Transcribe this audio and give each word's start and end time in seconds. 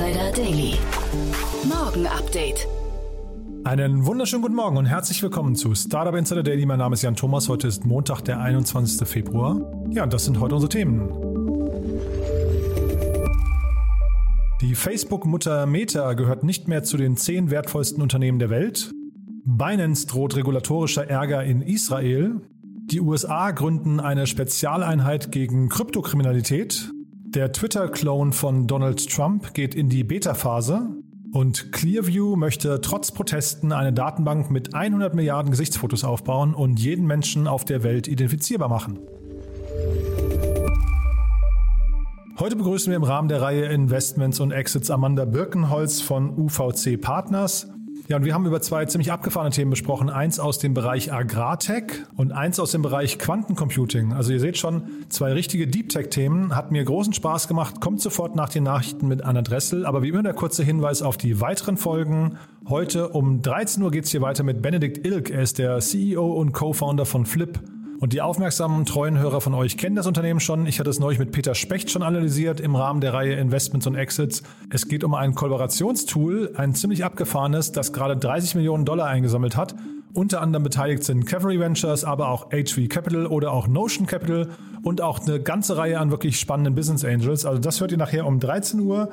Insider 0.00 0.32
Daily. 0.32 0.78
Morgen 1.68 2.06
Update. 2.06 2.66
Einen 3.64 4.06
wunderschönen 4.06 4.40
guten 4.40 4.54
Morgen 4.54 4.78
und 4.78 4.86
herzlich 4.86 5.22
willkommen 5.22 5.56
zu 5.56 5.74
Startup 5.74 6.14
Insider 6.14 6.42
Daily. 6.42 6.64
Mein 6.64 6.78
Name 6.78 6.94
ist 6.94 7.02
Jan 7.02 7.16
Thomas. 7.16 7.50
Heute 7.50 7.68
ist 7.68 7.84
Montag, 7.84 8.22
der 8.22 8.40
21. 8.40 9.06
Februar. 9.06 9.60
Ja, 9.90 10.06
das 10.06 10.24
sind 10.24 10.40
heute 10.40 10.54
unsere 10.54 10.70
Themen. 10.70 11.10
Die 14.62 14.74
Facebook-Mutter 14.74 15.66
Meta 15.66 16.14
gehört 16.14 16.44
nicht 16.44 16.66
mehr 16.66 16.82
zu 16.82 16.96
den 16.96 17.18
zehn 17.18 17.50
wertvollsten 17.50 18.00
Unternehmen 18.00 18.38
der 18.38 18.48
Welt. 18.48 18.92
Binance 19.44 20.06
droht 20.06 20.34
regulatorischer 20.34 21.10
Ärger 21.10 21.44
in 21.44 21.60
Israel. 21.60 22.40
Die 22.86 23.02
USA 23.02 23.50
gründen 23.50 24.00
eine 24.00 24.26
Spezialeinheit 24.26 25.30
gegen 25.30 25.68
Kryptokriminalität. 25.68 26.90
Der 27.34 27.52
Twitter-Clone 27.52 28.32
von 28.32 28.66
Donald 28.66 29.08
Trump 29.08 29.54
geht 29.54 29.76
in 29.76 29.88
die 29.88 30.02
Beta-Phase. 30.02 30.88
Und 31.30 31.70
Clearview 31.70 32.34
möchte 32.34 32.80
trotz 32.80 33.12
Protesten 33.12 33.70
eine 33.70 33.92
Datenbank 33.92 34.50
mit 34.50 34.74
100 34.74 35.14
Milliarden 35.14 35.52
Gesichtsfotos 35.52 36.02
aufbauen 36.02 36.54
und 36.54 36.80
jeden 36.80 37.06
Menschen 37.06 37.46
auf 37.46 37.64
der 37.64 37.84
Welt 37.84 38.08
identifizierbar 38.08 38.68
machen. 38.68 38.98
Heute 42.40 42.56
begrüßen 42.56 42.90
wir 42.90 42.96
im 42.96 43.04
Rahmen 43.04 43.28
der 43.28 43.40
Reihe 43.42 43.66
Investments 43.66 44.40
und 44.40 44.50
Exits 44.50 44.90
Amanda 44.90 45.24
Birkenholz 45.24 46.00
von 46.00 46.36
UVC 46.36 47.00
Partners. 47.00 47.68
Ja, 48.10 48.16
und 48.16 48.24
wir 48.24 48.34
haben 48.34 48.44
über 48.44 48.60
zwei 48.60 48.86
ziemlich 48.86 49.12
abgefahrene 49.12 49.52
Themen 49.52 49.70
besprochen. 49.70 50.10
Eins 50.10 50.40
aus 50.40 50.58
dem 50.58 50.74
Bereich 50.74 51.12
Agrartech 51.12 52.02
und 52.16 52.32
eins 52.32 52.58
aus 52.58 52.72
dem 52.72 52.82
Bereich 52.82 53.20
Quantencomputing. 53.20 54.14
Also 54.14 54.32
ihr 54.32 54.40
seht 54.40 54.58
schon, 54.58 54.82
zwei 55.10 55.32
richtige 55.32 55.68
Deep 55.68 55.90
Tech-Themen. 55.90 56.56
Hat 56.56 56.72
mir 56.72 56.82
großen 56.82 57.12
Spaß 57.12 57.46
gemacht. 57.46 57.80
Kommt 57.80 58.00
sofort 58.00 58.34
nach 58.34 58.48
den 58.48 58.64
Nachrichten 58.64 59.06
mit 59.06 59.22
Anna 59.22 59.42
Dressel. 59.42 59.86
Aber 59.86 60.02
wie 60.02 60.08
immer 60.08 60.24
der 60.24 60.34
kurze 60.34 60.64
Hinweis 60.64 61.02
auf 61.02 61.18
die 61.18 61.40
weiteren 61.40 61.76
Folgen. 61.76 62.36
Heute 62.68 63.10
um 63.10 63.42
13 63.42 63.80
Uhr 63.80 63.92
geht's 63.92 64.10
hier 64.10 64.22
weiter 64.22 64.42
mit 64.42 64.60
Benedikt 64.60 65.06
Ilk. 65.06 65.30
Er 65.30 65.42
ist 65.42 65.60
der 65.60 65.78
CEO 65.78 66.32
und 66.32 66.50
Co-Founder 66.50 67.06
von 67.06 67.26
Flip. 67.26 67.60
Und 68.00 68.14
die 68.14 68.22
aufmerksamen, 68.22 68.86
treuen 68.86 69.18
Hörer 69.18 69.42
von 69.42 69.52
euch 69.52 69.76
kennen 69.76 69.94
das 69.94 70.06
Unternehmen 70.06 70.40
schon. 70.40 70.66
Ich 70.66 70.80
hatte 70.80 70.88
es 70.88 70.98
neulich 70.98 71.18
mit 71.18 71.32
Peter 71.32 71.54
Specht 71.54 71.90
schon 71.90 72.02
analysiert 72.02 72.58
im 72.58 72.74
Rahmen 72.74 73.02
der 73.02 73.12
Reihe 73.12 73.34
Investments 73.34 73.86
und 73.86 73.94
Exits. 73.94 74.42
Es 74.70 74.88
geht 74.88 75.04
um 75.04 75.14
ein 75.14 75.34
Kollaborationstool, 75.34 76.54
ein 76.56 76.74
ziemlich 76.74 77.04
abgefahrenes, 77.04 77.72
das 77.72 77.92
gerade 77.92 78.16
30 78.16 78.54
Millionen 78.54 78.86
Dollar 78.86 79.06
eingesammelt 79.06 79.54
hat. 79.54 79.74
Unter 80.14 80.40
anderem 80.40 80.62
beteiligt 80.62 81.04
sind 81.04 81.26
Cavalry 81.26 81.60
Ventures, 81.60 82.04
aber 82.04 82.30
auch 82.30 82.50
HV 82.50 82.88
Capital 82.88 83.26
oder 83.26 83.52
auch 83.52 83.68
Notion 83.68 84.06
Capital 84.06 84.48
und 84.82 85.02
auch 85.02 85.20
eine 85.20 85.38
ganze 85.38 85.76
Reihe 85.76 86.00
an 86.00 86.10
wirklich 86.10 86.40
spannenden 86.40 86.74
Business 86.74 87.04
Angels. 87.04 87.44
Also 87.44 87.60
das 87.60 87.82
hört 87.82 87.92
ihr 87.92 87.98
nachher 87.98 88.26
um 88.26 88.40
13 88.40 88.80
Uhr. 88.80 89.10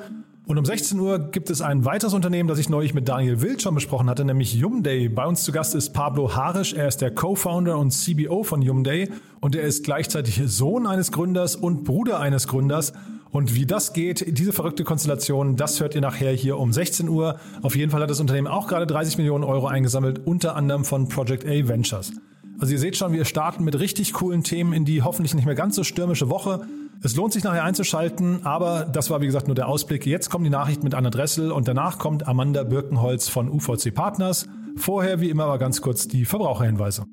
Und 0.48 0.56
um 0.56 0.64
16 0.64 0.98
Uhr 0.98 1.18
gibt 1.30 1.50
es 1.50 1.60
ein 1.60 1.84
weiteres 1.84 2.14
Unternehmen, 2.14 2.48
das 2.48 2.58
ich 2.58 2.70
neulich 2.70 2.94
mit 2.94 3.06
Daniel 3.06 3.42
Wild 3.42 3.60
schon 3.60 3.74
besprochen 3.74 4.08
hatte, 4.08 4.24
nämlich 4.24 4.54
Yumday. 4.54 5.10
Bei 5.10 5.26
uns 5.26 5.44
zu 5.44 5.52
Gast 5.52 5.74
ist 5.74 5.90
Pablo 5.90 6.34
Harisch. 6.34 6.72
Er 6.72 6.88
ist 6.88 7.02
der 7.02 7.10
Co-Founder 7.10 7.76
und 7.76 7.90
CBO 7.90 8.44
von 8.44 8.62
Yumday 8.62 9.10
und 9.40 9.54
er 9.54 9.64
ist 9.64 9.84
gleichzeitig 9.84 10.40
Sohn 10.46 10.86
eines 10.86 11.12
Gründers 11.12 11.54
und 11.54 11.84
Bruder 11.84 12.18
eines 12.18 12.48
Gründers. 12.48 12.94
Und 13.30 13.54
wie 13.56 13.66
das 13.66 13.92
geht, 13.92 14.38
diese 14.38 14.52
verrückte 14.52 14.84
Konstellation, 14.84 15.56
das 15.56 15.80
hört 15.80 15.94
ihr 15.94 16.00
nachher 16.00 16.32
hier 16.32 16.56
um 16.56 16.72
16 16.72 17.10
Uhr. 17.10 17.38
Auf 17.60 17.76
jeden 17.76 17.90
Fall 17.90 18.00
hat 18.00 18.08
das 18.08 18.20
Unternehmen 18.20 18.46
auch 18.46 18.68
gerade 18.68 18.86
30 18.86 19.18
Millionen 19.18 19.44
Euro 19.44 19.66
eingesammelt, 19.66 20.26
unter 20.26 20.56
anderem 20.56 20.86
von 20.86 21.10
Project 21.10 21.44
A 21.44 21.68
Ventures. 21.68 22.14
Also 22.58 22.72
ihr 22.72 22.78
seht 22.78 22.96
schon, 22.96 23.12
wir 23.12 23.26
starten 23.26 23.64
mit 23.64 23.78
richtig 23.78 24.14
coolen 24.14 24.44
Themen 24.44 24.72
in 24.72 24.86
die 24.86 25.02
hoffentlich 25.02 25.34
nicht 25.34 25.44
mehr 25.44 25.54
ganz 25.54 25.76
so 25.76 25.84
stürmische 25.84 26.30
Woche. 26.30 26.66
Es 27.00 27.14
lohnt 27.14 27.32
sich 27.32 27.44
nachher 27.44 27.62
einzuschalten, 27.62 28.44
aber 28.44 28.84
das 28.84 29.08
war 29.08 29.20
wie 29.20 29.26
gesagt 29.26 29.46
nur 29.46 29.54
der 29.54 29.68
Ausblick. 29.68 30.04
Jetzt 30.04 30.30
kommen 30.30 30.42
die 30.42 30.50
Nachrichten 30.50 30.82
mit 30.82 30.94
Anna 30.94 31.10
Dressel 31.10 31.52
und 31.52 31.68
danach 31.68 31.98
kommt 31.98 32.26
Amanda 32.26 32.64
Birkenholz 32.64 33.28
von 33.28 33.48
UVC 33.48 33.94
Partners. 33.94 34.48
Vorher 34.76 35.20
wie 35.20 35.30
immer 35.30 35.44
aber 35.44 35.58
ganz 35.58 35.80
kurz 35.80 36.08
die 36.08 36.24
Verbraucherhinweise. 36.24 37.06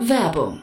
Werbung. 0.00 0.62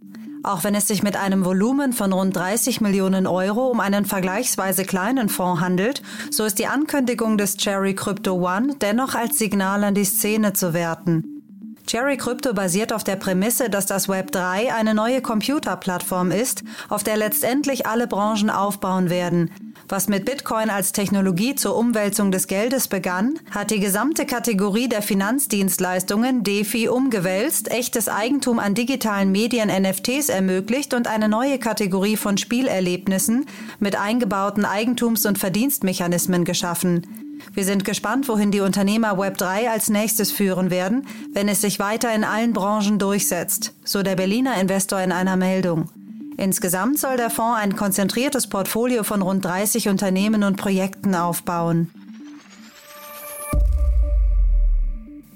Auch 0.43 0.63
wenn 0.63 0.73
es 0.73 0.87
sich 0.87 1.03
mit 1.03 1.15
einem 1.15 1.45
Volumen 1.45 1.93
von 1.93 2.13
rund 2.13 2.35
30 2.35 2.81
Millionen 2.81 3.27
Euro 3.27 3.67
um 3.67 3.79
einen 3.79 4.05
vergleichsweise 4.05 4.85
kleinen 4.85 5.29
Fonds 5.29 5.61
handelt, 5.61 6.01
so 6.31 6.45
ist 6.45 6.57
die 6.57 6.67
Ankündigung 6.67 7.37
des 7.37 7.57
Cherry 7.57 7.93
Crypto 7.93 8.33
One 8.33 8.75
dennoch 8.81 9.13
als 9.13 9.37
Signal 9.37 9.83
an 9.83 9.93
die 9.93 10.05
Szene 10.05 10.53
zu 10.53 10.73
werten. 10.73 11.40
Cherry 11.87 12.17
Crypto 12.17 12.53
basiert 12.53 12.93
auf 12.93 13.03
der 13.03 13.15
Prämisse, 13.15 13.69
dass 13.69 13.85
das 13.85 14.07
Web 14.07 14.31
3 14.31 14.73
eine 14.73 14.93
neue 14.93 15.21
Computerplattform 15.21 16.31
ist, 16.31 16.63
auf 16.89 17.03
der 17.03 17.17
letztendlich 17.17 17.85
alle 17.85 18.07
Branchen 18.07 18.49
aufbauen 18.49 19.09
werden. 19.09 19.51
Was 19.89 20.07
mit 20.07 20.23
Bitcoin 20.23 20.69
als 20.69 20.93
Technologie 20.93 21.55
zur 21.55 21.75
Umwälzung 21.75 22.31
des 22.31 22.47
Geldes 22.47 22.87
begann, 22.87 23.39
hat 23.49 23.71
die 23.71 23.81
gesamte 23.81 24.25
Kategorie 24.25 24.87
der 24.87 25.01
Finanzdienstleistungen 25.01 26.43
DeFi 26.43 26.87
umgewälzt, 26.87 27.69
echtes 27.69 28.07
Eigentum 28.07 28.59
an 28.59 28.73
digitalen 28.73 29.33
Medien 29.33 29.69
NFTs 29.69 30.29
ermöglicht 30.29 30.93
und 30.93 31.07
eine 31.07 31.27
neue 31.27 31.59
Kategorie 31.59 32.15
von 32.15 32.37
Spielerlebnissen 32.37 33.47
mit 33.79 33.99
eingebauten 33.99 34.63
Eigentums- 34.63 35.27
und 35.27 35.37
Verdienstmechanismen 35.37 36.45
geschaffen. 36.45 37.30
Wir 37.53 37.65
sind 37.65 37.85
gespannt, 37.85 38.27
wohin 38.27 38.51
die 38.51 38.61
Unternehmer 38.61 39.13
Web3 39.13 39.69
als 39.69 39.89
nächstes 39.89 40.31
führen 40.31 40.69
werden, 40.69 41.07
wenn 41.33 41.49
es 41.49 41.61
sich 41.61 41.79
weiter 41.79 42.13
in 42.13 42.23
allen 42.23 42.53
Branchen 42.53 42.99
durchsetzt, 42.99 43.73
so 43.83 44.03
der 44.03 44.15
Berliner 44.15 44.59
Investor 44.59 45.01
in 45.01 45.11
einer 45.11 45.35
Meldung. 45.35 45.89
Insgesamt 46.37 46.97
soll 46.97 47.17
der 47.17 47.29
Fonds 47.29 47.59
ein 47.59 47.75
konzentriertes 47.75 48.47
Portfolio 48.47 49.03
von 49.03 49.21
rund 49.21 49.45
30 49.45 49.89
Unternehmen 49.89 50.43
und 50.43 50.57
Projekten 50.57 51.13
aufbauen. 51.13 51.91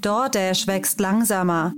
DoorDash 0.02 0.68
wächst 0.68 1.00
langsamer. 1.00 1.74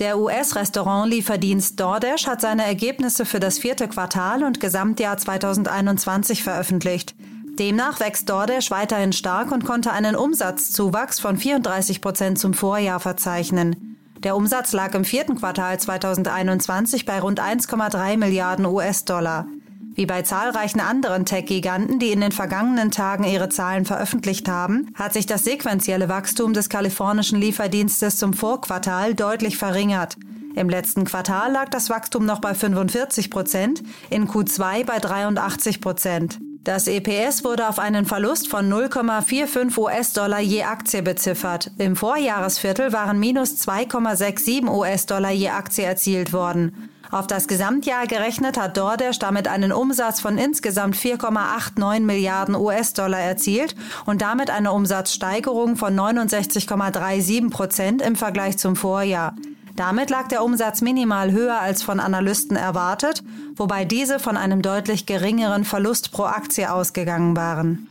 Der 0.00 0.18
US-Restaurantlieferdienst 0.18 1.78
DoorDash 1.78 2.26
hat 2.26 2.40
seine 2.40 2.64
Ergebnisse 2.64 3.26
für 3.26 3.40
das 3.40 3.58
vierte 3.58 3.86
Quartal 3.88 4.44
und 4.44 4.60
Gesamtjahr 4.60 5.18
2021 5.18 6.42
veröffentlicht. 6.42 7.14
Demnach 7.60 8.00
wächst 8.00 8.30
DoorDash 8.30 8.70
weiterhin 8.70 9.12
stark 9.12 9.52
und 9.52 9.66
konnte 9.66 9.92
einen 9.92 10.16
Umsatzzuwachs 10.16 11.20
von 11.20 11.36
34 11.36 12.00
Prozent 12.00 12.38
zum 12.38 12.54
Vorjahr 12.54 13.00
verzeichnen. 13.00 13.98
Der 14.20 14.34
Umsatz 14.34 14.72
lag 14.72 14.94
im 14.94 15.04
vierten 15.04 15.36
Quartal 15.36 15.78
2021 15.78 17.04
bei 17.04 17.20
rund 17.20 17.38
1,3 17.38 18.16
Milliarden 18.16 18.64
US-Dollar. 18.64 19.46
Wie 19.94 20.06
bei 20.06 20.22
zahlreichen 20.22 20.80
anderen 20.80 21.26
Tech-Giganten, 21.26 21.98
die 21.98 22.12
in 22.12 22.22
den 22.22 22.32
vergangenen 22.32 22.90
Tagen 22.90 23.24
ihre 23.24 23.50
Zahlen 23.50 23.84
veröffentlicht 23.84 24.48
haben, 24.48 24.94
hat 24.94 25.12
sich 25.12 25.26
das 25.26 25.44
sequentielle 25.44 26.08
Wachstum 26.08 26.54
des 26.54 26.70
kalifornischen 26.70 27.38
Lieferdienstes 27.38 28.16
zum 28.16 28.32
Vorquartal 28.32 29.14
deutlich 29.14 29.58
verringert. 29.58 30.16
Im 30.56 30.70
letzten 30.70 31.04
Quartal 31.04 31.52
lag 31.52 31.68
das 31.68 31.90
Wachstum 31.90 32.24
noch 32.24 32.40
bei 32.40 32.54
45 32.54 33.30
Prozent, 33.30 33.82
in 34.08 34.28
Q2 34.28 34.86
bei 34.86 34.98
83 34.98 35.82
Prozent. 35.82 36.38
Das 36.62 36.88
EPS 36.88 37.42
wurde 37.42 37.68
auf 37.70 37.78
einen 37.78 38.04
Verlust 38.04 38.48
von 38.48 38.70
0,45 38.70 39.78
US-Dollar 39.78 40.40
je 40.40 40.64
Aktie 40.64 41.00
beziffert. 41.00 41.70
Im 41.78 41.96
Vorjahresviertel 41.96 42.92
waren 42.92 43.18
minus 43.18 43.66
2,67 43.66 44.68
US-Dollar 44.68 45.30
je 45.30 45.48
Aktie 45.48 45.84
erzielt 45.84 46.34
worden. 46.34 46.90
Auf 47.10 47.26
das 47.26 47.48
Gesamtjahr 47.48 48.06
gerechnet 48.06 48.58
hat 48.58 48.76
DoorDash 48.76 49.18
damit 49.18 49.48
einen 49.48 49.72
Umsatz 49.72 50.20
von 50.20 50.36
insgesamt 50.36 50.96
4,89 50.96 52.00
Milliarden 52.00 52.54
US-Dollar 52.54 53.20
erzielt 53.20 53.74
und 54.04 54.20
damit 54.20 54.50
eine 54.50 54.70
Umsatzsteigerung 54.72 55.76
von 55.76 55.98
69,37 55.98 57.50
Prozent 57.50 58.02
im 58.02 58.16
Vergleich 58.16 58.58
zum 58.58 58.76
Vorjahr. 58.76 59.34
Damit 59.76 60.10
lag 60.10 60.28
der 60.28 60.44
Umsatz 60.44 60.80
minimal 60.80 61.32
höher 61.32 61.60
als 61.60 61.82
von 61.82 62.00
Analysten 62.00 62.56
erwartet, 62.56 63.22
wobei 63.56 63.84
diese 63.84 64.18
von 64.18 64.36
einem 64.36 64.62
deutlich 64.62 65.06
geringeren 65.06 65.64
Verlust 65.64 66.12
pro 66.12 66.24
Aktie 66.24 66.72
ausgegangen 66.72 67.36
waren. 67.36 67.88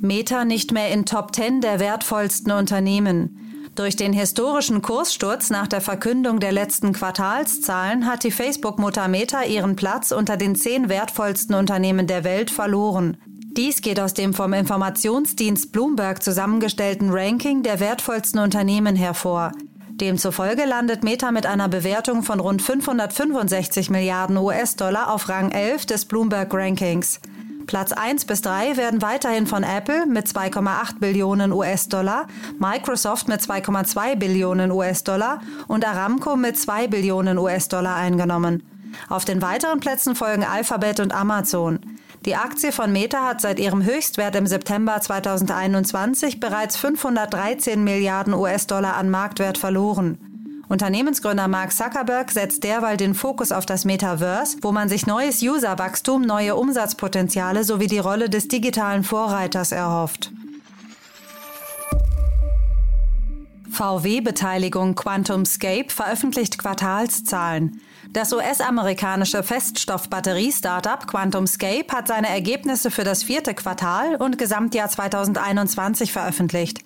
Meta 0.00 0.44
nicht 0.44 0.72
mehr 0.72 0.90
in 0.90 1.06
Top 1.06 1.34
10 1.34 1.62
der 1.62 1.80
wertvollsten 1.80 2.52
Unternehmen. 2.52 3.43
Durch 3.74 3.96
den 3.96 4.12
historischen 4.12 4.82
Kurssturz 4.82 5.50
nach 5.50 5.66
der 5.66 5.80
Verkündung 5.80 6.38
der 6.38 6.52
letzten 6.52 6.92
Quartalszahlen 6.92 8.06
hat 8.06 8.22
die 8.22 8.30
Facebook-Mutter 8.30 9.08
Meta 9.08 9.42
ihren 9.42 9.74
Platz 9.74 10.12
unter 10.12 10.36
den 10.36 10.54
zehn 10.54 10.88
wertvollsten 10.88 11.56
Unternehmen 11.56 12.06
der 12.06 12.22
Welt 12.22 12.52
verloren. 12.52 13.16
Dies 13.56 13.82
geht 13.82 13.98
aus 13.98 14.14
dem 14.14 14.32
vom 14.32 14.52
Informationsdienst 14.52 15.72
Bloomberg 15.72 16.22
zusammengestellten 16.22 17.10
Ranking 17.10 17.64
der 17.64 17.80
wertvollsten 17.80 18.38
Unternehmen 18.38 18.94
hervor. 18.94 19.50
Demzufolge 19.90 20.64
landet 20.64 21.02
Meta 21.02 21.32
mit 21.32 21.46
einer 21.46 21.68
Bewertung 21.68 22.22
von 22.22 22.38
rund 22.38 22.62
565 22.62 23.90
Milliarden 23.90 24.36
US-Dollar 24.36 25.12
auf 25.12 25.28
Rang 25.28 25.50
11 25.50 25.86
des 25.86 26.04
Bloomberg 26.04 26.52
Rankings. 26.54 27.20
Platz 27.66 27.92
1 27.92 28.26
bis 28.26 28.42
3 28.42 28.76
werden 28.76 29.02
weiterhin 29.02 29.46
von 29.46 29.62
Apple 29.62 30.06
mit 30.06 30.26
2,8 30.26 30.98
Billionen 31.00 31.52
US-Dollar, 31.52 32.26
Microsoft 32.58 33.28
mit 33.28 33.40
2,2 33.40 34.16
Billionen 34.16 34.70
US-Dollar 34.70 35.40
und 35.66 35.86
Aramco 35.86 36.36
mit 36.36 36.58
2 36.58 36.88
Billionen 36.88 37.38
US-Dollar 37.38 37.96
eingenommen. 37.96 38.62
Auf 39.08 39.24
den 39.24 39.42
weiteren 39.42 39.80
Plätzen 39.80 40.14
folgen 40.14 40.44
Alphabet 40.44 41.00
und 41.00 41.14
Amazon. 41.14 41.80
Die 42.24 42.36
Aktie 42.36 42.72
von 42.72 42.92
Meta 42.92 43.26
hat 43.26 43.40
seit 43.40 43.58
ihrem 43.58 43.84
Höchstwert 43.84 44.36
im 44.36 44.46
September 44.46 45.00
2021 45.00 46.40
bereits 46.40 46.76
513 46.76 47.82
Milliarden 47.82 48.34
US-Dollar 48.34 48.96
an 48.96 49.10
Marktwert 49.10 49.58
verloren. 49.58 50.33
Unternehmensgründer 50.68 51.48
Mark 51.48 51.72
Zuckerberg 51.72 52.30
setzt 52.30 52.64
derweil 52.64 52.96
den 52.96 53.14
Fokus 53.14 53.52
auf 53.52 53.66
das 53.66 53.84
Metaverse, 53.84 54.58
wo 54.62 54.72
man 54.72 54.88
sich 54.88 55.06
neues 55.06 55.42
Userwachstum, 55.42 56.22
neue 56.22 56.56
Umsatzpotenziale 56.56 57.64
sowie 57.64 57.86
die 57.86 57.98
Rolle 57.98 58.30
des 58.30 58.48
digitalen 58.48 59.04
Vorreiters 59.04 59.72
erhofft. 59.72 60.32
VW-Beteiligung 63.74 64.94
QuantumScape 64.94 65.90
veröffentlicht 65.90 66.58
Quartalszahlen. 66.58 67.80
Das 68.12 68.32
US-amerikanische 68.32 69.42
Feststoffbatterie-Startup 69.42 71.04
QuantumScape 71.06 71.92
hat 71.92 72.06
seine 72.06 72.28
Ergebnisse 72.28 72.92
für 72.92 73.02
das 73.02 73.24
vierte 73.24 73.52
Quartal 73.52 74.14
und 74.14 74.38
Gesamtjahr 74.38 74.88
2021 74.88 76.12
veröffentlicht. 76.12 76.84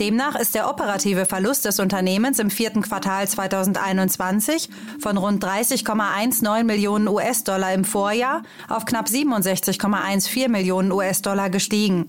Demnach 0.00 0.34
ist 0.34 0.54
der 0.54 0.70
operative 0.70 1.26
Verlust 1.26 1.66
des 1.66 1.78
Unternehmens 1.78 2.38
im 2.38 2.50
vierten 2.50 2.80
Quartal 2.80 3.28
2021 3.28 4.70
von 4.98 5.18
rund 5.18 5.44
30,19 5.44 6.64
Millionen 6.64 7.06
US-Dollar 7.06 7.74
im 7.74 7.84
Vorjahr 7.84 8.40
auf 8.70 8.86
knapp 8.86 9.08
67,14 9.08 10.48
Millionen 10.48 10.90
US-Dollar 10.90 11.50
gestiegen. 11.50 12.08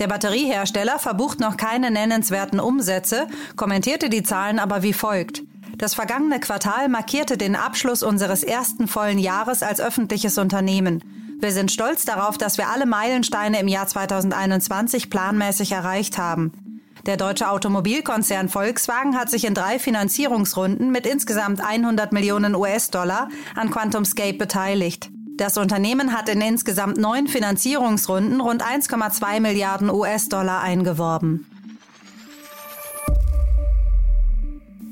Der 0.00 0.08
Batteriehersteller 0.08 0.98
verbucht 0.98 1.38
noch 1.38 1.56
keine 1.56 1.92
nennenswerten 1.92 2.58
Umsätze, 2.58 3.28
kommentierte 3.54 4.08
die 4.08 4.24
Zahlen 4.24 4.58
aber 4.58 4.82
wie 4.82 4.92
folgt. 4.92 5.42
Das 5.76 5.94
vergangene 5.94 6.40
Quartal 6.40 6.88
markierte 6.88 7.38
den 7.38 7.54
Abschluss 7.54 8.02
unseres 8.02 8.42
ersten 8.42 8.88
vollen 8.88 9.20
Jahres 9.20 9.62
als 9.62 9.80
öffentliches 9.80 10.38
Unternehmen. 10.38 11.04
Wir 11.40 11.52
sind 11.52 11.70
stolz 11.70 12.04
darauf, 12.04 12.36
dass 12.36 12.58
wir 12.58 12.68
alle 12.68 12.84
Meilensteine 12.84 13.60
im 13.60 13.68
Jahr 13.68 13.86
2021 13.86 15.08
planmäßig 15.08 15.70
erreicht 15.70 16.18
haben. 16.18 16.67
Der 17.06 17.16
deutsche 17.16 17.48
Automobilkonzern 17.50 18.48
Volkswagen 18.48 19.16
hat 19.16 19.30
sich 19.30 19.44
in 19.44 19.54
drei 19.54 19.78
Finanzierungsrunden 19.78 20.90
mit 20.90 21.06
insgesamt 21.06 21.60
100 21.60 22.12
Millionen 22.12 22.54
US-Dollar 22.54 23.28
an 23.54 23.70
QuantumScape 23.70 24.34
beteiligt. 24.34 25.10
Das 25.36 25.56
Unternehmen 25.56 26.12
hat 26.12 26.28
in 26.28 26.40
insgesamt 26.40 26.98
neun 26.98 27.28
Finanzierungsrunden 27.28 28.40
rund 28.40 28.62
1,2 28.62 29.40
Milliarden 29.40 29.88
US-Dollar 29.88 30.62
eingeworben. 30.62 31.46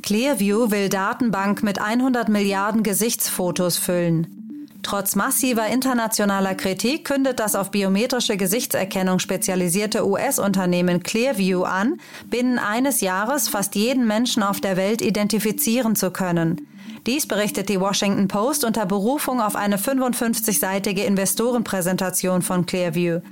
Clearview 0.03 0.71
will 0.71 0.89
Datenbank 0.89 1.65
mit 1.65 1.81
100 1.81 2.29
Milliarden 2.29 2.85
Gesichtsfotos 2.85 3.77
füllen. 3.77 4.46
Trotz 4.87 5.17
massiver 5.17 5.67
internationaler 5.67 6.55
Kritik 6.55 7.07
kündet 7.07 7.41
das 7.41 7.57
auf 7.57 7.73
biometrische 7.73 8.37
Gesichtserkennung 8.37 9.19
spezialisierte 9.19 10.07
US-Unternehmen 10.07 11.03
Clearview 11.03 11.65
an, 11.65 11.99
binnen 12.31 12.61
eines 12.61 13.01
Jahres 13.01 13.49
fast 13.49 13.75
jeden 13.75 14.07
Menschen 14.07 14.45
auf 14.45 14.61
der 14.61 14.77
Welt 14.77 15.03
identifizieren 15.03 15.97
zu 15.97 16.13
können. 16.13 16.69
Dies 17.05 17.27
berichtet 17.27 17.69
die 17.69 17.81
Washington 17.81 18.29
Post 18.29 18.65
unter 18.65 18.87
Berufung 18.87 19.41
auf 19.41 19.57
eine 19.57 19.79
55-seitige 19.79 21.03
Investorenpräsentation 21.03 22.43
von 22.43 22.65
Clearview. 22.65 23.23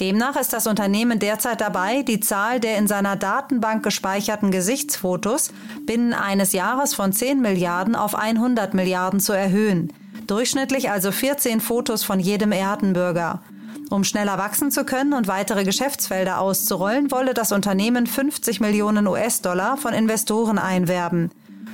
Demnach 0.00 0.34
ist 0.34 0.52
das 0.52 0.66
Unternehmen 0.66 1.20
derzeit 1.20 1.60
dabei, 1.60 2.02
die 2.02 2.18
Zahl 2.18 2.58
der 2.58 2.76
in 2.76 2.88
seiner 2.88 3.14
Datenbank 3.14 3.84
gespeicherten 3.84 4.50
Gesichtsfotos 4.50 5.52
binnen 5.86 6.12
eines 6.12 6.52
Jahres 6.52 6.92
von 6.92 7.12
10 7.12 7.40
Milliarden 7.40 7.94
auf 7.94 8.16
100 8.16 8.74
Milliarden 8.74 9.20
zu 9.20 9.32
erhöhen. 9.32 9.92
Durchschnittlich 10.26 10.90
also 10.90 11.12
14 11.12 11.60
Fotos 11.60 12.04
von 12.04 12.18
jedem 12.18 12.52
Erdenbürger. 12.52 13.42
Um 13.90 14.04
schneller 14.04 14.38
wachsen 14.38 14.70
zu 14.70 14.84
können 14.84 15.12
und 15.12 15.28
weitere 15.28 15.64
Geschäftsfelder 15.64 16.40
auszurollen, 16.40 17.10
wolle 17.10 17.34
das 17.34 17.52
Unternehmen 17.52 18.06
50 18.06 18.60
Millionen 18.60 19.06
US-Dollar 19.06 19.76
von 19.76 19.92
Investoren 19.92 20.58
einwerben. 20.58 21.30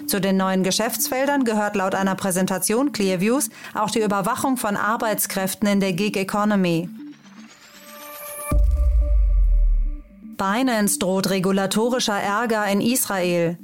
Zu 0.06 0.20
den 0.20 0.36
neuen 0.36 0.64
Geschäftsfeldern 0.64 1.44
gehört 1.44 1.76
laut 1.76 1.94
einer 1.94 2.16
Präsentation 2.16 2.90
Clearviews 2.90 3.48
auch 3.74 3.90
die 3.90 4.02
Überwachung 4.02 4.56
von 4.56 4.76
Arbeitskräften 4.76 5.68
in 5.68 5.78
der 5.78 5.92
Gig 5.92 6.16
Economy. 6.16 6.88
Binance 10.36 10.98
droht 10.98 11.30
regulatorischer 11.30 12.18
Ärger 12.18 12.66
in 12.66 12.80
Israel. 12.80 13.56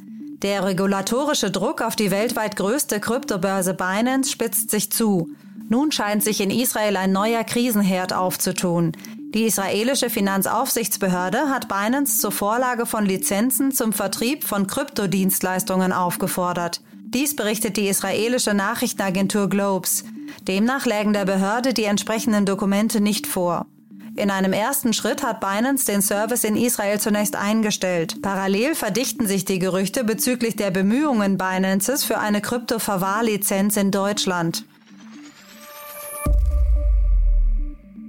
Der 0.47 0.65
regulatorische 0.65 1.51
Druck 1.51 1.83
auf 1.83 1.97
die 1.97 2.13
weltweit 2.13 2.55
größte 2.55 3.01
Kryptobörse 3.01 3.75
Binance 3.75 4.31
spitzt 4.31 4.71
sich 4.71 4.93
zu. 4.93 5.29
Nun 5.69 5.91
scheint 5.91 6.23
sich 6.23 6.41
in 6.41 6.53
Israel 6.53 6.97
ein 6.97 7.11
neuer 7.11 7.43
Krisenherd 7.43 8.13
aufzutun. 8.13 8.93
Die 9.35 9.43
israelische 9.43 10.09
Finanzaufsichtsbehörde 10.09 11.49
hat 11.51 11.67
Binance 11.67 12.21
zur 12.21 12.31
Vorlage 12.31 12.87
von 12.87 13.05
Lizenzen 13.05 13.73
zum 13.73 13.93
Vertrieb 13.93 14.45
von 14.45 14.69
Kryptodienstleistungen 14.69 15.93
aufgefordert. 15.93 16.81
Dies 16.95 17.35
berichtet 17.35 17.77
die 17.77 17.89
israelische 17.89 18.55
Nachrichtenagentur 18.55 19.49
Globes. 19.49 20.05
Demnach 20.43 20.87
lägen 20.87 21.13
der 21.13 21.25
Behörde 21.25 21.75
die 21.75 21.87
entsprechenden 21.87 22.47
Dokumente 22.47 23.01
nicht 23.01 23.27
vor. 23.27 23.67
In 24.17 24.31
einem 24.31 24.55
ersten 24.55 24.95
Schritt 24.95 25.23
hat 25.23 25.41
Binance 25.41 25.85
den 25.85 26.01
Service 26.01 26.45
in 26.45 26.57
Israel 26.57 26.99
zunächst 26.99 27.37
eingestellt. 27.37 28.23
Parallel 28.23 28.75
verdichten 28.75 29.27
sich 29.27 29.45
die 29.45 29.59
Gerüchte 29.59 30.05
bezüglich 30.05 30.57
der 30.57 30.71
Bemühungen 30.71 31.37
Binances 31.37 32.03
für 32.03 32.19
eine 32.19 32.41
Krypto-Verwahrlizenz 32.41 33.77
in 33.77 33.91
Deutschland. 33.91 34.65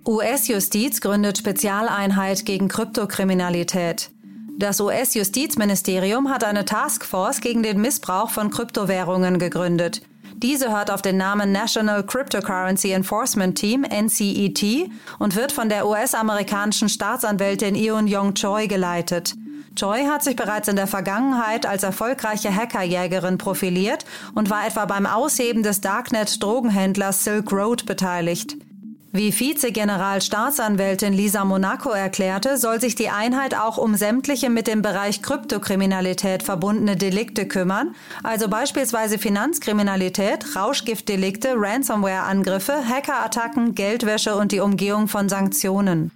US-Justiz 0.06 1.02
gründet 1.02 1.38
Spezialeinheit 1.40 2.46
gegen 2.46 2.70
Kryptokriminalität. 2.70 4.10
Das 4.58 4.80
US-Justizministerium 4.80 6.30
hat 6.30 6.46
eine 6.46 6.64
Taskforce 6.64 7.42
gegen 7.42 7.64
den 7.64 7.82
Missbrauch 7.82 8.30
von 8.30 8.50
Kryptowährungen 8.50 9.40
gegründet. 9.40 10.02
Diese 10.40 10.72
hört 10.72 10.92
auf 10.92 11.02
den 11.02 11.18
Namen 11.18 11.52
National 11.52 12.06
Cryptocurrency 12.06 12.92
Enforcement 12.92 13.58
Team, 13.58 13.82
NCET, 13.82 14.88
und 15.18 15.36
wird 15.36 15.52
von 15.52 15.68
der 15.68 15.88
US-amerikanischen 15.88 16.90
Staatsanwältin 16.90 17.76
Eun 17.76 18.06
Young 18.08 18.36
Choi 18.36 18.68
geleitet. 18.68 19.34
Choi 19.76 20.06
hat 20.06 20.24
sich 20.24 20.36
bereits 20.36 20.68
in 20.68 20.76
der 20.76 20.86
Vergangenheit 20.86 21.66
als 21.66 21.82
erfolgreiche 21.82 22.56
Hackerjägerin 22.56 23.40
profiliert 23.40 24.06
und 24.36 24.52
war 24.52 24.68
etwa 24.68 24.86
beim 24.86 25.08
Ausheben 25.08 25.64
des 25.64 25.82
Darknet-Drogenhändlers 25.82 27.24
Silk 27.24 27.52
Road 27.52 27.88
beteiligt. 27.88 28.58
Wie 29.14 29.32
Vize-Generalstaatsanwältin 29.32 31.14
Lisa 31.14 31.46
Monaco 31.46 31.92
erklärte, 31.92 32.58
soll 32.58 32.82
sich 32.82 32.94
die 32.94 33.10
Einheit 33.10 33.58
auch 33.58 33.78
um 33.78 33.96
sämtliche 33.96 34.50
mit 34.50 34.68
dem 34.68 34.82
Bereich 34.82 35.22
Kryptokriminalität 35.22 36.44
verbundene 36.44 36.98
Delikte 36.98 37.48
kümmern, 37.48 37.96
also 38.22 38.50
beispielsweise 38.50 39.18
Finanzkriminalität, 39.18 40.56
Rauschgiftdelikte, 40.56 41.54
Ransomware-Angriffe, 41.56 42.74
Hackerattacken, 42.88 43.76
Geldwäsche 43.76 44.36
und 44.36 44.52
die 44.52 44.60
Umgehung 44.60 45.08
von 45.08 45.30
Sanktionen. 45.30 46.12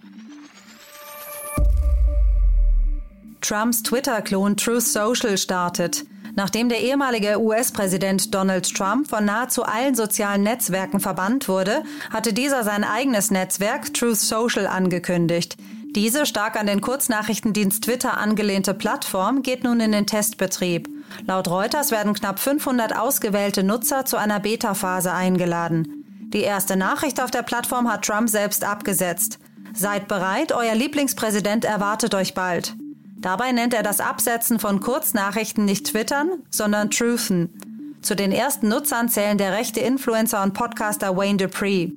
Trumps 3.39 3.83
Twitter-Klon 3.83 4.57
Truth 4.57 4.83
Social 4.83 5.38
startet. 5.38 6.05
Nachdem 6.35 6.69
der 6.69 6.81
ehemalige 6.81 7.41
US-Präsident 7.41 8.33
Donald 8.33 8.73
Trump 8.73 9.09
von 9.09 9.25
nahezu 9.25 9.63
allen 9.63 9.95
sozialen 9.95 10.43
Netzwerken 10.43 11.00
verbannt 11.00 11.47
wurde, 11.47 11.83
hatte 12.09 12.33
dieser 12.33 12.63
sein 12.63 12.83
eigenes 12.83 13.31
Netzwerk 13.31 13.93
Truth 13.93 14.19
Social 14.19 14.67
angekündigt. 14.67 15.57
Diese 15.93 16.25
stark 16.25 16.57
an 16.57 16.67
den 16.67 16.79
Kurznachrichtendienst 16.79 17.83
Twitter 17.83 18.17
angelehnte 18.17 18.73
Plattform 18.73 19.41
geht 19.43 19.65
nun 19.65 19.81
in 19.81 19.91
den 19.91 20.07
Testbetrieb. 20.07 20.88
Laut 21.27 21.50
Reuters 21.50 21.91
werden 21.91 22.13
knapp 22.13 22.39
500 22.39 22.97
ausgewählte 22.97 23.63
Nutzer 23.63 24.05
zu 24.05 24.15
einer 24.15 24.39
Beta-Phase 24.39 25.11
eingeladen. 25.11 26.29
Die 26.33 26.43
erste 26.43 26.77
Nachricht 26.77 27.21
auf 27.21 27.29
der 27.29 27.43
Plattform 27.43 27.91
hat 27.91 28.05
Trump 28.05 28.29
selbst 28.29 28.63
abgesetzt. 28.63 29.39
Seid 29.73 30.07
bereit, 30.07 30.53
euer 30.53 30.75
Lieblingspräsident 30.75 31.65
erwartet 31.65 32.15
euch 32.15 32.33
bald. 32.33 32.75
Dabei 33.22 33.51
nennt 33.51 33.74
er 33.75 33.84
das 33.84 34.00
Absetzen 34.00 34.60
von 34.60 34.80
Kurznachrichten 34.80 35.63
nicht 35.63 35.88
Twittern, 35.88 36.32
sondern 36.50 36.90
Truthen. 36.90 37.98
Zu 38.01 38.16
den 38.16 38.32
ersten 38.32 38.68
Nutzern 38.68 39.10
zählen 39.10 39.38
der 39.38 39.54
rechte 39.54 39.80
Influencer 39.80 40.42
und 40.42 40.54
Podcaster 40.54 41.16
Wayne 41.16 41.38
Dupree. 41.38 41.92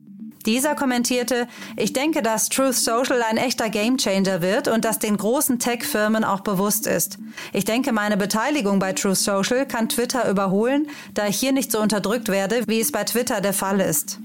Dieser 0.44 0.74
kommentierte, 0.74 1.48
ich 1.76 1.94
denke, 1.94 2.20
dass 2.20 2.50
Truth 2.50 2.74
Social 2.74 3.22
ein 3.22 3.38
echter 3.38 3.70
Gamechanger 3.70 4.42
wird 4.42 4.68
und 4.68 4.84
dass 4.84 4.98
den 4.98 5.16
großen 5.16 5.58
Tech-Firmen 5.58 6.22
auch 6.22 6.40
bewusst 6.40 6.86
ist. 6.86 7.16
Ich 7.54 7.64
denke, 7.64 7.92
meine 7.92 8.18
Beteiligung 8.18 8.78
bei 8.78 8.92
Truth 8.92 9.16
Social 9.16 9.64
kann 9.64 9.88
Twitter 9.88 10.28
überholen, 10.28 10.88
da 11.14 11.26
ich 11.26 11.40
hier 11.40 11.52
nicht 11.52 11.72
so 11.72 11.80
unterdrückt 11.80 12.28
werde, 12.28 12.62
wie 12.66 12.80
es 12.80 12.92
bei 12.92 13.04
Twitter 13.04 13.40
der 13.40 13.54
Fall 13.54 13.80
ist. 13.80 14.18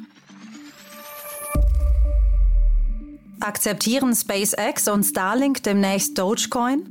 Akzeptieren 3.42 4.14
SpaceX 4.14 4.90
und 4.90 5.04
Starlink 5.04 5.64
demnächst 5.64 6.18
Dogecoin? 6.18 6.84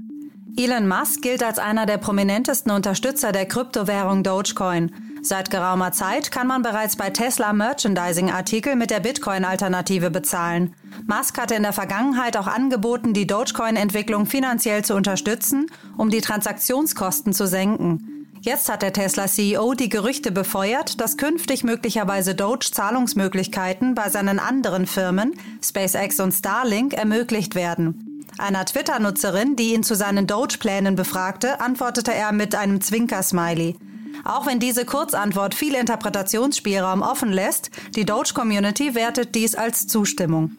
Elon 0.57 0.89
Musk 0.89 1.21
gilt 1.21 1.43
als 1.43 1.59
einer 1.59 1.85
der 1.85 1.99
prominentesten 1.99 2.73
Unterstützer 2.73 3.33
der 3.33 3.47
Kryptowährung 3.47 4.23
Dogecoin. 4.23 4.91
Seit 5.23 5.51
geraumer 5.51 5.93
Zeit 5.93 6.33
kann 6.33 6.47
man 6.47 6.63
bereits 6.63 6.97
bei 6.97 7.11
Tesla 7.11 7.53
Merchandising-Artikel 7.53 8.77
mit 8.77 8.91
der 8.91 9.01
Bitcoin-Alternative 9.01 10.11
bezahlen. 10.11 10.75
Musk 11.07 11.39
hatte 11.39 11.55
in 11.55 11.63
der 11.63 11.75
Vergangenheit 11.75 12.37
auch 12.37 12.47
angeboten, 12.47 13.13
die 13.13 13.27
Dogecoin-Entwicklung 13.27 14.27
finanziell 14.27 14.85
zu 14.85 14.95
unterstützen, 14.95 15.67
um 15.97 16.09
die 16.09 16.23
Transaktionskosten 16.23 17.35
zu 17.35 17.47
senken. 17.47 18.18
Jetzt 18.41 18.69
hat 18.69 18.83
der 18.83 18.93
Tesla-CEO 18.93 19.75
die 19.75 19.89
Gerüchte 19.89 20.31
befeuert, 20.31 21.01
dass 21.01 21.17
künftig 21.17 21.65
möglicherweise 21.65 22.35
Doge 22.35 22.71
Zahlungsmöglichkeiten 22.71 23.95
bei 23.95 24.09
seinen 24.11 24.39
anderen 24.39 24.87
Firmen, 24.87 25.35
SpaceX 25.63 26.21
und 26.21 26.33
Starlink, 26.33 26.95
ermöglicht 26.95 27.55
werden. 27.55 28.25
Einer 28.39 28.65
Twitter-Nutzerin, 28.65 29.57
die 29.57 29.75
ihn 29.75 29.83
zu 29.83 29.97
seinen 29.97 30.29
Doge-Plänen 30.29 30.95
befragte, 30.95 31.61
antwortete 31.61 32.15
er 32.15 32.33
mit 32.33 32.55
einem 32.55 32.81
Zwinker-Smiley. 32.81 33.77
Auch 34.25 34.47
wenn 34.47 34.61
diese 34.61 34.85
Kurzantwort 34.85 35.55
viel 35.55 35.75
Interpretationsspielraum 35.75 37.03
offen 37.03 37.33
lässt, 37.33 37.71
die 37.97 38.05
Doge-Community 38.05 38.95
wertet 38.95 39.35
dies 39.35 39.57
als 39.57 39.89
Zustimmung. 39.89 40.53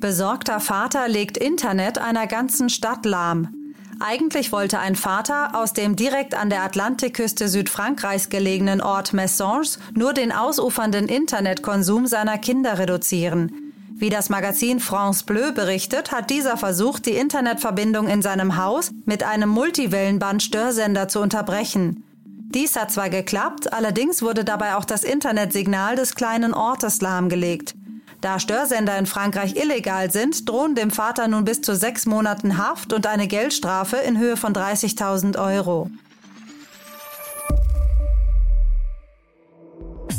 Besorgter 0.00 0.58
Vater 0.58 1.06
legt 1.06 1.36
Internet 1.36 1.98
einer 1.98 2.26
ganzen 2.26 2.68
Stadt 2.68 3.06
lahm. 3.06 3.61
Eigentlich 4.04 4.50
wollte 4.50 4.80
ein 4.80 4.96
Vater 4.96 5.50
aus 5.54 5.74
dem 5.74 5.94
direkt 5.94 6.34
an 6.34 6.50
der 6.50 6.64
Atlantikküste 6.64 7.46
Südfrankreichs 7.46 8.30
gelegenen 8.30 8.80
Ort 8.80 9.12
Messonges 9.12 9.78
nur 9.94 10.12
den 10.12 10.32
ausufernden 10.32 11.06
Internetkonsum 11.06 12.08
seiner 12.08 12.36
Kinder 12.36 12.80
reduzieren. 12.80 13.72
Wie 13.94 14.10
das 14.10 14.28
Magazin 14.28 14.80
France 14.80 15.24
Bleu 15.24 15.52
berichtet, 15.52 16.10
hat 16.10 16.30
dieser 16.30 16.56
versucht, 16.56 17.06
die 17.06 17.12
Internetverbindung 17.12 18.08
in 18.08 18.22
seinem 18.22 18.56
Haus 18.56 18.90
mit 19.04 19.22
einem 19.22 19.50
Multiwellenband-Störsender 19.50 21.06
zu 21.06 21.20
unterbrechen. 21.20 22.02
Dies 22.26 22.74
hat 22.74 22.90
zwar 22.90 23.08
geklappt, 23.08 23.72
allerdings 23.72 24.20
wurde 24.20 24.44
dabei 24.44 24.74
auch 24.74 24.84
das 24.84 25.04
Internetsignal 25.04 25.94
des 25.94 26.16
kleinen 26.16 26.54
Ortes 26.54 27.00
lahmgelegt. 27.02 27.76
Da 28.22 28.38
Störsender 28.38 28.96
in 28.98 29.06
Frankreich 29.06 29.56
illegal 29.56 30.12
sind, 30.12 30.48
drohen 30.48 30.76
dem 30.76 30.92
Vater 30.92 31.26
nun 31.26 31.44
bis 31.44 31.60
zu 31.60 31.74
sechs 31.74 32.06
Monaten 32.06 32.56
Haft 32.56 32.92
und 32.92 33.04
eine 33.04 33.26
Geldstrafe 33.26 33.96
in 33.96 34.16
Höhe 34.16 34.36
von 34.36 34.54
30.000 34.54 35.36
Euro. 35.44 35.90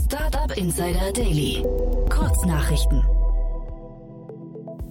Startup 0.05 0.51
Insider 0.57 1.13
Daily. 1.13 1.65
Kurznachrichten. 2.09 3.05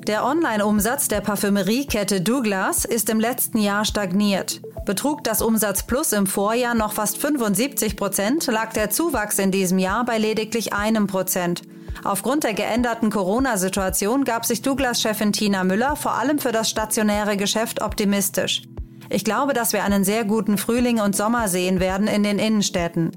Der 0.07 0.25
Online-Umsatz 0.25 1.09
der 1.09 1.21
Parfümeriekette 1.21 2.23
Douglas 2.23 2.87
ist 2.87 3.11
im 3.11 3.21
letzten 3.21 3.59
Jahr 3.59 3.85
stagniert. 3.85 4.63
Betrug 4.87 5.23
das 5.23 5.43
Umsatz 5.43 5.83
Plus 5.83 6.13
im 6.13 6.27
Vorjahr 6.27 6.75
noch 6.75 6.95
fast 6.95 7.19
75 7.19 7.95
Prozent, 7.99 8.47
lag 8.47 8.73
der 8.73 8.89
Zuwachs 8.89 9.39
in 9.39 9.51
diesem 9.51 9.79
Jahr 9.79 10.07
bei 10.07 10.17
lediglich 10.17 10.73
einem 10.73 11.07
Prozent. 11.07 11.63
Aufgrund 12.05 12.45
der 12.45 12.55
geänderten 12.55 13.11
Corona-Situation 13.11 14.25
gab 14.25 14.45
sich 14.45 14.63
Douglas-Chefin 14.63 15.33
Tina 15.33 15.65
Müller 15.65 15.97
vor 15.97 16.15
allem 16.15 16.39
für 16.39 16.53
das 16.53 16.69
stationäre 16.69 17.37
Geschäft 17.37 17.81
optimistisch. 17.83 18.63
Ich 19.09 19.25
glaube, 19.25 19.53
dass 19.53 19.73
wir 19.73 19.85
einen 19.85 20.05
sehr 20.05 20.25
guten 20.25 20.59
Frühling 20.59 21.01
und 21.01 21.15
Sommer 21.15 21.49
sehen 21.49 21.81
werden 21.81 22.07
in 22.07 22.23
den 22.23 22.39
Innenstädten. 22.39 23.13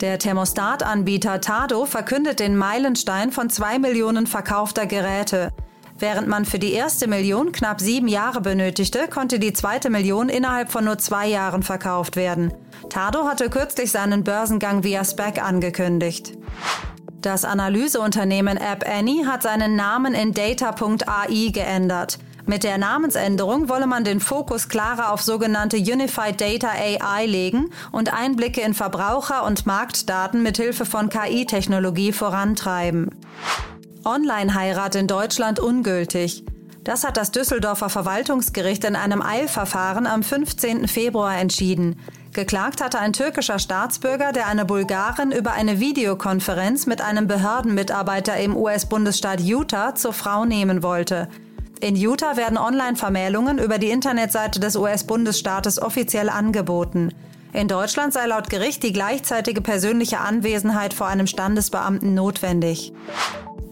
Der 0.00 0.18
Thermostatanbieter 0.18 1.40
Tado 1.40 1.86
verkündet 1.86 2.40
den 2.40 2.56
Meilenstein 2.56 3.30
von 3.30 3.48
zwei 3.48 3.78
Millionen 3.78 4.26
verkaufter 4.26 4.86
Geräte. 4.86 5.50
Während 5.96 6.26
man 6.26 6.44
für 6.44 6.58
die 6.58 6.72
erste 6.72 7.06
Million 7.06 7.52
knapp 7.52 7.80
sieben 7.80 8.08
Jahre 8.08 8.40
benötigte, 8.40 9.06
konnte 9.06 9.38
die 9.38 9.52
zweite 9.52 9.88
Million 9.88 10.28
innerhalb 10.28 10.72
von 10.72 10.84
nur 10.84 10.98
zwei 10.98 11.28
Jahren 11.28 11.62
verkauft 11.62 12.16
werden. 12.16 12.52
Tado 12.90 13.28
hatte 13.28 13.48
kürzlich 13.48 13.92
seinen 13.92 14.24
Börsengang 14.24 14.82
via 14.82 15.04
SPAC 15.04 15.40
angekündigt. 15.40 16.36
Das 17.22 17.44
Analyseunternehmen 17.44 18.56
App 18.56 18.84
Annie 18.84 19.24
hat 19.26 19.44
seinen 19.44 19.76
Namen 19.76 20.12
in 20.12 20.34
Data.ai 20.34 21.50
geändert. 21.52 22.18
Mit 22.46 22.64
der 22.64 22.78
Namensänderung 22.78 23.68
wolle 23.68 23.86
man 23.86 24.02
den 24.02 24.18
Fokus 24.18 24.68
klarer 24.68 25.12
auf 25.12 25.22
sogenannte 25.22 25.76
Unified 25.76 26.40
Data 26.40 26.68
AI 26.68 27.26
legen 27.26 27.70
und 27.92 28.12
Einblicke 28.12 28.62
in 28.62 28.74
Verbraucher- 28.74 29.44
und 29.44 29.66
Marktdaten 29.66 30.42
mithilfe 30.42 30.84
von 30.84 31.10
KI-Technologie 31.10 32.10
vorantreiben. 32.10 33.10
Online-Heirat 34.04 34.96
in 34.96 35.06
Deutschland 35.06 35.60
ungültig. 35.60 36.42
Das 36.82 37.04
hat 37.04 37.16
das 37.16 37.30
Düsseldorfer 37.30 37.88
Verwaltungsgericht 37.88 38.82
in 38.82 38.96
einem 38.96 39.22
Eilverfahren 39.22 40.08
am 40.08 40.24
15. 40.24 40.88
Februar 40.88 41.38
entschieden. 41.38 42.00
Geklagt 42.32 42.82
hatte 42.82 42.98
ein 42.98 43.12
türkischer 43.12 43.58
Staatsbürger, 43.58 44.32
der 44.32 44.46
eine 44.46 44.64
Bulgarin 44.64 45.32
über 45.32 45.52
eine 45.52 45.80
Videokonferenz 45.80 46.86
mit 46.86 47.02
einem 47.02 47.26
Behördenmitarbeiter 47.26 48.38
im 48.38 48.56
US-Bundesstaat 48.56 49.40
Utah 49.40 49.94
zur 49.94 50.14
Frau 50.14 50.46
nehmen 50.46 50.82
wollte. 50.82 51.28
In 51.80 51.94
Utah 51.94 52.38
werden 52.38 52.56
Online-Vermählungen 52.56 53.58
über 53.58 53.76
die 53.76 53.90
Internetseite 53.90 54.60
des 54.60 54.76
US-Bundesstaates 54.76 55.82
offiziell 55.82 56.30
angeboten. 56.30 57.12
In 57.52 57.68
Deutschland 57.68 58.14
sei 58.14 58.24
laut 58.26 58.48
Gericht 58.48 58.82
die 58.82 58.94
gleichzeitige 58.94 59.60
persönliche 59.60 60.20
Anwesenheit 60.20 60.94
vor 60.94 61.08
einem 61.08 61.26
Standesbeamten 61.26 62.14
notwendig. 62.14 62.94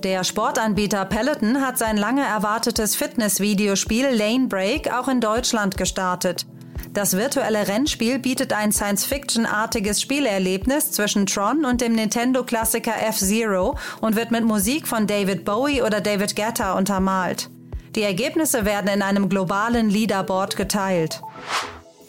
Der 0.02 0.22
Sportanbieter 0.22 1.06
Peloton 1.06 1.62
hat 1.62 1.78
sein 1.78 1.96
lange 1.96 2.26
erwartetes 2.26 2.94
Fitness-Videospiel 2.94 4.08
Lane 4.10 4.48
Break 4.48 4.92
auch 4.92 5.08
in 5.08 5.22
Deutschland 5.22 5.78
gestartet. 5.78 6.46
Das 6.92 7.16
virtuelle 7.16 7.68
Rennspiel 7.68 8.18
bietet 8.18 8.52
ein 8.52 8.72
Science-Fiction-artiges 8.72 10.00
Spielerlebnis 10.00 10.90
zwischen 10.90 11.26
Tron 11.26 11.64
und 11.64 11.80
dem 11.80 11.92
Nintendo-Klassiker 11.92 13.00
F-Zero 13.08 13.76
und 14.00 14.16
wird 14.16 14.32
mit 14.32 14.44
Musik 14.44 14.88
von 14.88 15.06
David 15.06 15.44
Bowie 15.44 15.82
oder 15.82 16.00
David 16.00 16.34
Guetta 16.34 16.76
untermalt. 16.76 17.48
Die 17.94 18.02
Ergebnisse 18.02 18.64
werden 18.64 18.90
in 18.90 19.02
einem 19.02 19.28
globalen 19.28 19.88
Leaderboard 19.88 20.56
geteilt. 20.56 21.22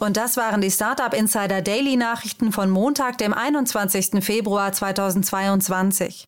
Und 0.00 0.16
das 0.16 0.36
waren 0.36 0.60
die 0.60 0.70
Startup 0.70 1.14
Insider 1.14 1.62
Daily 1.62 1.96
Nachrichten 1.96 2.50
von 2.50 2.68
Montag, 2.68 3.18
dem 3.18 3.32
21. 3.32 4.24
Februar 4.24 4.72
2022. 4.72 6.24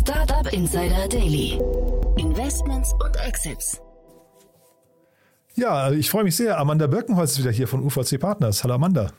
Startup 0.00 0.52
Insider 0.52 1.08
Daily. 1.08 1.58
Investments 2.16 2.92
und 3.04 3.16
Exits. 3.16 3.83
Ja, 5.56 5.92
ich 5.92 6.10
freue 6.10 6.24
mich 6.24 6.36
sehr. 6.36 6.58
Amanda 6.58 6.86
Birkenholz 6.86 7.32
ist 7.32 7.38
wieder 7.38 7.52
hier 7.52 7.68
von 7.68 7.84
UVC 7.84 8.18
Partners. 8.18 8.64
Hallo 8.64 8.74
Amanda. 8.74 9.10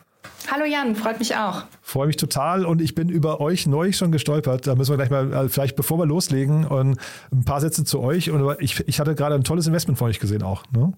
Hallo 0.52 0.66
Jan, 0.66 0.96
freut 0.96 1.20
mich 1.20 1.36
auch. 1.36 1.64
Freue 1.82 2.08
mich 2.08 2.18
total 2.18 2.66
und 2.66 2.82
ich 2.82 2.94
bin 2.94 3.10
über 3.10 3.42
euch 3.42 3.68
neu 3.68 3.92
schon 3.94 4.12
gestolpert. 4.12 4.68
Da 4.68 4.76
müssen 4.76 4.92
wir 4.92 4.98
gleich 4.98 5.10
mal, 5.10 5.46
äh, 5.46 5.50
vielleicht 5.50 5.76
bevor 5.76 5.98
wir 5.98 6.06
loslegen, 6.06 6.66
und 6.66 7.00
ein 7.32 7.46
paar 7.46 7.62
Sätze 7.62 7.84
zu 7.84 8.02
euch. 8.02 8.32
Und 8.32 8.58
ich, 8.60 8.88
ich 8.88 9.00
hatte 9.00 9.16
gerade 9.16 9.36
ein 9.36 9.44
tolles 9.44 9.66
Investment 9.68 9.98
von 9.98 10.10
euch 10.10 10.20
gesehen 10.20 10.44
auch. 10.44 10.64
Ne? 10.72 10.94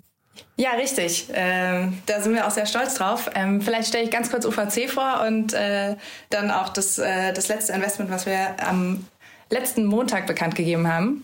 Ja, 0.58 0.72
richtig. 0.72 1.30
Ähm, 1.34 1.98
da 2.08 2.20
sind 2.22 2.34
wir 2.34 2.48
auch 2.48 2.52
sehr 2.52 2.66
stolz 2.66 2.96
drauf. 2.96 3.30
Ähm, 3.36 3.62
vielleicht 3.62 3.90
stelle 3.90 4.04
ich 4.04 4.12
ganz 4.12 4.30
kurz 4.30 4.46
UVC 4.46 4.90
vor 4.90 5.24
und 5.26 5.54
äh, 5.54 5.96
dann 6.30 6.52
auch 6.52 6.70
das, 6.70 6.98
äh, 6.98 7.32
das 7.34 7.48
letzte 7.48 7.74
Investment, 7.74 8.12
was 8.12 8.26
wir 8.26 8.56
am 8.66 9.06
letzten 9.50 9.86
Montag 9.86 10.28
bekannt 10.28 10.56
gegeben 10.56 10.88
haben. 10.92 11.24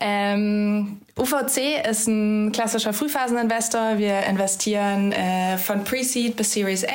Ähm, 0.00 1.00
UVC 1.18 1.84
ist 1.90 2.06
ein 2.06 2.52
klassischer 2.52 2.92
Frühphaseninvestor. 2.92 3.98
Wir 3.98 4.22
investieren 4.24 5.10
äh, 5.10 5.58
von 5.58 5.82
Pre-Seed 5.82 6.36
bis 6.36 6.52
Series 6.52 6.84
A 6.84 6.88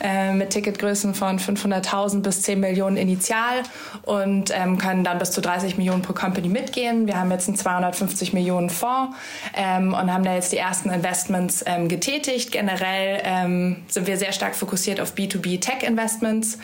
äh, 0.00 0.34
mit 0.34 0.50
Ticketgrößen 0.50 1.14
von 1.14 1.38
500.000 1.38 2.20
bis 2.20 2.42
10 2.42 2.60
Millionen 2.60 2.98
initial 2.98 3.62
und 4.02 4.52
ähm, 4.54 4.76
können 4.76 5.04
dann 5.04 5.18
bis 5.18 5.30
zu 5.30 5.40
30 5.40 5.78
Millionen 5.78 6.02
pro 6.02 6.12
Company 6.12 6.48
mitgehen. 6.48 7.06
Wir 7.06 7.18
haben 7.18 7.30
jetzt 7.30 7.48
einen 7.48 7.56
250 7.56 8.34
Millionen 8.34 8.68
Fonds 8.68 9.16
ähm, 9.56 9.94
und 9.94 10.12
haben 10.12 10.24
da 10.24 10.34
jetzt 10.34 10.52
die 10.52 10.58
ersten 10.58 10.90
Investments 10.90 11.64
ähm, 11.66 11.88
getätigt. 11.88 12.52
Generell 12.52 13.22
ähm, 13.24 13.76
sind 13.88 14.06
wir 14.06 14.18
sehr 14.18 14.32
stark 14.32 14.54
fokussiert 14.54 15.00
auf 15.00 15.14
B2B 15.14 15.62
Tech 15.62 15.82
Investments. 15.82 16.58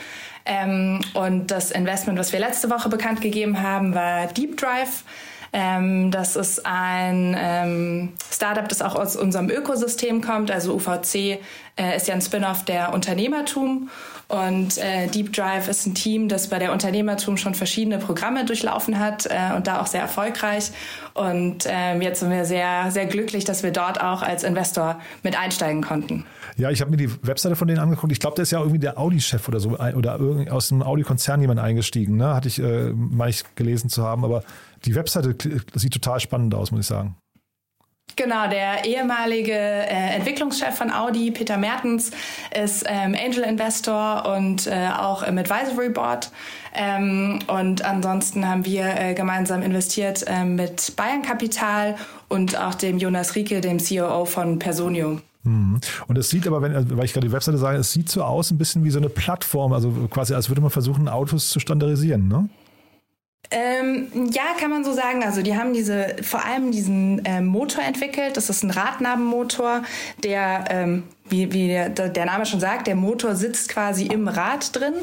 Ähm, 0.45 1.01
und 1.15 1.51
das 1.51 1.71
Investment, 1.71 2.19
was 2.19 2.33
wir 2.33 2.41
letzte 2.41 2.69
Woche 2.69 2.91
bekannt 2.91 3.23
gegeben 3.23 3.63
haben, 3.63 3.95
war 3.95 4.27
Deep 4.27 4.59
Drive. 4.59 5.05
Ähm, 5.53 6.11
das 6.11 6.37
ist 6.37 6.65
ein 6.65 7.37
ähm, 7.39 8.13
Startup, 8.31 8.69
das 8.69 8.83
auch 8.83 8.95
aus 8.95 9.17
unserem 9.17 9.51
Ökosystem 9.51 10.21
kommt. 10.21 10.51
Also 10.51 10.75
UVC 10.75 11.15
äh, 11.77 11.97
ist 11.97 12.07
ja 12.09 12.15
ein 12.15 12.21
Spin-off 12.21 12.65
der 12.65 12.93
Unternehmertum. 12.93 13.91
Und 14.29 14.79
äh, 14.79 15.09
Deep 15.09 15.33
Drive 15.33 15.67
ist 15.67 15.87
ein 15.87 15.95
Team, 15.95 16.29
das 16.29 16.49
bei 16.49 16.61
der 16.61 16.73
Unternehmertum 16.73 17.37
schon 17.37 17.57
verschiedene 17.57 17.99
Programme 17.99 18.45
durchlaufen 18.45 19.01
hat 19.01 19.27
äh, 19.27 19.57
und 19.57 19.67
da 19.67 19.81
auch 19.81 19.89
sehr 19.89 20.03
erfolgreich. 20.03 20.71
Und 21.15 21.67
äh, 21.67 21.99
jetzt 21.99 22.21
sind 22.21 22.31
wir 22.31 22.45
sehr, 22.45 22.93
sehr 22.93 23.07
glücklich, 23.07 23.45
dass 23.45 23.65
wir 23.65 23.73
dort 23.73 24.01
auch 24.01 24.23
als 24.23 24.45
Investor 24.45 25.01
mit 25.25 25.37
einsteigen 25.37 25.83
konnten. 25.83 26.25
Ja, 26.57 26.71
ich 26.71 26.81
habe 26.81 26.93
mir 26.93 26.97
die 26.97 27.11
Webseite 27.27 27.57
von 27.57 27.67
denen 27.67 27.81
angeguckt. 27.81 28.13
Ich 28.13 28.21
glaube, 28.21 28.37
der 28.37 28.45
ist 28.45 28.53
ja 28.53 28.61
irgendwie 28.61 28.79
der 28.79 28.99
Audi-Chef 28.99 29.49
oder 29.49 29.59
so 29.59 29.79
oder 29.79 30.21
aus 30.51 30.69
dem 30.69 30.83
Audi-Konzern 30.83 31.41
jemand 31.41 31.59
eingestiegen. 31.59 32.17
Ne? 32.17 32.35
Hatte 32.35 32.47
ich, 32.47 32.63
äh, 32.63 32.93
meine 32.93 33.31
ich, 33.31 33.43
gelesen 33.57 33.91
zu 33.91 34.05
haben. 34.05 34.25
Aber 34.25 34.45
die 34.85 34.95
Webseite 34.95 35.37
sieht 35.75 35.93
total 35.93 36.21
spannend 36.21 36.55
aus, 36.55 36.71
muss 36.71 36.81
ich 36.81 36.87
sagen. 36.87 37.17
Genau, 38.17 38.49
der 38.49 38.85
ehemalige 38.85 39.53
äh, 39.53 40.17
Entwicklungschef 40.17 40.75
von 40.75 40.91
Audi, 40.91 41.31
Peter 41.31 41.57
Mertens, 41.57 42.11
ist 42.55 42.85
ähm, 42.87 43.15
Angel 43.15 43.45
Investor 43.45 44.27
und 44.37 44.67
äh, 44.67 44.89
auch 44.97 45.23
im 45.23 45.39
Advisory 45.39 45.91
Board. 45.91 46.31
Ähm, 46.75 47.39
und 47.47 47.85
ansonsten 47.85 48.47
haben 48.47 48.65
wir 48.65 48.85
äh, 48.85 49.15
gemeinsam 49.15 49.63
investiert 49.63 50.25
ähm, 50.27 50.57
mit 50.57 50.95
Bayern 50.97 51.23
Kapital 51.23 51.97
und 52.29 52.59
auch 52.59 52.75
dem 52.75 52.99
Jonas 52.99 53.35
Rieke, 53.35 53.61
dem 53.61 53.79
COO 53.79 54.25
von 54.25 54.59
Personio. 54.59 55.21
Mhm. 55.43 55.81
Und 56.07 56.19
es 56.19 56.29
sieht 56.29 56.47
aber, 56.47 56.63
wenn, 56.63 56.97
weil 56.97 57.05
ich 57.05 57.13
gerade 57.13 57.27
die 57.27 57.33
Webseite 57.33 57.59
sage, 57.59 57.79
es 57.79 57.93
sieht 57.93 58.09
so 58.09 58.23
aus, 58.23 58.51
ein 58.51 58.59
bisschen 58.59 58.85
wie 58.85 58.91
so 58.91 58.99
eine 58.99 59.09
Plattform, 59.09 59.73
also 59.73 59.91
quasi 60.11 60.35
als 60.35 60.49
würde 60.51 60.61
man 60.61 60.71
versuchen, 60.71 61.09
Autos 61.09 61.49
zu 61.49 61.61
standardisieren, 61.61 62.29
ne? 62.29 62.49
Ähm, 63.53 64.31
ja, 64.33 64.55
kann 64.59 64.71
man 64.71 64.85
so 64.85 64.93
sagen. 64.93 65.25
Also 65.25 65.43
die 65.43 65.57
haben 65.57 65.73
diese 65.73 66.17
vor 66.23 66.45
allem 66.45 66.71
diesen 66.71 67.23
ähm, 67.25 67.47
Motor 67.47 67.83
entwickelt. 67.83 68.37
Das 68.37 68.49
ist 68.49 68.63
ein 68.63 68.71
Radnabenmotor, 68.71 69.83
der, 70.23 70.65
ähm, 70.71 71.03
wie, 71.29 71.53
wie 71.53 71.69
der, 71.69 71.89
der 71.89 72.25
Name 72.27 72.47
schon 72.47 72.61
sagt, 72.61 72.87
der 72.87 72.95
Motor 72.95 73.35
sitzt 73.35 73.69
quasi 73.69 74.07
im 74.07 74.29
Rad 74.29 74.75
drin 74.77 74.95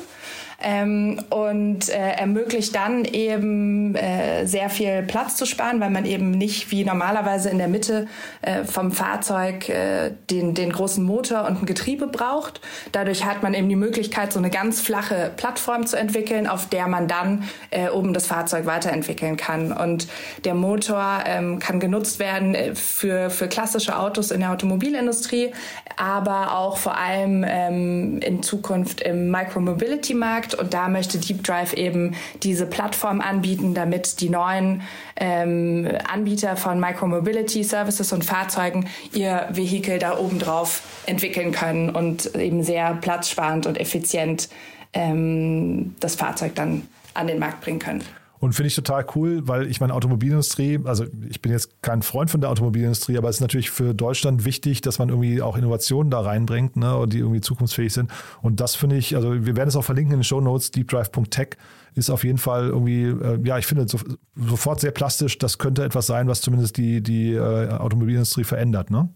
ähm, 0.60 1.20
und 1.30 1.90
äh, 1.90 2.14
ermöglicht 2.14 2.76
dann 2.76 3.06
eben 3.06 3.96
äh, 3.96 4.46
sehr 4.46 4.70
viel 4.70 5.04
Platz 5.04 5.36
zu 5.36 5.46
sparen, 5.46 5.80
weil 5.80 5.92
man 5.92 6.06
eben 6.06 6.32
nicht 6.32 6.72
wie 6.72 6.84
normalerweise 6.84 7.50
in 7.50 7.60
der 7.60 7.68
Mitte 7.68 8.08
äh, 8.42 8.64
vom 8.64 8.92
Fahrzeug 8.92 9.70
äh, 9.70 10.12
den, 10.32 10.56
den 10.56 10.72
großen 10.72 11.04
Motor 11.04 11.46
und 11.46 11.62
ein 11.62 11.66
Getriebe 11.66 12.08
braucht. 12.08 12.60
Dadurch 12.92 13.24
hat 13.26 13.44
man 13.44 13.54
eben 13.54 13.70
die 13.70 13.76
Möglichkeit, 13.76 14.34
so 14.34 14.40
eine 14.40 14.50
ganz 14.50 14.82
flache 14.82 15.32
Plattform 15.38 15.86
zu 15.86 15.96
entwickeln, 15.96 16.48
auf 16.48 16.68
der 16.68 16.88
man 16.88 17.08
dann 17.08 17.44
äh, 17.70 17.90
oben 17.90 18.14
das 18.14 18.26
Fahrzeug 18.26 18.66
weiterentwickeln 18.66 19.38
kann. 19.38 19.72
Und 19.72 20.08
der 20.44 20.56
Motor 20.56 21.20
ähm, 21.26 21.60
kann 21.60 21.80
genutzt 21.80 22.18
werden 22.18 22.56
äh, 22.56 22.74
für, 22.74 23.30
für 23.30 23.48
klassische 23.48 23.98
Autos 24.00 24.32
in 24.32 24.40
der 24.40 24.52
Automobilindustrie, 24.52 25.52
aber 25.98 26.56
auch 26.58 26.78
vor 26.78 26.98
allem 26.98 27.46
ähm, 27.48 28.20
in 28.20 28.42
Zukunft 28.42 29.02
im 29.02 29.30
Micromobility-Markt 29.30 30.47
Markt 30.48 30.54
und 30.56 30.74
da 30.74 30.88
möchte 30.88 31.18
Deep 31.18 31.44
Drive 31.44 31.74
eben 31.74 32.16
diese 32.44 32.66
Plattform 32.66 33.22
anbieten, 33.22 33.74
damit 33.74 34.22
die 34.22 34.30
neuen 34.30 34.82
ähm, 35.16 35.90
Anbieter 36.12 36.56
von 36.56 36.80
Micromobility 36.80 37.64
Services 37.64 38.14
und 38.14 38.24
Fahrzeugen 38.24 38.88
ihr 39.14 39.48
Vehikel 39.52 40.00
da 40.00 40.18
oben 40.18 40.40
drauf 40.40 40.84
entwickeln 41.06 41.52
können 41.52 41.90
und 41.90 42.36
eben 42.36 42.64
sehr 42.64 42.94
platzsparend 42.96 43.66
und 43.66 43.80
effizient 43.80 44.50
ähm, 44.94 45.96
das 46.00 46.16
Fahrzeug 46.16 46.56
dann 46.56 46.88
an 47.14 47.28
den 47.28 47.40
Markt 47.40 47.62
bringen 47.62 47.80
können. 47.80 48.04
Und 48.40 48.54
finde 48.54 48.68
ich 48.68 48.76
total 48.76 49.06
cool, 49.16 49.48
weil 49.48 49.68
ich 49.68 49.80
meine, 49.80 49.94
Automobilindustrie, 49.94 50.80
also 50.86 51.06
ich 51.30 51.42
bin 51.42 51.52
jetzt 51.52 51.82
kein 51.82 52.02
Freund 52.02 52.30
von 52.30 52.42
der 52.42 52.50
Automobilindustrie, 52.50 53.18
aber 53.18 53.30
es 53.30 53.38
ist 53.38 53.42
natürlich 53.42 53.72
für 53.72 53.94
Deutschland 53.94 54.46
wichtig, 54.46 54.82
dass 54.82 55.00
man 55.00 55.10
irgendwie 55.10 55.42
auch 55.42 55.58
Innovationen 55.58 56.12
da 56.12 56.20
reinbringt, 56.22 56.76
ne, 56.76 56.96
und 56.96 57.14
die 57.14 57.20
irgendwie 57.20 57.42
zukunftsfähig 57.42 57.94
sind. 57.94 58.12
Und 58.42 58.60
das 58.60 58.76
finde 58.76 58.98
ich, 58.98 59.16
also 59.16 59.46
wir 59.46 59.56
werden 59.56 59.70
es 59.70 59.76
auch 59.76 59.84
verlinken 59.84 60.14
in 60.14 60.20
den 60.20 60.24
Show 60.24 60.42
Notes, 60.42 60.72
deepdrive.tech 60.72 61.58
ist 61.98 62.10
auf 62.10 62.24
jeden 62.24 62.38
Fall 62.38 62.68
irgendwie, 62.68 63.06
äh, 63.06 63.40
ja, 63.44 63.58
ich 63.58 63.66
finde 63.66 63.88
so, 63.88 63.98
sofort 64.36 64.80
sehr 64.80 64.92
plastisch. 64.92 65.38
Das 65.40 65.58
könnte 65.58 65.84
etwas 65.84 66.06
sein, 66.06 66.28
was 66.28 66.42
zumindest 66.42 66.78
die, 66.78 67.02
die 67.02 67.34
äh, 67.34 67.70
Automobilindustrie 67.70 68.44
verändert, 68.44 68.92
ne? 68.92 69.10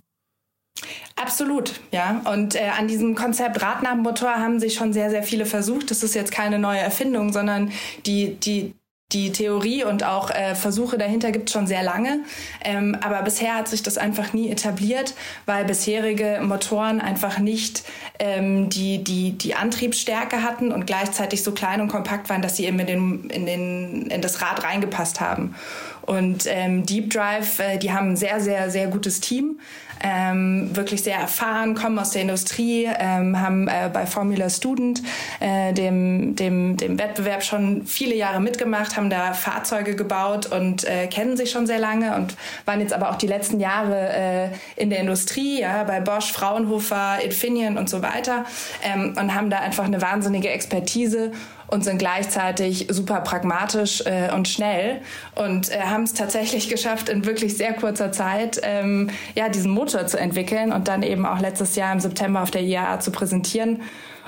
Absolut, 1.15 1.79
ja. 1.91 2.21
Und 2.31 2.55
äh, 2.55 2.69
an 2.77 2.87
diesem 2.87 3.13
Konzept 3.13 3.61
Radnabenmotor 3.61 4.31
haben 4.31 4.59
sich 4.59 4.73
schon 4.73 4.93
sehr, 4.93 5.09
sehr 5.11 5.21
viele 5.21 5.45
versucht. 5.45 5.91
Das 5.91 6.01
ist 6.01 6.15
jetzt 6.15 6.31
keine 6.31 6.57
neue 6.57 6.79
Erfindung, 6.79 7.31
sondern 7.31 7.71
die, 8.05 8.35
die, 8.35 8.73
die 9.13 9.31
Theorie 9.31 9.83
und 9.83 10.03
auch 10.03 10.29
äh, 10.29 10.55
Versuche 10.55 10.97
dahinter 10.97 11.31
gibt 11.31 11.49
es 11.49 11.53
schon 11.53 11.67
sehr 11.67 11.83
lange. 11.83 12.19
Ähm, 12.63 12.97
aber 13.01 13.21
bisher 13.21 13.55
hat 13.55 13.67
sich 13.67 13.83
das 13.83 13.97
einfach 13.97 14.33
nie 14.33 14.49
etabliert, 14.49 15.13
weil 15.45 15.65
bisherige 15.65 16.39
Motoren 16.43 17.01
einfach 17.01 17.39
nicht 17.39 17.83
ähm, 18.19 18.69
die, 18.69 19.03
die, 19.03 19.33
die 19.33 19.55
Antriebsstärke 19.55 20.43
hatten 20.43 20.71
und 20.71 20.87
gleichzeitig 20.87 21.43
so 21.43 21.51
klein 21.51 21.81
und 21.81 21.87
kompakt 21.87 22.29
waren, 22.29 22.41
dass 22.41 22.55
sie 22.55 22.65
eben 22.65 22.79
in, 22.79 22.87
den, 22.87 23.29
in, 23.29 23.45
den, 23.45 24.07
in 24.07 24.21
das 24.21 24.41
Rad 24.41 24.63
reingepasst 24.63 25.19
haben. 25.19 25.55
Und 26.01 26.45
ähm, 26.47 26.85
Deep 26.85 27.09
Drive, 27.09 27.59
äh, 27.59 27.77
die 27.77 27.91
haben 27.91 28.11
ein 28.11 28.17
sehr, 28.17 28.39
sehr, 28.39 28.69
sehr 28.69 28.87
gutes 28.87 29.19
Team 29.19 29.59
ähm, 30.03 30.75
wirklich 30.75 31.03
sehr 31.03 31.17
erfahren, 31.17 31.75
kommen 31.75 31.97
aus 31.99 32.11
der 32.11 32.23
Industrie, 32.23 32.89
ähm, 32.99 33.39
haben 33.39 33.67
äh, 33.67 33.89
bei 33.91 34.05
Formula 34.05 34.49
Student, 34.49 35.01
äh, 35.39 35.73
dem, 35.73 36.35
dem, 36.35 36.77
dem 36.77 36.99
Wettbewerb 36.99 37.43
schon 37.43 37.85
viele 37.85 38.15
Jahre 38.15 38.41
mitgemacht, 38.41 38.97
haben 38.97 39.09
da 39.09 39.33
Fahrzeuge 39.33 39.95
gebaut 39.95 40.47
und 40.47 40.83
äh, 40.83 41.07
kennen 41.07 41.37
sich 41.37 41.51
schon 41.51 41.67
sehr 41.67 41.79
lange 41.79 42.15
und 42.15 42.35
waren 42.65 42.81
jetzt 42.81 42.93
aber 42.93 43.09
auch 43.11 43.15
die 43.15 43.27
letzten 43.27 43.59
Jahre 43.59 44.09
äh, 44.09 44.49
in 44.75 44.89
der 44.89 44.99
Industrie, 44.99 45.61
ja, 45.61 45.83
bei 45.83 45.99
Bosch, 45.99 46.31
Fraunhofer, 46.31 47.19
Infineon 47.23 47.77
und 47.77 47.89
so 47.89 48.01
weiter 48.01 48.45
ähm, 48.83 49.15
und 49.19 49.35
haben 49.35 49.49
da 49.49 49.59
einfach 49.59 49.85
eine 49.85 50.01
wahnsinnige 50.01 50.49
Expertise 50.49 51.31
und 51.71 51.83
sind 51.83 51.97
gleichzeitig 51.97 52.87
super 52.89 53.21
pragmatisch 53.21 54.03
äh, 54.05 54.31
und 54.33 54.47
schnell 54.47 55.01
und 55.35 55.71
äh, 55.71 55.79
haben 55.79 56.03
es 56.03 56.13
tatsächlich 56.13 56.69
geschafft, 56.69 57.09
in 57.09 57.25
wirklich 57.25 57.57
sehr 57.57 57.73
kurzer 57.73 58.11
Zeit 58.11 58.59
ähm, 58.61 59.09
ja, 59.35 59.49
diesen 59.49 59.71
Motor 59.71 60.05
zu 60.05 60.19
entwickeln 60.19 60.71
und 60.71 60.87
dann 60.87 61.01
eben 61.01 61.25
auch 61.25 61.39
letztes 61.39 61.75
Jahr 61.75 61.93
im 61.93 61.99
September 61.99 62.43
auf 62.43 62.51
der 62.51 62.61
IAA 62.61 62.99
zu 62.99 63.11
präsentieren. 63.11 63.81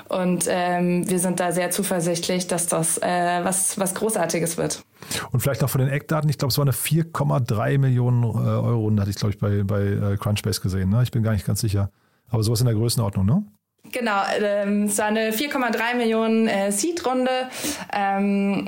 Und 0.08 0.46
ähm, 0.48 1.08
wir 1.08 1.18
sind 1.18 1.40
da 1.40 1.52
sehr 1.52 1.70
zuversichtlich, 1.70 2.46
dass 2.46 2.66
das 2.66 2.98
äh, 2.98 3.40
was, 3.42 3.78
was 3.78 3.94
Großartiges 3.94 4.56
wird. 4.58 4.84
Und 5.32 5.40
vielleicht 5.40 5.62
noch 5.62 5.70
von 5.70 5.80
den 5.80 5.90
Eckdaten, 5.90 6.28
ich 6.28 6.38
glaube, 6.38 6.50
es 6.50 6.58
war 6.58 6.64
eine 6.64 6.72
4,3 6.72 7.78
Millionen 7.78 8.22
äh, 8.22 8.26
Euro 8.26 8.80
Runde, 8.80 9.02
hatte 9.02 9.10
ich, 9.10 9.16
glaube 9.16 9.34
ich, 9.34 9.40
bei, 9.40 9.62
bei 9.64 10.12
äh, 10.12 10.16
Crunchbase 10.16 10.60
gesehen. 10.60 10.90
Ne? 10.90 11.02
Ich 11.02 11.10
bin 11.10 11.22
gar 11.22 11.32
nicht 11.32 11.46
ganz 11.46 11.60
sicher. 11.60 11.90
Aber 12.28 12.42
sowas 12.42 12.60
in 12.60 12.66
der 12.66 12.74
Größenordnung, 12.74 13.26
ne? 13.26 13.44
Genau, 13.92 14.22
ähm, 14.40 14.84
es 14.84 14.98
war 14.98 15.06
eine 15.06 15.30
4,3 15.30 15.96
Millionen 15.96 16.48
äh, 16.48 16.72
Seed-Runde. 16.72 17.48
Ähm, 17.92 18.66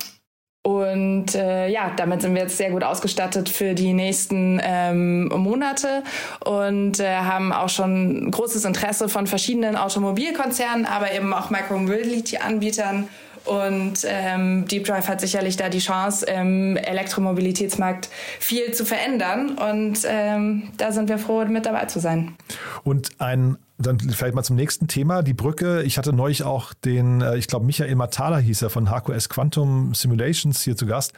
und 0.66 1.36
äh, 1.36 1.68
ja, 1.68 1.92
damit 1.96 2.22
sind 2.22 2.34
wir 2.34 2.42
jetzt 2.42 2.56
sehr 2.56 2.72
gut 2.72 2.82
ausgestattet 2.82 3.48
für 3.48 3.74
die 3.74 3.92
nächsten 3.92 4.60
ähm, 4.60 5.28
Monate 5.28 6.02
und 6.44 6.98
äh, 6.98 7.18
haben 7.18 7.52
auch 7.52 7.68
schon 7.68 8.32
großes 8.32 8.64
Interesse 8.64 9.08
von 9.08 9.28
verschiedenen 9.28 9.76
Automobilkonzernen, 9.76 10.84
aber 10.84 11.12
eben 11.12 11.32
auch 11.32 11.50
Micromobility-Anbietern. 11.50 13.08
Und 13.44 14.04
ähm, 14.08 14.66
Deep 14.66 14.86
Drive 14.86 15.06
hat 15.06 15.20
sicherlich 15.20 15.56
da 15.56 15.68
die 15.68 15.78
Chance, 15.78 16.26
im 16.26 16.76
Elektromobilitätsmarkt 16.76 18.08
viel 18.40 18.72
zu 18.72 18.84
verändern. 18.84 19.56
Und 19.56 20.00
ähm, 20.04 20.72
da 20.78 20.90
sind 20.90 21.08
wir 21.08 21.18
froh, 21.18 21.44
mit 21.44 21.64
dabei 21.64 21.84
zu 21.84 22.00
sein. 22.00 22.34
Und 22.82 23.10
ein 23.20 23.56
dann 23.78 23.98
vielleicht 24.00 24.34
mal 24.34 24.42
zum 24.42 24.56
nächsten 24.56 24.88
Thema, 24.88 25.22
die 25.22 25.34
Brücke. 25.34 25.82
Ich 25.82 25.98
hatte 25.98 26.12
neulich 26.12 26.42
auch 26.42 26.72
den, 26.72 27.20
äh, 27.20 27.36
ich 27.36 27.46
glaube, 27.46 27.66
Michael 27.66 27.94
Matala 27.94 28.38
hieß 28.38 28.62
er 28.62 28.70
von 28.70 28.90
HQS 28.90 29.28
Quantum 29.28 29.94
Simulations 29.94 30.62
hier 30.62 30.76
zu 30.76 30.86
Gast. 30.86 31.12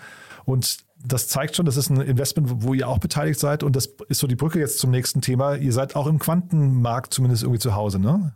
Und 0.45 0.79
das 1.05 1.29
zeigt 1.29 1.55
schon, 1.55 1.67
das 1.67 1.77
ist 1.77 1.91
ein 1.91 2.01
Investment, 2.01 2.63
wo 2.63 2.75
ihr 2.75 2.89
auch 2.89 2.99
beteiligt 2.99 3.39
seid. 3.39 3.63
Und 3.63 3.77
das 3.77 3.91
ist 4.09 4.19
so 4.19 4.27
die 4.27 4.35
Brücke 4.35 4.59
jetzt 4.59 4.79
zum 4.79 4.91
nächsten 4.91 5.21
Thema. 5.21 5.55
Ihr 5.55 5.73
seid 5.73 5.95
auch 5.95 6.07
im 6.07 6.19
Quantenmarkt 6.19 7.15
zumindest 7.15 7.43
irgendwie 7.43 7.61
zu 7.61 7.75
Hause, 7.75 7.99
ne? 7.99 8.35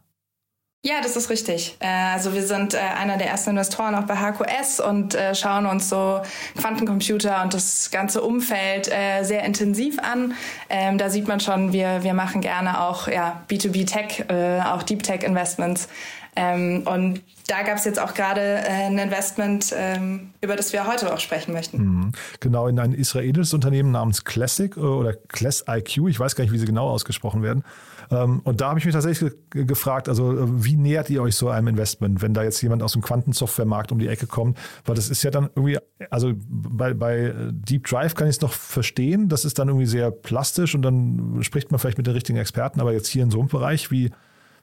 Ja, 0.84 0.94
das 1.00 1.14
ist 1.14 1.30
richtig. 1.30 1.76
Äh, 1.78 1.86
also 1.86 2.34
wir 2.34 2.42
sind 2.42 2.74
äh, 2.74 2.78
einer 2.78 3.16
der 3.16 3.28
ersten 3.28 3.50
Investoren 3.50 3.94
auch 3.94 4.02
bei 4.02 4.16
HQS 4.16 4.80
und 4.80 5.14
äh, 5.14 5.32
schauen 5.32 5.64
uns 5.64 5.88
so 5.88 6.20
Quantencomputer 6.58 7.40
und 7.44 7.54
das 7.54 7.92
ganze 7.92 8.20
Umfeld 8.20 8.86
sehr 8.86 9.44
intensiv 9.44 9.98
an. 10.00 10.34
Ähm, 10.68 10.98
da 10.98 11.08
sieht 11.08 11.28
man 11.28 11.38
schon, 11.38 11.72
wir, 11.72 12.02
wir 12.02 12.14
machen 12.14 12.40
gerne 12.40 12.80
auch 12.80 13.06
ja, 13.06 13.42
B2B-Tech, 13.48 14.24
auch 14.64 14.82
Deep 14.82 15.02
Tech 15.02 15.22
Investments. 15.22 15.88
Ähm, 16.34 16.82
und 16.86 17.20
da 17.46 17.62
gab 17.62 17.76
es 17.76 17.84
jetzt 17.84 18.00
auch 18.00 18.14
gerade 18.14 18.40
ein 18.40 18.98
Investment, 18.98 19.72
ähm, 19.76 20.30
über 20.40 20.56
das 20.56 20.72
wir 20.72 20.86
heute 20.86 21.12
auch 21.12 21.20
sprechen 21.20 21.52
möchten. 21.52 21.78
Mhm. 21.78 22.12
Genau, 22.40 22.66
in 22.68 22.78
ein 22.78 22.92
israelisches 22.92 23.52
Unternehmen 23.52 23.92
namens 23.92 24.24
Classic 24.24 24.76
oder 24.76 25.14
Class 25.28 25.64
IQ, 25.68 26.08
ich 26.08 26.18
weiß 26.18 26.34
gar 26.34 26.44
nicht, 26.44 26.52
wie 26.52 26.58
sie 26.58 26.66
genau 26.66 26.88
ausgesprochen 26.88 27.42
werden. 27.42 27.64
Ähm, 28.12 28.40
und 28.44 28.60
da 28.60 28.68
habe 28.68 28.78
ich 28.78 28.84
mich 28.84 28.94
tatsächlich 28.94 29.32
gefragt, 29.50 30.08
also 30.08 30.36
äh, 30.36 30.64
wie 30.64 30.76
nähert 30.76 31.08
ihr 31.08 31.22
euch 31.22 31.34
so 31.34 31.48
einem 31.48 31.68
Investment, 31.68 32.20
wenn 32.20 32.34
da 32.34 32.42
jetzt 32.42 32.60
jemand 32.60 32.82
aus 32.82 32.92
dem 32.92 33.00
Quantensoftwaremarkt 33.00 33.90
um 33.90 33.98
die 33.98 34.08
Ecke 34.08 34.26
kommt? 34.26 34.58
Weil 34.84 34.94
das 34.94 35.08
ist 35.08 35.22
ja 35.22 35.30
dann 35.30 35.48
irgendwie, 35.54 35.78
also 36.10 36.32
bei, 36.36 36.92
bei 36.92 37.34
Deep 37.50 37.86
Drive 37.86 38.14
kann 38.14 38.28
ich 38.28 38.36
es 38.36 38.40
noch 38.42 38.52
verstehen, 38.52 39.28
das 39.28 39.46
ist 39.46 39.58
dann 39.58 39.68
irgendwie 39.68 39.86
sehr 39.86 40.10
plastisch 40.10 40.74
und 40.74 40.82
dann 40.82 41.38
spricht 41.42 41.70
man 41.70 41.80
vielleicht 41.80 41.98
mit 41.98 42.06
den 42.06 42.14
richtigen 42.14 42.38
Experten, 42.38 42.80
aber 42.80 42.92
jetzt 42.92 43.08
hier 43.08 43.22
in 43.22 43.30
so 43.30 43.38
einem 43.38 43.48
Bereich, 43.48 43.90
wie, 43.90 44.10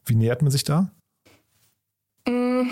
wie 0.06 0.16
nähert 0.16 0.44
man 0.44 0.52
sich 0.52 0.64
da? 0.64 0.92
Mm, 2.28 2.70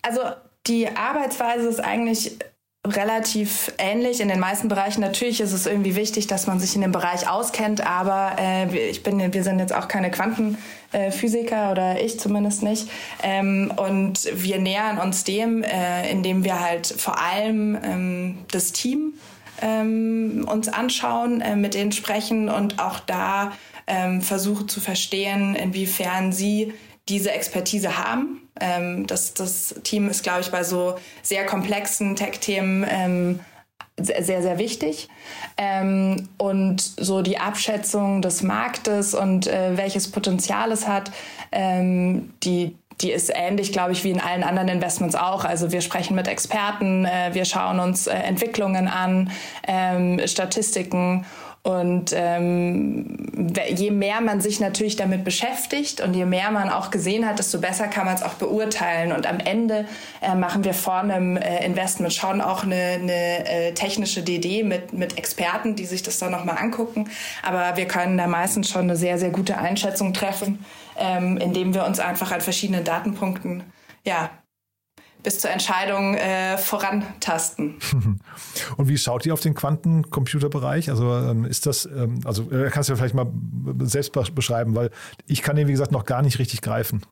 also 0.00 0.20
die 0.66 0.88
Arbeitsweise 0.88 1.68
ist 1.68 1.80
eigentlich 1.80 2.38
relativ 2.86 3.72
ähnlich 3.78 4.20
in 4.20 4.28
den 4.28 4.38
meisten 4.38 4.68
Bereichen. 4.68 5.00
Natürlich 5.00 5.40
ist 5.40 5.52
es 5.52 5.66
irgendwie 5.66 5.96
wichtig, 5.96 6.26
dass 6.26 6.46
man 6.46 6.60
sich 6.60 6.74
in 6.74 6.82
dem 6.82 6.92
Bereich 6.92 7.28
auskennt, 7.28 7.86
aber 7.86 8.36
äh, 8.38 8.90
ich 8.90 9.02
bin, 9.02 9.32
wir 9.32 9.42
sind 9.42 9.58
jetzt 9.58 9.74
auch 9.74 9.88
keine 9.88 10.10
Quantenphysiker 10.10 11.68
äh, 11.68 11.72
oder 11.72 12.00
ich 12.00 12.20
zumindest 12.20 12.62
nicht. 12.62 12.90
Ähm, 13.22 13.72
und 13.76 14.28
wir 14.34 14.58
nähern 14.58 14.98
uns 14.98 15.24
dem, 15.24 15.62
äh, 15.62 16.10
indem 16.10 16.44
wir 16.44 16.60
halt 16.60 16.86
vor 16.86 17.18
allem 17.18 17.78
ähm, 17.82 18.38
das 18.50 18.72
Team 18.72 19.14
ähm, 19.62 20.46
uns 20.50 20.68
anschauen, 20.68 21.40
äh, 21.40 21.56
mit 21.56 21.74
denen 21.74 21.92
sprechen 21.92 22.50
und 22.50 22.80
auch 22.80 23.00
da 23.00 23.52
ähm, 23.86 24.20
versuchen 24.20 24.68
zu 24.68 24.80
verstehen, 24.80 25.54
inwiefern 25.54 26.32
sie 26.32 26.74
diese 27.08 27.32
Expertise 27.32 27.98
haben. 27.98 28.48
Ähm, 28.60 29.06
das, 29.06 29.34
das 29.34 29.74
Team 29.82 30.08
ist, 30.08 30.22
glaube 30.22 30.40
ich, 30.40 30.50
bei 30.50 30.64
so 30.64 30.96
sehr 31.22 31.44
komplexen 31.44 32.16
Tech-Themen 32.16 32.86
ähm, 32.88 33.40
sehr, 33.96 34.42
sehr 34.42 34.58
wichtig. 34.58 35.08
Ähm, 35.56 36.28
und 36.36 36.80
so 36.80 37.22
die 37.22 37.38
Abschätzung 37.38 38.22
des 38.22 38.42
Marktes 38.42 39.14
und 39.14 39.46
äh, 39.46 39.76
welches 39.76 40.10
Potenzial 40.10 40.72
es 40.72 40.88
hat, 40.88 41.12
ähm, 41.52 42.34
die, 42.42 42.76
die 43.00 43.12
ist 43.12 43.30
ähnlich, 43.32 43.72
glaube 43.72 43.92
ich, 43.92 44.02
wie 44.02 44.10
in 44.10 44.20
allen 44.20 44.42
anderen 44.42 44.68
Investments 44.68 45.14
auch. 45.14 45.44
Also 45.44 45.70
wir 45.70 45.80
sprechen 45.80 46.16
mit 46.16 46.26
Experten, 46.26 47.04
äh, 47.04 47.30
wir 47.34 47.44
schauen 47.44 47.78
uns 47.78 48.06
äh, 48.06 48.14
Entwicklungen 48.14 48.88
an, 48.88 49.30
ähm, 49.66 50.20
Statistiken 50.26 51.24
und 51.64 52.12
ähm, 52.14 53.16
je 53.74 53.90
mehr 53.90 54.20
man 54.20 54.42
sich 54.42 54.60
natürlich 54.60 54.96
damit 54.96 55.24
beschäftigt 55.24 56.02
und 56.02 56.12
je 56.12 56.26
mehr 56.26 56.50
man 56.50 56.68
auch 56.68 56.90
gesehen 56.90 57.26
hat, 57.26 57.38
desto 57.38 57.58
besser 57.58 57.88
kann 57.88 58.04
man 58.04 58.14
es 58.14 58.22
auch 58.22 58.34
beurteilen. 58.34 59.12
Und 59.12 59.26
am 59.26 59.40
Ende 59.40 59.86
äh, 60.20 60.34
machen 60.34 60.62
wir 60.64 60.74
vor 60.74 60.96
einem 60.96 61.38
äh, 61.38 61.64
Investment 61.64 62.12
schon 62.12 62.42
auch 62.42 62.64
eine, 62.64 62.74
eine 62.74 63.48
äh, 63.48 63.72
technische 63.72 64.22
DD 64.22 64.62
mit, 64.62 64.92
mit 64.92 65.16
Experten, 65.16 65.74
die 65.74 65.86
sich 65.86 66.02
das 66.02 66.18
dann 66.18 66.32
nochmal 66.32 66.58
angucken. 66.58 67.08
Aber 67.42 67.78
wir 67.78 67.86
können 67.86 68.18
da 68.18 68.26
meistens 68.26 68.68
schon 68.68 68.82
eine 68.82 68.96
sehr, 68.96 69.18
sehr 69.18 69.30
gute 69.30 69.56
Einschätzung 69.56 70.12
treffen, 70.12 70.62
ähm, 70.98 71.38
indem 71.38 71.72
wir 71.72 71.86
uns 71.86 71.98
einfach 71.98 72.30
an 72.30 72.42
verschiedenen 72.42 72.84
Datenpunkten 72.84 73.62
ja, 74.04 74.28
bis 75.24 75.40
zur 75.40 75.50
Entscheidung 75.50 76.14
äh, 76.14 76.56
vorantasten. 76.56 77.76
Und 78.76 78.88
wie 78.88 78.96
schaut 78.96 79.26
ihr 79.26 79.34
auf 79.34 79.40
den 79.40 79.54
Quantencomputerbereich? 79.54 80.90
Also 80.90 81.12
ähm, 81.16 81.44
ist 81.44 81.66
das, 81.66 81.86
ähm, 81.86 82.20
also 82.24 82.50
äh, 82.52 82.70
kannst 82.70 82.88
du 82.88 82.92
ja 82.92 82.96
vielleicht 82.96 83.14
mal 83.14 83.26
selbst 83.80 84.12
beschreiben, 84.34 84.76
weil 84.76 84.90
ich 85.26 85.42
kann 85.42 85.56
den, 85.56 85.66
wie 85.66 85.72
gesagt, 85.72 85.90
noch 85.90 86.04
gar 86.04 86.22
nicht 86.22 86.38
richtig 86.38 86.60
greifen. 86.60 87.04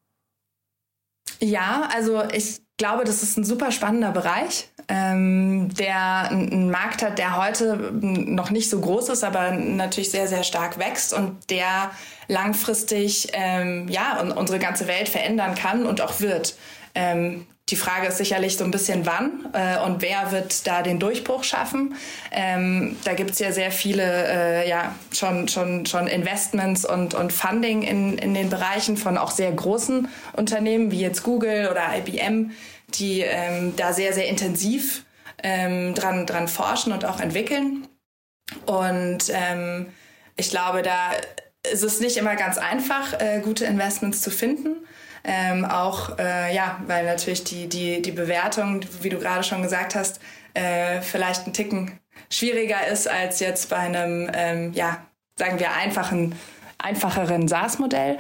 Ja, 1.41 1.89
also 1.93 2.23
ich 2.33 2.61
glaube, 2.77 3.05
das 3.05 3.23
ist 3.23 3.37
ein 3.37 3.45
super 3.45 3.73
spannender 3.73 4.13
Bereich, 4.13 4.69
ähm, 4.89 5.75
der 5.75 6.31
einen 6.31 6.71
Markt 6.71 7.03
hat, 7.03 7.19
der 7.19 7.37
heute 7.37 7.77
noch 7.93 8.51
nicht 8.51 8.69
so 8.71 8.81
groß 8.81 9.09
ist, 9.09 9.25
aber 9.25 9.53
natürlich 9.53 10.11
sehr, 10.11 10.29
sehr 10.29 10.45
stark 10.45 10.79
wächst 10.79 11.13
und 11.15 11.51
der 11.51 11.91
langfristig 12.29 13.29
ähm, 13.33 13.89
ja 13.89 14.21
unsere 14.37 14.59
ganze 14.59 14.87
Welt 14.87 15.09
verändern 15.09 15.55
kann 15.55 15.87
und 15.87 16.01
auch 16.01 16.21
wird. 16.21 16.57
Ähm, 16.95 17.47
die 17.69 17.77
Frage 17.77 18.09
ist 18.09 18.19
sicherlich 18.19 18.57
so 18.57 18.65
ein 18.65 18.71
bisschen 18.71 19.07
wann 19.07 19.47
äh, 19.53 19.79
und 19.79 20.03
wer 20.03 20.33
wird 20.33 20.67
da 20.67 20.83
den 20.83 20.99
Durchbruch 20.99 21.45
schaffen. 21.45 21.95
Ähm, 22.33 22.97
da 23.05 23.15
gibt 23.15 23.31
es 23.31 23.39
ja 23.39 23.53
sehr 23.53 23.71
viele 23.71 24.03
äh, 24.03 24.69
ja, 24.69 24.95
schon, 25.13 25.49
schon, 25.49 25.87
schon 25.87 26.09
Investments 26.09 26.85
und, 26.85 27.15
und 27.15 27.33
Funding 27.33 27.83
in, 27.83 28.19
in 28.19 28.35
den 28.35 28.51
Bereichen 28.51 28.97
von 28.97 29.17
auch 29.17 29.31
sehr 29.31 29.53
großen 29.53 30.09
Unternehmen 30.33 30.91
wie 30.91 31.01
jetzt 31.01 31.23
Google 31.23 31.69
oder 31.71 31.97
IBM, 31.97 32.51
die 32.95 33.21
ähm, 33.21 33.75
da 33.77 33.93
sehr, 33.93 34.13
sehr 34.13 34.29
intensiv 34.29 35.05
ähm, 35.43 35.95
dran, 35.95 36.27
dran 36.27 36.49
forschen 36.49 36.93
und 36.93 37.05
auch 37.05 37.21
entwickeln. 37.21 37.87
Und 38.67 39.31
ähm, 39.33 39.87
ich 40.37 40.51
glaube, 40.51 40.83
da 40.83 41.13
ist 41.71 41.85
es 41.85 42.01
nicht 42.01 42.17
immer 42.17 42.35
ganz 42.37 42.59
einfach, 42.59 43.21
äh, 43.21 43.41
gute 43.41 43.65
Investments 43.65 44.21
zu 44.21 44.31
finden. 44.31 44.77
Ähm, 45.25 45.65
auch, 45.65 46.19
äh, 46.19 46.55
ja, 46.55 46.81
weil 46.87 47.05
natürlich 47.05 47.45
die, 47.45 47.69
die, 47.69 48.03
die 48.03 48.13
Bewertung, 48.13 48.81
wie 49.01 49.09
du 49.09 49.19
gerade 49.19 49.45
schon 49.45 49.63
gesagt 49.63 49.95
hast, 49.95 50.21
äh, 50.55 51.01
vielleicht 51.01 51.47
ein 51.47 51.53
Ticken 51.53 51.99
schwieriger 52.29 52.87
ist 52.87 53.09
als 53.09 53.41
jetzt 53.41 53.71
bei 53.71 53.77
einem, 53.77 54.31
ähm, 54.35 54.73
ja, 54.73 54.99
sagen 55.37 55.59
wir 55.59 55.73
einfachen 55.73 56.35
einfacheren 56.83 57.49
SaaS-Modell. 57.49 58.19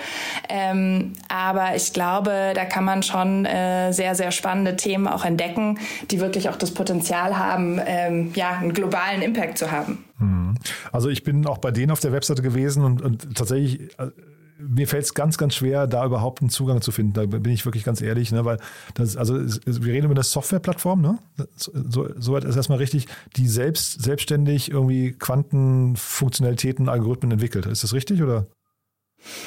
Ähm, 0.49 1.15
aber 1.29 1.75
ich 1.75 1.93
glaube, 1.93 2.53
da 2.55 2.65
kann 2.65 2.85
man 2.85 3.03
schon 3.03 3.45
äh, 3.45 3.93
sehr, 3.93 4.15
sehr 4.15 4.31
spannende 4.31 4.77
Themen 4.77 5.09
auch 5.09 5.25
entdecken, 5.25 5.79
die 6.11 6.21
wirklich 6.21 6.49
auch 6.49 6.57
das 6.57 6.73
Potenzial 6.73 7.37
haben, 7.37 7.81
ähm, 7.85 8.33
ja, 8.35 8.51
einen 8.51 8.73
globalen 8.73 9.23
Impact 9.23 9.59
zu 9.59 9.71
haben. 9.71 10.05
Mhm. 10.19 10.55
Also 10.93 11.09
ich 11.09 11.25
bin 11.25 11.47
auch 11.47 11.59
bei 11.59 11.71
denen 11.71 11.91
auf 11.91 12.01
der 12.01 12.13
Webseite 12.13 12.43
gewesen 12.43 12.85
und, 12.85 13.03
und 13.03 13.37
tatsächlich 13.37 13.99
äh, 13.99 14.11
mir 14.59 14.87
fällt 14.87 15.05
es 15.05 15.15
ganz, 15.15 15.39
ganz 15.39 15.55
schwer, 15.55 15.87
da 15.87 16.05
überhaupt 16.05 16.41
einen 16.41 16.51
Zugang 16.51 16.81
zu 16.81 16.93
finden. 16.93 17.13
Da 17.15 17.27
bin 17.27 17.53
ich 17.53 17.65
wirklich 17.65 17.85
ganz 17.85 18.01
ehrlich, 18.01 18.33
ne? 18.33 18.45
weil 18.45 18.59
das, 18.95 19.17
also 19.17 19.39
wir 19.39 19.93
reden 19.93 20.07
über 20.07 20.15
eine 20.15 20.23
Softwareplattform, 20.23 21.01
ne? 21.01 21.19
So, 21.57 22.09
so 22.17 22.37
ist 22.37 22.57
erstmal 22.57 22.79
richtig, 22.79 23.07
die 23.37 23.49
selbst 23.49 24.03
selbstständig 24.03 24.71
irgendwie 24.71 25.13
Quantenfunktionalitäten, 25.13 26.89
Algorithmen 26.89 27.33
entwickelt. 27.33 27.67
Ist 27.67 27.83
das 27.83 27.93
richtig 27.93 28.23
oder? 28.23 28.47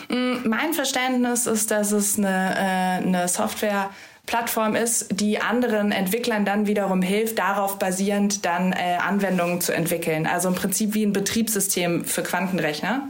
Mm, 0.10 0.48
mein 0.48 0.74
Verständnis 0.74 1.48
ist, 1.48 1.72
dass 1.72 1.92
es 1.92 2.18
eine, 2.18 2.56
äh, 2.56 3.06
eine 3.06 3.28
Software 3.28 3.90
Plattform 4.26 4.76
ist, 4.76 5.20
die 5.20 5.40
anderen 5.40 5.92
Entwicklern 5.92 6.46
dann 6.46 6.66
wiederum 6.66 7.02
hilft, 7.02 7.38
darauf 7.38 7.78
basierend 7.78 8.44
dann 8.46 8.74
äh, 8.74 8.98
Anwendungen 9.00 9.62
zu 9.62 9.74
entwickeln. 9.74 10.26
Also 10.26 10.50
im 10.50 10.56
Prinzip 10.56 10.94
wie 10.96 11.06
ein 11.06 11.14
Betriebssystem 11.14 12.06
für 12.06 12.24
Quantenrechner. 12.24 13.08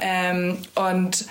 Ähm, 0.00 0.58
und 0.74 1.26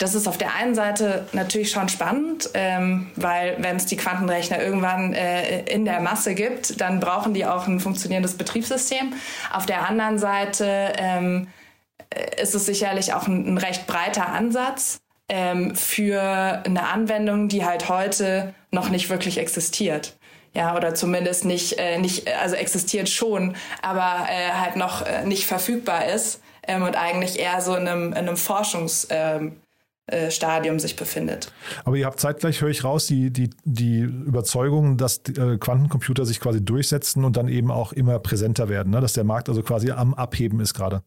das 0.00 0.14
ist 0.14 0.26
auf 0.26 0.38
der 0.38 0.54
einen 0.54 0.74
Seite 0.74 1.26
natürlich 1.32 1.70
schon 1.70 1.90
spannend, 1.90 2.48
ähm, 2.54 3.10
weil 3.16 3.56
wenn 3.58 3.76
es 3.76 3.84
die 3.84 3.98
Quantenrechner 3.98 4.58
irgendwann 4.60 5.12
äh, 5.12 5.64
in 5.64 5.84
der 5.84 6.00
Masse 6.00 6.34
gibt, 6.34 6.80
dann 6.80 7.00
brauchen 7.00 7.34
die 7.34 7.44
auch 7.44 7.66
ein 7.66 7.80
funktionierendes 7.80 8.38
Betriebssystem. 8.38 9.12
Auf 9.52 9.66
der 9.66 9.86
anderen 9.86 10.18
Seite 10.18 10.94
ähm, 10.96 11.48
äh, 12.08 12.42
ist 12.42 12.54
es 12.54 12.64
sicherlich 12.64 13.12
auch 13.12 13.28
ein, 13.28 13.54
ein 13.54 13.58
recht 13.58 13.86
breiter 13.86 14.28
Ansatz 14.28 15.00
ähm, 15.28 15.76
für 15.76 16.22
eine 16.64 16.88
Anwendung, 16.88 17.48
die 17.48 17.66
halt 17.66 17.90
heute 17.90 18.54
noch 18.70 18.88
nicht 18.88 19.10
wirklich 19.10 19.36
existiert. 19.36 20.16
Ja, 20.54 20.74
oder 20.74 20.94
zumindest 20.94 21.44
nicht, 21.44 21.78
äh, 21.78 21.98
nicht 21.98 22.26
also 22.26 22.56
existiert 22.56 23.10
schon, 23.10 23.54
aber 23.82 24.26
äh, 24.30 24.52
halt 24.52 24.76
noch 24.76 25.06
äh, 25.06 25.26
nicht 25.26 25.46
verfügbar 25.46 26.06
ist 26.06 26.40
ähm, 26.70 26.82
und 26.82 26.96
eigentlich 26.96 27.38
eher 27.38 27.60
so 27.60 27.74
in 27.74 27.88
einem, 27.88 28.08
in 28.08 28.14
einem 28.14 28.36
Forschungsstadium 28.36 29.56
ähm, 30.10 30.76
äh, 30.76 30.78
sich 30.78 30.96
befindet. 30.96 31.52
Aber 31.84 31.96
ihr 31.96 32.06
habt 32.06 32.20
zeitgleich, 32.20 32.60
höre 32.60 32.70
ich 32.70 32.84
raus, 32.84 33.06
die, 33.06 33.30
die, 33.30 33.50
die 33.64 34.00
Überzeugung, 34.00 34.96
dass 34.96 35.18
äh, 35.28 35.58
Quantencomputer 35.58 36.24
sich 36.24 36.40
quasi 36.40 36.64
durchsetzen 36.64 37.24
und 37.24 37.36
dann 37.36 37.48
eben 37.48 37.70
auch 37.70 37.92
immer 37.92 38.18
präsenter 38.20 38.68
werden, 38.68 38.92
ne? 38.92 39.00
dass 39.00 39.14
der 39.14 39.24
Markt 39.24 39.48
also 39.48 39.62
quasi 39.62 39.90
am 39.90 40.14
Abheben 40.14 40.60
ist 40.60 40.74
gerade. 40.74 41.02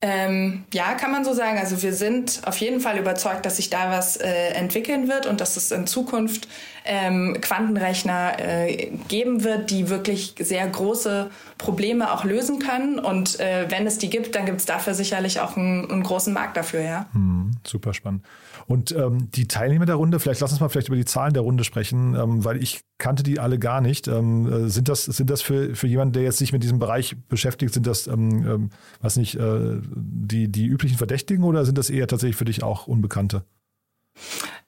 Ähm, 0.00 0.64
ja, 0.72 0.94
kann 0.94 1.10
man 1.10 1.24
so 1.24 1.32
sagen. 1.32 1.58
Also 1.58 1.82
wir 1.82 1.92
sind 1.92 2.42
auf 2.44 2.58
jeden 2.58 2.80
Fall 2.80 2.98
überzeugt, 2.98 3.44
dass 3.44 3.56
sich 3.56 3.68
da 3.68 3.90
was 3.90 4.16
äh, 4.16 4.50
entwickeln 4.50 5.08
wird 5.08 5.26
und 5.26 5.40
dass 5.40 5.56
es 5.56 5.72
in 5.72 5.88
Zukunft 5.88 6.46
ähm, 6.84 7.36
Quantenrechner 7.40 8.38
äh, 8.38 8.92
geben 9.08 9.42
wird, 9.42 9.70
die 9.70 9.88
wirklich 9.88 10.36
sehr 10.38 10.68
große 10.68 11.30
Probleme 11.58 12.12
auch 12.12 12.22
lösen 12.22 12.60
können. 12.60 13.00
Und 13.00 13.40
äh, 13.40 13.66
wenn 13.70 13.88
es 13.88 13.98
die 13.98 14.08
gibt, 14.08 14.36
dann 14.36 14.46
gibt 14.46 14.60
es 14.60 14.66
dafür 14.66 14.94
sicherlich 14.94 15.40
auch 15.40 15.56
einen, 15.56 15.90
einen, 15.90 16.04
großen 16.04 16.32
Markt 16.32 16.56
dafür, 16.56 16.80
ja. 16.80 17.06
Hm, 17.12 17.47
super 17.66 17.94
spannend. 17.94 18.24
Und 18.66 18.92
ähm, 18.92 19.30
die 19.30 19.48
Teilnehmer 19.48 19.86
der 19.86 19.96
Runde, 19.96 20.20
vielleicht 20.20 20.40
lass 20.40 20.52
uns 20.52 20.60
mal 20.60 20.68
vielleicht 20.68 20.88
über 20.88 20.96
die 20.96 21.04
Zahlen 21.04 21.34
der 21.34 21.42
Runde 21.42 21.64
sprechen, 21.64 22.14
ähm, 22.14 22.44
weil 22.44 22.62
ich 22.62 22.80
kannte 22.98 23.22
die 23.22 23.40
alle 23.40 23.58
gar 23.58 23.80
nicht. 23.80 24.08
Ähm, 24.08 24.66
äh, 24.66 24.68
sind 24.68 24.88
das, 24.88 25.04
sind 25.04 25.30
das 25.30 25.42
für, 25.42 25.74
für 25.74 25.86
jemanden, 25.86 26.12
der 26.12 26.22
jetzt 26.22 26.38
sich 26.38 26.52
mit 26.52 26.62
diesem 26.62 26.78
Bereich 26.78 27.16
beschäftigt, 27.28 27.74
sind 27.74 27.86
das, 27.86 28.06
ähm, 28.06 28.46
ähm, 28.46 28.70
was 29.00 29.16
nicht, 29.16 29.36
äh, 29.36 29.80
die, 29.94 30.48
die 30.48 30.66
üblichen 30.66 30.98
Verdächtigen 30.98 31.44
oder 31.44 31.64
sind 31.64 31.78
das 31.78 31.90
eher 31.90 32.06
tatsächlich 32.06 32.36
für 32.36 32.44
dich 32.44 32.62
auch 32.62 32.86
Unbekannte? 32.86 33.44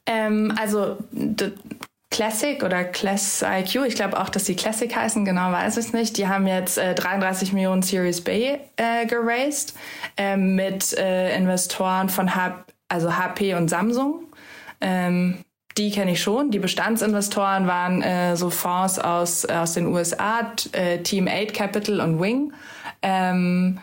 Ähm, 0.06 0.52
also 0.58 0.98
Classic 2.10 2.62
oder 2.64 2.84
Class 2.84 3.44
IQ, 3.46 3.86
ich 3.86 3.94
glaube 3.94 4.18
auch, 4.18 4.28
dass 4.28 4.44
die 4.44 4.56
Classic 4.56 4.94
heißen, 4.94 5.24
genau 5.24 5.52
weiß 5.52 5.76
ich 5.76 5.92
nicht. 5.92 6.16
Die 6.16 6.26
haben 6.26 6.46
jetzt 6.48 6.76
äh, 6.76 6.94
33 6.94 7.52
Millionen 7.52 7.82
Series 7.82 8.20
B 8.20 8.56
äh, 8.76 9.06
geraced 9.06 9.74
äh, 10.16 10.36
mit 10.36 10.92
äh, 10.98 11.36
Investoren 11.36 12.08
von 12.08 12.34
H 12.34 12.64
also 12.90 13.16
HP 13.16 13.54
und 13.54 13.68
Samsung. 13.68 14.26
Ähm, 14.80 15.44
die 15.78 15.90
kenne 15.90 16.12
ich 16.12 16.20
schon. 16.20 16.50
Die 16.50 16.58
Bestandsinvestoren 16.58 17.66
waren 17.66 18.02
äh, 18.02 18.36
so 18.36 18.50
Fonds 18.50 18.98
aus, 18.98 19.44
aus 19.46 19.74
den 19.74 19.86
USA, 19.86 20.52
äh, 20.72 20.98
Team 20.98 21.28
8 21.28 21.54
Capital 21.54 22.00
und 22.00 22.20
Wing. 22.20 22.52
Ähm, 23.02 23.78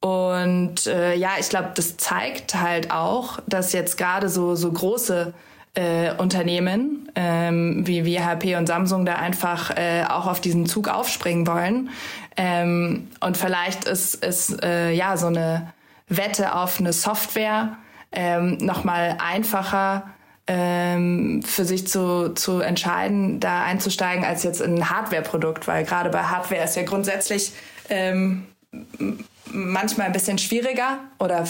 und 0.00 0.86
äh, 0.86 1.14
ja, 1.16 1.30
ich 1.38 1.48
glaube, 1.48 1.70
das 1.74 1.96
zeigt 1.96 2.54
halt 2.54 2.90
auch, 2.90 3.40
dass 3.46 3.72
jetzt 3.72 3.98
gerade 3.98 4.28
so, 4.28 4.54
so 4.54 4.72
große 4.72 5.34
äh, 5.74 6.12
Unternehmen 6.14 7.10
ähm, 7.14 7.86
wie, 7.86 8.04
wie 8.04 8.20
HP 8.20 8.56
und 8.56 8.66
Samsung 8.66 9.04
da 9.04 9.16
einfach 9.16 9.76
äh, 9.76 10.04
auch 10.08 10.26
auf 10.26 10.40
diesen 10.40 10.66
Zug 10.66 10.88
aufspringen 10.88 11.46
wollen. 11.46 11.90
Ähm, 12.36 13.08
und 13.20 13.36
vielleicht 13.36 13.84
ist, 13.84 14.24
ist 14.24 14.62
äh, 14.62 14.92
ja 14.92 15.16
so 15.16 15.26
eine 15.26 15.72
Wette 16.08 16.54
auf 16.54 16.80
eine 16.80 16.92
Software 16.92 17.76
ähm, 18.12 18.56
nochmal 18.58 19.18
einfacher 19.20 20.10
ähm, 20.46 21.42
für 21.42 21.64
sich 21.64 21.86
zu, 21.86 22.34
zu 22.34 22.60
entscheiden, 22.60 23.38
da 23.38 23.64
einzusteigen, 23.64 24.24
als 24.24 24.42
jetzt 24.42 24.60
in 24.60 24.76
ein 24.76 24.90
Hardware-Produkt, 24.90 25.68
weil 25.68 25.84
gerade 25.84 26.10
bei 26.10 26.22
Hardware 26.22 26.64
ist 26.64 26.76
ja 26.76 26.84
grundsätzlich 26.84 27.52
ähm, 27.90 28.46
manchmal 29.52 30.06
ein 30.06 30.12
bisschen 30.12 30.38
schwieriger 30.38 30.98
oder 31.18 31.46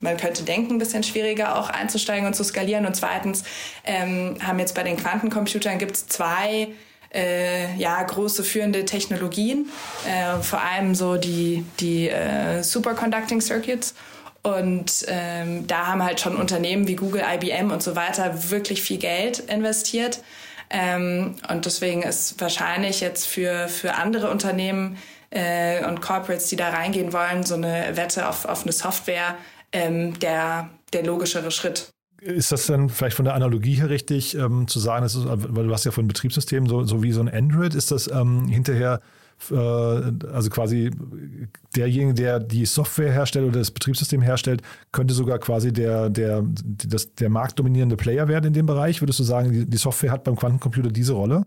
man 0.00 0.16
könnte 0.16 0.42
denken, 0.42 0.74
ein 0.74 0.78
bisschen 0.78 1.02
schwieriger 1.02 1.58
auch 1.58 1.68
einzusteigen 1.68 2.26
und 2.26 2.34
zu 2.34 2.44
skalieren. 2.44 2.86
Und 2.86 2.96
zweitens 2.96 3.44
ähm, 3.84 4.36
haben 4.42 4.58
jetzt 4.58 4.74
bei 4.74 4.82
den 4.82 4.96
Quantencomputern 4.96 5.78
gibt 5.78 5.96
es 5.96 6.06
zwei 6.06 6.68
äh, 7.14 7.74
ja, 7.76 8.02
große 8.02 8.44
führende 8.44 8.84
Technologien, 8.84 9.68
äh, 10.06 10.40
vor 10.42 10.60
allem 10.60 10.94
so 10.94 11.16
die, 11.16 11.64
die 11.80 12.08
äh, 12.08 12.62
Superconducting 12.62 13.40
Circuits. 13.40 13.94
Und 14.42 15.04
ähm, 15.08 15.66
da 15.66 15.88
haben 15.88 16.02
halt 16.02 16.20
schon 16.20 16.36
Unternehmen 16.36 16.88
wie 16.88 16.96
Google, 16.96 17.22
IBM 17.22 17.70
und 17.70 17.82
so 17.82 17.94
weiter 17.94 18.50
wirklich 18.50 18.82
viel 18.82 18.98
Geld 18.98 19.40
investiert. 19.40 20.22
Ähm, 20.70 21.36
und 21.50 21.66
deswegen 21.66 22.02
ist 22.02 22.40
wahrscheinlich 22.40 23.00
jetzt 23.00 23.26
für, 23.26 23.68
für 23.68 23.94
andere 23.94 24.30
Unternehmen 24.30 24.96
äh, 25.30 25.84
und 25.84 26.00
Corporates, 26.00 26.48
die 26.48 26.56
da 26.56 26.70
reingehen 26.70 27.12
wollen, 27.12 27.44
so 27.44 27.54
eine 27.54 27.96
Wette 27.96 28.28
auf, 28.28 28.44
auf 28.44 28.62
eine 28.62 28.72
Software 28.72 29.36
ähm, 29.72 30.18
der, 30.20 30.70
der 30.92 31.04
logischere 31.04 31.50
Schritt. 31.50 31.90
Ist 32.20 32.52
das 32.52 32.66
dann 32.66 32.88
vielleicht 32.88 33.16
von 33.16 33.24
der 33.24 33.34
Analogie 33.34 33.74
her 33.74 33.88
richtig 33.88 34.34
ähm, 34.36 34.68
zu 34.68 34.78
sagen, 34.78 35.06
ist, 35.06 35.18
weil 35.24 35.66
du 35.66 35.72
hast 35.72 35.84
ja 35.84 35.90
von 35.90 36.06
Betriebssystemen 36.06 36.68
so, 36.68 36.84
so 36.84 37.02
wie 37.02 37.12
so 37.12 37.20
ein 37.20 37.28
Android, 37.28 37.74
ist 37.74 37.90
das 37.90 38.08
ähm, 38.08 38.46
hinterher 38.46 39.00
also 39.48 40.50
quasi 40.50 40.90
derjenige, 41.74 42.14
der 42.14 42.40
die 42.40 42.66
Software 42.66 43.12
herstellt 43.12 43.46
oder 43.46 43.58
das 43.58 43.70
Betriebssystem 43.70 44.20
herstellt, 44.20 44.62
könnte 44.92 45.14
sogar 45.14 45.38
quasi 45.38 45.72
der, 45.72 46.10
der, 46.10 46.44
das, 46.44 47.14
der 47.14 47.30
marktdominierende 47.30 47.96
Player 47.96 48.28
werden 48.28 48.46
in 48.46 48.52
dem 48.52 48.66
Bereich. 48.66 49.00
Würdest 49.00 49.18
du 49.18 49.24
sagen, 49.24 49.52
die, 49.52 49.66
die 49.66 49.76
Software 49.76 50.12
hat 50.12 50.24
beim 50.24 50.36
Quantencomputer 50.36 50.90
diese 50.90 51.14
Rolle? 51.14 51.44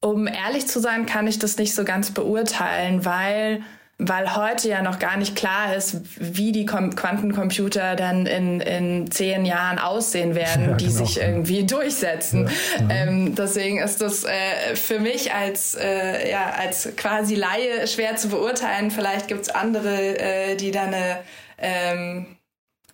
Um 0.00 0.26
ehrlich 0.26 0.66
zu 0.68 0.80
sein, 0.80 1.06
kann 1.06 1.26
ich 1.26 1.38
das 1.38 1.58
nicht 1.58 1.74
so 1.74 1.84
ganz 1.84 2.12
beurteilen, 2.12 3.04
weil 3.04 3.62
weil 4.00 4.36
heute 4.36 4.68
ja 4.68 4.80
noch 4.80 5.00
gar 5.00 5.16
nicht 5.16 5.34
klar 5.34 5.74
ist, 5.74 5.96
wie 6.16 6.52
die 6.52 6.64
Quantencomputer 6.66 7.96
dann 7.96 8.26
in, 8.26 8.60
in 8.60 9.10
zehn 9.10 9.44
Jahren 9.44 9.80
aussehen 9.80 10.36
werden, 10.36 10.70
ja, 10.70 10.76
die 10.76 10.86
genau. 10.86 11.04
sich 11.04 11.20
irgendwie 11.20 11.66
durchsetzen. 11.66 12.48
Ja. 12.76 12.82
Mhm. 12.82 12.90
Ähm, 12.90 13.34
deswegen 13.34 13.78
ist 13.80 14.00
das 14.00 14.24
äh, 14.24 14.76
für 14.76 15.00
mich 15.00 15.34
als, 15.34 15.74
äh, 15.74 16.30
ja, 16.30 16.52
als 16.56 16.90
quasi 16.96 17.34
Laie 17.34 17.88
schwer 17.88 18.14
zu 18.14 18.28
beurteilen. 18.28 18.92
Vielleicht 18.92 19.26
gibt's 19.26 19.48
andere, 19.48 20.18
äh, 20.18 20.54
die 20.54 20.70
da 20.70 20.82
eine 20.82 21.18
ähm, 21.58 22.26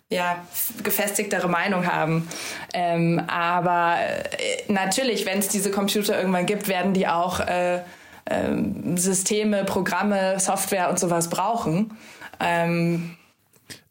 ja, 0.09 0.43
gefestigtere 0.83 1.47
Meinung 1.47 1.85
haben. 1.85 2.27
Ähm, 2.73 3.21
aber 3.27 3.97
äh, 3.99 4.71
natürlich, 4.71 5.27
wenn 5.27 5.37
es 5.37 5.49
diese 5.49 5.69
Computer 5.69 6.17
irgendwann 6.17 6.47
gibt, 6.47 6.67
werden 6.67 6.93
die 6.93 7.07
auch 7.07 7.41
äh, 7.41 7.81
ähm, 8.29 8.97
Systeme, 8.97 9.63
Programme, 9.65 10.39
Software 10.39 10.89
und 10.89 10.99
sowas 10.99 11.29
brauchen. 11.29 11.93
Ähm, 12.39 13.15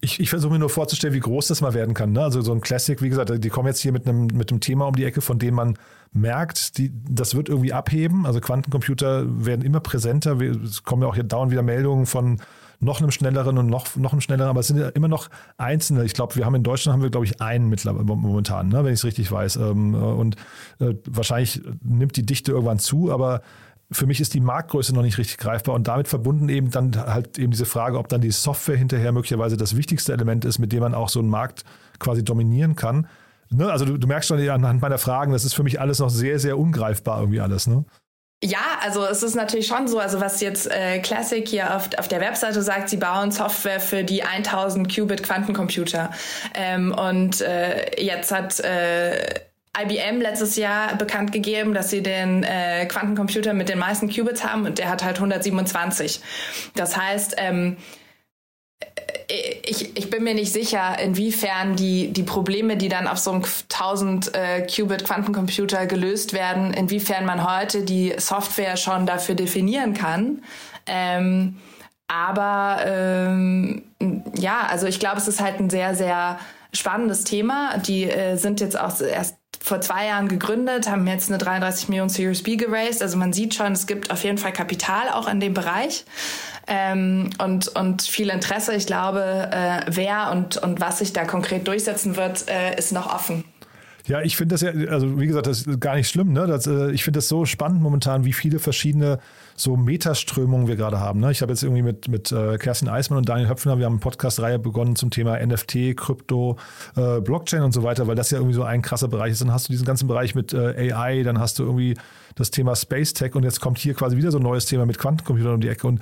ich, 0.01 0.21
ich 0.21 0.31
versuche 0.31 0.53
mir 0.53 0.59
nur 0.59 0.71
vorzustellen, 0.71 1.15
wie 1.15 1.21
groß 1.21 1.49
das 1.49 1.61
mal 1.61 1.75
werden 1.75 1.95
kann. 1.95 2.13
Ne? 2.13 2.23
Also 2.23 2.41
so 2.43 2.53
ein 2.53 2.61
Classic, 2.61 3.01
wie 3.03 3.09
gesagt, 3.09 3.33
die 3.43 3.49
kommen 3.49 3.69
jetzt 3.69 3.81
hier 3.81 3.93
mit 3.93 4.07
einem, 4.07 4.27
mit 4.27 4.51
einem 4.51 4.61
Thema 4.61 4.87
um 4.87 4.95
die 4.95 5.05
Ecke, 5.05 5.21
von 5.21 5.39
dem 5.39 5.55
man 5.55 5.79
merkt, 6.13 6.79
die, 6.79 6.93
das 7.09 7.35
wird 7.35 7.49
irgendwie 7.49 7.73
abheben. 7.73 8.27
Also 8.27 8.41
Quantencomputer 8.41 9.25
werden 9.45 9.65
immer 9.65 9.81
präsenter. 9.81 10.41
Es 10.41 10.85
kommen 10.85 11.03
ja 11.03 11.09
auch 11.09 11.15
hier 11.15 11.25
dauernd 11.25 11.51
wieder 11.51 11.63
Meldungen 11.63 12.07
von 12.07 12.41
noch 12.81 13.01
einem 13.01 13.11
schnelleren 13.11 13.57
und 13.57 13.67
noch, 13.67 13.97
noch 13.97 14.13
einem 14.13 14.21
schnelleren, 14.21 14.51
aber 14.51 14.61
es 14.61 14.67
sind 14.67 14.79
ja 14.79 14.89
immer 14.91 15.09
noch 15.09 15.31
einzelne. 15.57 16.05
Ich 16.05 16.13
glaube, 16.13 16.37
wir 16.37 16.45
haben 16.45 16.55
in 16.55 16.63
Deutschland 16.63 16.95
haben 16.95 17.03
wir, 17.03 17.11
glaube 17.11 17.25
ich, 17.25 17.41
einen 17.41 17.69
mittlerweile 17.69 18.05
momentan, 18.05 18.69
ne, 18.69 18.85
wenn 18.85 18.93
ich 18.93 19.01
es 19.01 19.05
richtig 19.05 19.31
weiß. 19.33 19.57
Ähm, 19.57 19.95
und 19.95 20.37
äh, 20.81 20.95
wahrscheinlich 21.07 21.63
nimmt 21.83 22.17
die 22.17 22.27
Dichte 22.27 22.53
irgendwann 22.53 22.79
zu, 22.79 23.11
aber 23.11 23.43
für 23.95 24.07
mich 24.07 24.21
ist 24.21 24.35
die 24.35 24.41
Marktgröße 24.41 24.95
noch 24.95 25.03
nicht 25.03 25.19
richtig 25.19 25.39
greifbar 25.39 25.75
und 25.75 25.89
damit 25.89 26.09
verbunden 26.09 26.49
eben 26.49 26.71
dann 26.71 26.97
halt 26.97 27.39
eben 27.39 27.53
diese 27.53 27.67
Frage, 27.67 27.99
ob 27.99 28.09
dann 28.09 28.21
die 28.21 28.31
Software 28.31 28.77
hinterher 28.77 29.13
möglicherweise 29.13 29.57
das 29.57 29.77
wichtigste 29.77 30.13
Element 30.13 30.45
ist, 30.45 30.59
mit 30.59 30.73
dem 30.73 30.81
man 30.81 30.95
auch 30.95 31.09
so 31.09 31.21
einen 31.21 31.29
Markt 31.29 31.65
quasi 31.99 32.25
dominieren 32.25 32.77
kann. 32.77 33.07
Ne? 33.51 33.71
Also 33.71 33.85
du, 33.85 33.99
du, 33.99 34.07
merkst 34.07 34.29
schon 34.29 34.49
anhand 34.49 34.83
meiner 34.83 34.99
Fragen, 34.99 35.33
das 35.33 35.45
ist 35.45 35.55
für 35.55 35.63
mich 35.63 35.81
alles 35.81 35.99
noch 35.99 36.11
sehr, 36.11 36.39
sehr 36.39 36.59
ungreifbar 36.59 37.21
irgendwie 37.21 37.41
alles. 37.41 37.67
Ne? 37.67 37.85
Ja, 38.43 38.79
also 38.83 39.05
es 39.07 39.23
ist 39.23 39.37
natürlich 39.37 39.67
schon 39.67 39.89
so, 39.89 39.99
also 39.99 40.21
was 40.21 40.41
jetzt 40.41 40.71
äh, 40.71 40.99
Classic 40.99 41.47
hier 41.49 41.75
auf, 41.75 41.89
auf 41.97 42.09
der 42.09 42.21
Webseite 42.21 42.61
sagt, 42.63 42.91
sie 42.91 42.99
bauen 42.99 43.31
Software 43.31 43.81
für 43.81 44.05
die 44.05 44.23
1000 44.23 44.95
Qubit 44.95 45.23
Quantencomputer. 45.23 46.11
Ähm, 46.55 46.93
und 46.93 47.41
äh, 47.41 48.03
jetzt 48.03 48.33
hat 48.33 48.61
äh, 48.61 49.41
IBM 49.81 50.21
letztes 50.21 50.57
Jahr 50.57 50.97
bekannt 50.97 51.33
gegeben, 51.33 51.75
dass 51.75 51.91
sie 51.91 52.03
den 52.03 52.43
äh, 52.45 52.87
Quantencomputer 52.87 53.55
mit 53.55 53.69
den 53.69 53.79
meisten 53.79 54.09
Qubits 54.09 54.45
haben 54.45 54.67
und 54.67 54.79
der 54.79 54.89
hat 54.89 55.03
halt 55.03 55.17
127. 55.17 56.21
Das 56.75 56.97
heißt, 56.97 57.37
ähm, 57.39 57.77
äh, 59.29 59.57
ich, 59.67 59.97
ich 59.97 60.11
bin 60.11 60.23
mir 60.25 60.35
nicht 60.35 60.53
sicher, 60.53 60.99
inwiefern 61.01 61.77
die, 61.77 62.13
die 62.13 62.23
Probleme, 62.23 62.77
die 62.77 62.89
dann 62.89 63.09
auf 63.09 63.19
so 63.19 63.33
einem 63.33 63.45
1000 63.45 64.35
äh, 64.35 64.67
Qubit 64.67 65.05
Quantencomputer 65.05 65.87
gelöst 65.87 66.33
werden, 66.33 66.73
inwiefern 66.73 67.25
man 67.25 67.45
heute 67.45 67.83
die 67.83 68.15
Software 68.19 68.77
schon 68.77 69.07
dafür 69.07 69.35
definieren 69.35 69.95
kann. 69.95 70.43
Ähm, 70.87 71.57
aber 72.07 72.81
ähm, 72.87 73.83
ja, 74.37 74.67
also 74.69 74.87
ich 74.87 75.01
glaube, 75.01 75.17
es 75.17 75.27
ist 75.27 75.41
halt 75.41 75.59
ein 75.59 75.71
sehr, 75.71 75.95
sehr 75.95 76.39
spannendes 76.73 77.25
Thema. 77.25 77.79
Die 77.79 78.05
äh, 78.05 78.37
sind 78.37 78.61
jetzt 78.61 78.79
auch 78.79 79.01
erst 79.01 79.37
vor 79.65 79.81
zwei 79.81 80.09
Jahren 80.09 80.29
gegründet, 80.29 80.91
haben 80.91 81.07
jetzt 81.07 81.31
eine 81.31 81.39
33 81.39 81.89
Millionen 81.89 82.11
Series 82.11 82.43
B 82.43 82.57
geraced. 82.57 83.01
Also 83.01 83.17
man 83.17 83.33
sieht 83.33 83.55
schon, 83.55 83.73
es 83.73 83.87
gibt 83.87 84.11
auf 84.11 84.23
jeden 84.23 84.37
Fall 84.37 84.53
Kapital 84.53 85.09
auch 85.09 85.27
in 85.27 85.41
dem 85.41 85.55
Bereich. 85.55 86.05
Ähm, 86.67 87.31
und, 87.43 87.69
und 87.69 88.03
viel 88.03 88.29
Interesse. 88.29 88.75
Ich 88.75 88.87
glaube, 88.87 89.49
äh, 89.51 89.81
wer 89.87 90.33
und, 90.33 90.59
und 90.59 90.83
was 90.83 90.99
sich 90.99 91.15
da 91.15 91.25
konkret 91.25 91.67
durchsetzen 91.67 92.19
wird, 92.19 92.47
äh, 92.51 92.77
ist 92.77 92.93
noch 92.93 93.13
offen. 93.13 93.45
Ja, 94.07 94.21
ich 94.21 94.37
finde 94.37 94.55
das 94.55 94.61
ja, 94.61 94.71
also 94.91 95.19
wie 95.19 95.27
gesagt, 95.27 95.47
das 95.47 95.63
ist 95.63 95.81
gar 95.81 95.97
nicht 95.97 96.11
schlimm. 96.11 96.35
Ne? 96.35 96.47
Das, 96.47 96.67
äh, 96.67 96.91
ich 96.91 97.03
finde 97.03 97.19
das 97.19 97.29
so 97.29 97.47
spannend 97.47 97.81
momentan, 97.81 98.27
wie 98.27 98.35
viele 98.35 98.59
verschiedene 98.59 99.19
so 99.57 99.77
Metaströmungen 99.77 100.69
wir 100.69 100.77
gerade 100.77 101.01
haben. 101.01 101.21
Ne? 101.21 101.31
Ich 101.31 101.43
habe 101.43 101.53
jetzt 101.53 101.63
irgendwie 101.63 101.83
mit, 101.83 102.09
mit 102.09 102.33
äh, 102.33 102.59
Kerstin 102.59 102.89
Eismann 102.89 103.19
und 103.19 103.29
Daniel 103.29 103.49
Höpfner, 103.49 103.79
wir 103.79 103.87
haben 103.87 103.95
eine 103.95 104.01
Podcast-Reihe 104.01 104.59
begonnen 104.59 104.97
zum 104.97 105.11
Thema 105.11 105.39
NFT, 105.45 105.97
Krypto, 105.97 106.57
äh, 106.97 107.21
Blockchain 107.21 107.63
und 107.63 107.73
so 107.73 107.83
weiter, 107.83 108.07
weil 108.07 108.17
das 108.17 108.31
ja 108.31 108.39
irgendwie 108.39 108.55
so 108.55 108.65
ein 108.65 108.83
krasser 108.83 109.09
Bereich 109.09 109.33
ist. 109.33 109.41
Dann 109.41 109.53
hast 109.53 109.69
du 109.69 109.73
diesen 109.73 109.87
ganzen 109.87 110.09
Bereich 110.09 110.35
mit 110.35 110.53
äh, 110.53 110.93
AI, 110.93 111.23
dann 111.23 111.39
hast 111.39 111.59
du 111.59 111.65
irgendwie 111.65 111.97
das 112.35 112.51
Thema 112.51 112.75
Space 112.77 113.13
Tech 113.13 113.35
und 113.35 113.45
jetzt 113.45 113.61
kommt 113.61 113.79
hier 113.79 113.95
quasi 113.95 114.17
wieder 114.17 114.31
so 114.31 114.39
ein 114.39 114.43
neues 114.43 114.67
Thema 114.67 114.87
mit 114.87 114.99
Quantencomputern 114.99 115.55
um 115.55 115.61
die 115.61 115.69
Ecke 115.69 115.87
und 115.87 116.01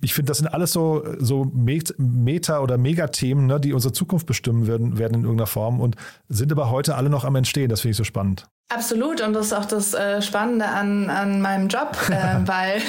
ich 0.00 0.12
finde, 0.12 0.30
das 0.30 0.38
sind 0.38 0.48
alles 0.48 0.72
so, 0.72 1.02
so 1.18 1.50
Meta- 1.54 2.60
oder 2.60 2.76
Megathemen, 2.76 3.46
ne, 3.46 3.58
die 3.58 3.72
unsere 3.72 3.92
Zukunft 3.92 4.26
bestimmen 4.26 4.66
werden, 4.66 4.98
werden 4.98 5.14
in 5.14 5.22
irgendeiner 5.22 5.46
Form 5.46 5.80
und 5.80 5.96
sind 6.28 6.52
aber 6.52 6.70
heute 6.70 6.96
alle 6.96 7.08
noch 7.08 7.24
am 7.24 7.36
Entstehen. 7.36 7.70
Das 7.70 7.80
finde 7.80 7.92
ich 7.92 7.96
so 7.96 8.04
spannend. 8.04 8.46
Absolut 8.70 9.20
und 9.20 9.34
das 9.34 9.46
ist 9.46 9.52
auch 9.52 9.66
das 9.66 9.92
äh, 9.92 10.22
Spannende 10.22 10.66
an, 10.66 11.10
an 11.10 11.40
meinem 11.40 11.68
Job, 11.68 11.96
äh, 12.10 12.46
weil 12.46 12.80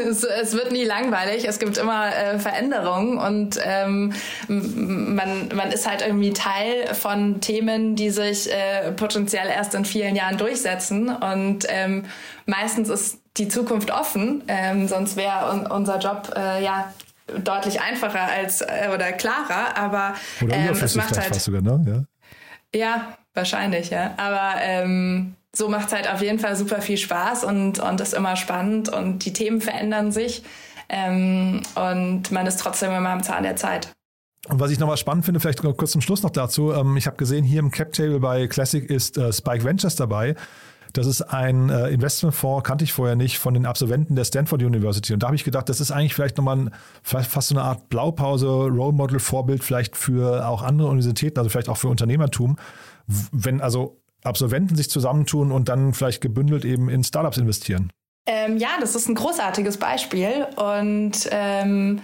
es, 0.08 0.24
es, 0.24 0.54
wird 0.54 0.72
nie 0.72 0.84
langweilig, 0.84 1.46
es 1.46 1.58
gibt 1.58 1.76
immer 1.76 2.14
äh, 2.14 2.38
Veränderungen 2.38 3.18
und 3.18 3.58
ähm, 3.62 4.14
man, 4.48 5.48
man 5.54 5.70
ist 5.72 5.88
halt 5.88 6.00
irgendwie 6.00 6.32
Teil 6.32 6.94
von 6.94 7.40
Themen, 7.40 7.96
die 7.96 8.10
sich 8.10 8.50
äh, 8.50 8.90
potenziell 8.92 9.48
erst 9.48 9.74
in 9.74 9.84
vielen 9.84 10.16
Jahren 10.16 10.38
durchsetzen 10.38 11.10
und 11.10 11.66
ähm, 11.68 12.06
meistens 12.46 12.88
ist 12.88 13.20
die 13.36 13.48
Zukunft 13.48 13.90
offen, 13.90 14.42
ähm, 14.48 14.88
sonst 14.88 15.16
wäre 15.16 15.50
un 15.52 15.66
unser 15.66 15.98
Job 15.98 16.32
äh, 16.34 16.64
ja 16.64 16.92
deutlich 17.44 17.82
einfacher 17.82 18.22
als 18.22 18.62
äh, 18.62 18.88
oder 18.92 19.12
klarer, 19.12 19.76
aber 19.76 20.14
oder 20.42 20.56
ähm, 20.56 20.70
es 20.82 20.94
macht 20.96 21.16
halt 21.18 21.34
sogar, 21.34 21.60
ne? 21.60 22.06
ja. 22.74 22.80
ja 22.80 23.18
Wahrscheinlich, 23.38 23.90
ja. 23.90 24.14
Aber 24.16 24.60
ähm, 24.60 25.36
so 25.54 25.68
macht 25.68 25.86
es 25.86 25.92
halt 25.92 26.12
auf 26.12 26.20
jeden 26.20 26.40
Fall 26.40 26.56
super 26.56 26.80
viel 26.80 26.96
Spaß 26.96 27.44
und, 27.44 27.78
und 27.78 28.00
ist 28.00 28.12
immer 28.12 28.34
spannend 28.34 28.88
und 28.88 29.24
die 29.24 29.32
Themen 29.32 29.60
verändern 29.60 30.10
sich 30.10 30.42
ähm, 30.88 31.62
und 31.76 32.32
man 32.32 32.48
ist 32.48 32.58
trotzdem 32.58 32.90
immer 32.90 33.10
am 33.10 33.22
Zahn 33.22 33.44
der 33.44 33.54
Zeit. 33.54 33.92
Und 34.48 34.58
was 34.58 34.72
ich 34.72 34.80
nochmal 34.80 34.96
spannend 34.96 35.24
finde, 35.24 35.38
vielleicht 35.38 35.62
kurz 35.62 35.92
zum 35.92 36.00
Schluss 36.00 36.24
noch 36.24 36.30
dazu, 36.30 36.72
ähm, 36.72 36.96
ich 36.96 37.06
habe 37.06 37.16
gesehen, 37.16 37.44
hier 37.44 37.60
im 37.60 37.70
Cap 37.70 37.92
Table 37.92 38.18
bei 38.18 38.48
Classic 38.48 38.84
ist 38.90 39.16
äh, 39.16 39.32
Spike 39.32 39.62
Ventures 39.62 39.94
dabei. 39.94 40.34
Das 40.94 41.06
ist 41.06 41.22
ein 41.22 41.70
äh, 41.70 41.90
Investmentfonds, 41.90 42.66
kannte 42.66 42.82
ich 42.82 42.92
vorher 42.92 43.14
nicht, 43.14 43.38
von 43.38 43.54
den 43.54 43.66
Absolventen 43.66 44.16
der 44.16 44.24
Stanford 44.24 44.64
University. 44.64 45.12
Und 45.12 45.22
da 45.22 45.28
habe 45.28 45.36
ich 45.36 45.44
gedacht, 45.44 45.68
das 45.68 45.80
ist 45.80 45.92
eigentlich 45.92 46.14
vielleicht 46.14 46.38
nochmal 46.38 46.56
ein, 46.56 46.70
fast 47.04 47.48
so 47.48 47.54
eine 47.54 47.62
Art 47.62 47.88
Blaupause, 47.88 48.48
Role 48.48 48.92
Model, 48.92 49.20
Vorbild 49.20 49.62
vielleicht 49.62 49.96
für 49.96 50.48
auch 50.48 50.62
andere 50.62 50.88
Universitäten, 50.88 51.38
also 51.38 51.50
vielleicht 51.50 51.68
auch 51.68 51.76
für 51.76 51.88
Unternehmertum 51.88 52.56
wenn 53.32 53.60
also 53.60 54.00
Absolventen 54.22 54.76
sich 54.76 54.90
zusammentun 54.90 55.52
und 55.52 55.68
dann 55.68 55.94
vielleicht 55.94 56.20
gebündelt 56.20 56.64
eben 56.64 56.88
in 56.88 57.04
Startups 57.04 57.38
investieren? 57.38 57.90
Ähm, 58.26 58.58
ja, 58.58 58.70
das 58.80 58.94
ist 58.94 59.08
ein 59.08 59.14
großartiges 59.14 59.78
Beispiel 59.78 60.46
und 60.56 61.28
ähm, 61.30 62.00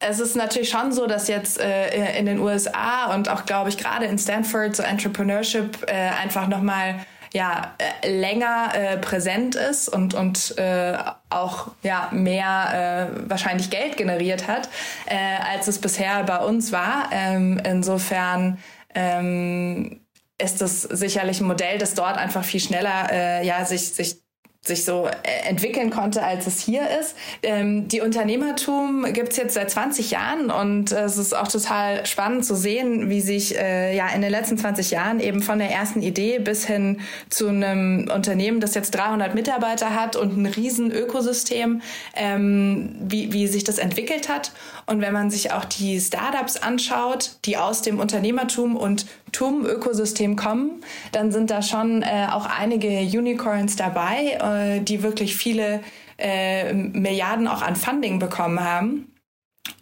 es 0.00 0.20
ist 0.20 0.36
natürlich 0.36 0.68
schon 0.68 0.92
so, 0.92 1.06
dass 1.06 1.28
jetzt 1.28 1.60
äh, 1.60 2.18
in 2.18 2.26
den 2.26 2.40
USA 2.40 3.14
und 3.14 3.28
auch, 3.28 3.46
glaube 3.46 3.68
ich, 3.68 3.78
gerade 3.78 4.06
in 4.06 4.18
Stanford 4.18 4.76
so 4.76 4.82
Entrepreneurship 4.82 5.84
äh, 5.86 5.92
einfach 5.92 6.48
nochmal 6.48 6.96
ja, 7.32 7.74
äh, 7.78 8.10
länger 8.10 8.72
äh, 8.74 8.98
präsent 8.98 9.54
ist 9.54 9.88
und, 9.88 10.12
und 10.12 10.58
äh, 10.58 10.98
auch 11.30 11.68
ja, 11.82 12.08
mehr 12.12 13.08
äh, 13.16 13.30
wahrscheinlich 13.30 13.70
Geld 13.70 13.96
generiert 13.96 14.48
hat, 14.48 14.68
äh, 15.06 15.16
als 15.50 15.68
es 15.68 15.78
bisher 15.78 16.22
bei 16.24 16.38
uns 16.38 16.72
war. 16.72 17.08
Ähm, 17.10 17.58
insofern 17.64 18.58
ähm, 18.94 20.01
ist 20.42 20.60
das 20.60 20.82
sicherlich 20.82 21.40
ein 21.40 21.46
Modell, 21.46 21.78
das 21.78 21.94
dort 21.94 22.16
einfach 22.16 22.44
viel 22.44 22.60
schneller 22.60 23.10
äh, 23.10 23.46
ja, 23.46 23.64
sich, 23.64 23.88
sich 23.90 24.22
sich 24.64 24.84
so 24.84 25.08
äh, 25.08 25.48
entwickeln 25.48 25.90
konnte, 25.90 26.22
als 26.22 26.46
es 26.46 26.60
hier 26.60 26.82
ist. 27.00 27.16
Ähm, 27.42 27.88
die 27.88 28.00
Unternehmertum 28.00 29.04
gibt's 29.12 29.36
jetzt 29.36 29.54
seit 29.54 29.72
20 29.72 30.12
Jahren 30.12 30.50
und 30.50 30.92
äh, 30.92 31.02
es 31.02 31.16
ist 31.16 31.34
auch 31.34 31.48
total 31.48 32.06
spannend 32.06 32.44
zu 32.44 32.54
sehen, 32.54 33.10
wie 33.10 33.20
sich 33.20 33.58
äh, 33.58 33.96
ja 33.96 34.08
in 34.10 34.22
den 34.22 34.30
letzten 34.30 34.56
20 34.56 34.92
Jahren 34.92 35.18
eben 35.18 35.42
von 35.42 35.58
der 35.58 35.70
ersten 35.72 36.00
Idee 36.00 36.38
bis 36.38 36.64
hin 36.64 37.00
zu 37.28 37.48
einem 37.48 38.08
Unternehmen, 38.14 38.60
das 38.60 38.76
jetzt 38.76 38.92
300 38.92 39.34
Mitarbeiter 39.34 39.96
hat 39.96 40.14
und 40.14 40.36
ein 40.36 40.46
riesen 40.46 40.92
Ökosystem, 40.92 41.82
ähm, 42.14 42.94
wie, 43.00 43.32
wie 43.32 43.48
sich 43.48 43.64
das 43.64 43.78
entwickelt 43.78 44.28
hat. 44.28 44.52
Und 44.86 45.00
wenn 45.00 45.12
man 45.12 45.30
sich 45.30 45.52
auch 45.52 45.64
die 45.64 46.00
Startups 46.00 46.56
anschaut, 46.56 47.36
die 47.44 47.56
aus 47.56 47.82
dem 47.82 48.00
Unternehmertum 48.00 48.76
und 48.76 49.06
TUM-Ökosystem 49.32 50.36
kommen, 50.36 50.82
dann 51.12 51.32
sind 51.32 51.50
da 51.50 51.62
schon 51.62 52.02
äh, 52.02 52.26
auch 52.30 52.46
einige 52.46 52.88
Unicorns 53.00 53.76
dabei, 53.76 54.78
äh, 54.78 54.80
die 54.80 55.02
wirklich 55.02 55.36
viele 55.36 55.80
äh, 56.18 56.72
Milliarden 56.72 57.48
auch 57.48 57.62
an 57.62 57.76
Funding 57.76 58.18
bekommen 58.18 58.60
haben. 58.60 59.11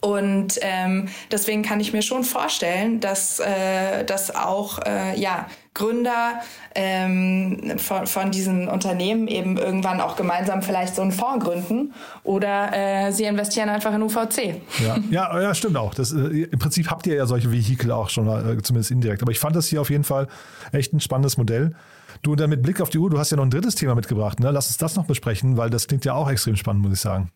Und 0.00 0.58
ähm, 0.62 1.08
deswegen 1.30 1.62
kann 1.62 1.80
ich 1.80 1.92
mir 1.92 2.02
schon 2.02 2.24
vorstellen, 2.24 3.00
dass, 3.00 3.38
äh, 3.38 4.04
dass 4.04 4.34
auch 4.34 4.78
äh, 4.86 5.18
ja, 5.18 5.46
Gründer 5.74 6.40
ähm, 6.74 7.74
von, 7.76 8.06
von 8.06 8.30
diesen 8.30 8.68
Unternehmen 8.68 9.28
eben 9.28 9.56
irgendwann 9.56 10.00
auch 10.00 10.16
gemeinsam 10.16 10.62
vielleicht 10.62 10.96
so 10.96 11.02
einen 11.02 11.12
Fonds 11.12 11.44
gründen 11.44 11.94
oder 12.24 12.72
äh, 12.72 13.12
sie 13.12 13.24
investieren 13.24 13.68
einfach 13.68 13.94
in 13.94 14.02
UVC. 14.02 14.60
Ja, 14.80 14.98
ja, 15.10 15.40
ja 15.40 15.54
stimmt 15.54 15.76
auch. 15.76 15.94
Das, 15.94 16.12
äh, 16.12 16.44
Im 16.50 16.58
Prinzip 16.58 16.90
habt 16.90 17.06
ihr 17.06 17.14
ja 17.14 17.26
solche 17.26 17.52
Vehikel 17.52 17.92
auch 17.92 18.08
schon, 18.08 18.26
äh, 18.26 18.60
zumindest 18.62 18.90
indirekt. 18.90 19.22
Aber 19.22 19.32
ich 19.32 19.38
fand 19.38 19.54
das 19.54 19.68
hier 19.68 19.80
auf 19.80 19.90
jeden 19.90 20.04
Fall 20.04 20.28
echt 20.72 20.92
ein 20.92 21.00
spannendes 21.00 21.36
Modell. 21.36 21.74
Du, 22.22 22.32
und 22.32 22.40
dann 22.40 22.50
mit 22.50 22.62
Blick 22.62 22.80
auf 22.80 22.90
die 22.90 22.98
Uhr, 22.98 23.08
du 23.08 23.18
hast 23.18 23.30
ja 23.30 23.36
noch 23.36 23.44
ein 23.44 23.50
drittes 23.50 23.76
Thema 23.76 23.94
mitgebracht. 23.94 24.40
Ne? 24.40 24.50
Lass 24.50 24.68
uns 24.68 24.78
das 24.78 24.96
noch 24.96 25.06
besprechen, 25.06 25.56
weil 25.56 25.70
das 25.70 25.86
klingt 25.86 26.04
ja 26.04 26.14
auch 26.14 26.30
extrem 26.30 26.56
spannend, 26.56 26.82
muss 26.82 26.92
ich 26.94 27.00
sagen. 27.00 27.30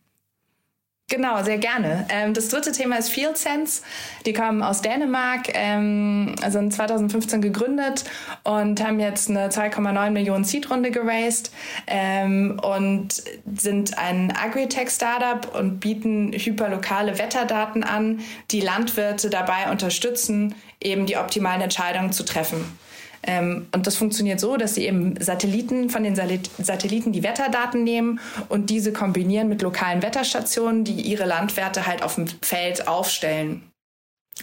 Genau, 1.11 1.43
sehr 1.45 1.59
gerne. 1.59 2.07
Ähm, 2.09 2.33
das 2.33 2.49
dritte 2.49 2.73
Thema 2.73 2.97
ist 2.97 3.11
Field 3.11 3.37
Sense. 3.37 3.83
Die 4.25 4.33
kommen 4.33 4.63
aus 4.63 4.81
Dänemark, 4.81 5.51
ähm, 5.53 6.35
also 6.41 6.67
2015 6.67 7.43
gegründet 7.43 8.05
und 8.43 8.83
haben 8.83 8.99
jetzt 8.99 9.29
eine 9.29 9.51
2,9 9.51 10.11
Millionen 10.13 10.45
Seed-Runde 10.45 10.91
geraced 10.91 11.53
ähm, 11.87 12.59
und 12.63 13.23
sind 13.55 13.99
ein 13.99 14.33
Agritech-Startup 14.35 15.55
und 15.55 15.79
bieten 15.79 16.33
hyperlokale 16.33 17.19
Wetterdaten 17.19 17.85
an, 17.85 18.21
die 18.51 18.61
Landwirte 18.63 19.29
dabei 19.29 19.71
unterstützen, 19.71 20.55
eben 20.81 21.05
die 21.05 21.19
optimalen 21.19 21.61
Entscheidungen 21.61 22.13
zu 22.13 22.25
treffen. 22.25 22.65
Ähm, 23.27 23.67
und 23.73 23.87
das 23.87 23.97
funktioniert 23.97 24.41
so, 24.41 24.57
dass 24.57 24.75
sie 24.75 24.87
eben 24.87 25.21
Satelliten 25.21 25.91
von 25.91 26.03
den 26.03 26.15
Satelliten 26.15 27.13
die 27.13 27.23
Wetterdaten 27.23 27.85
nehmen 27.85 28.21
und 28.49 28.71
diese 28.71 28.93
kombinieren 28.93 29.49
mit 29.49 29.63
lokalen 29.63 30.03
Wetterstationen, 30.03 30.85
die 30.85 31.01
ihre 31.01 31.25
Landwerte 31.25 31.87
halt 31.87 32.03
auf 32.03 32.17
dem 32.17 32.27
Feld 32.43 32.87
aufstellen. 32.89 33.63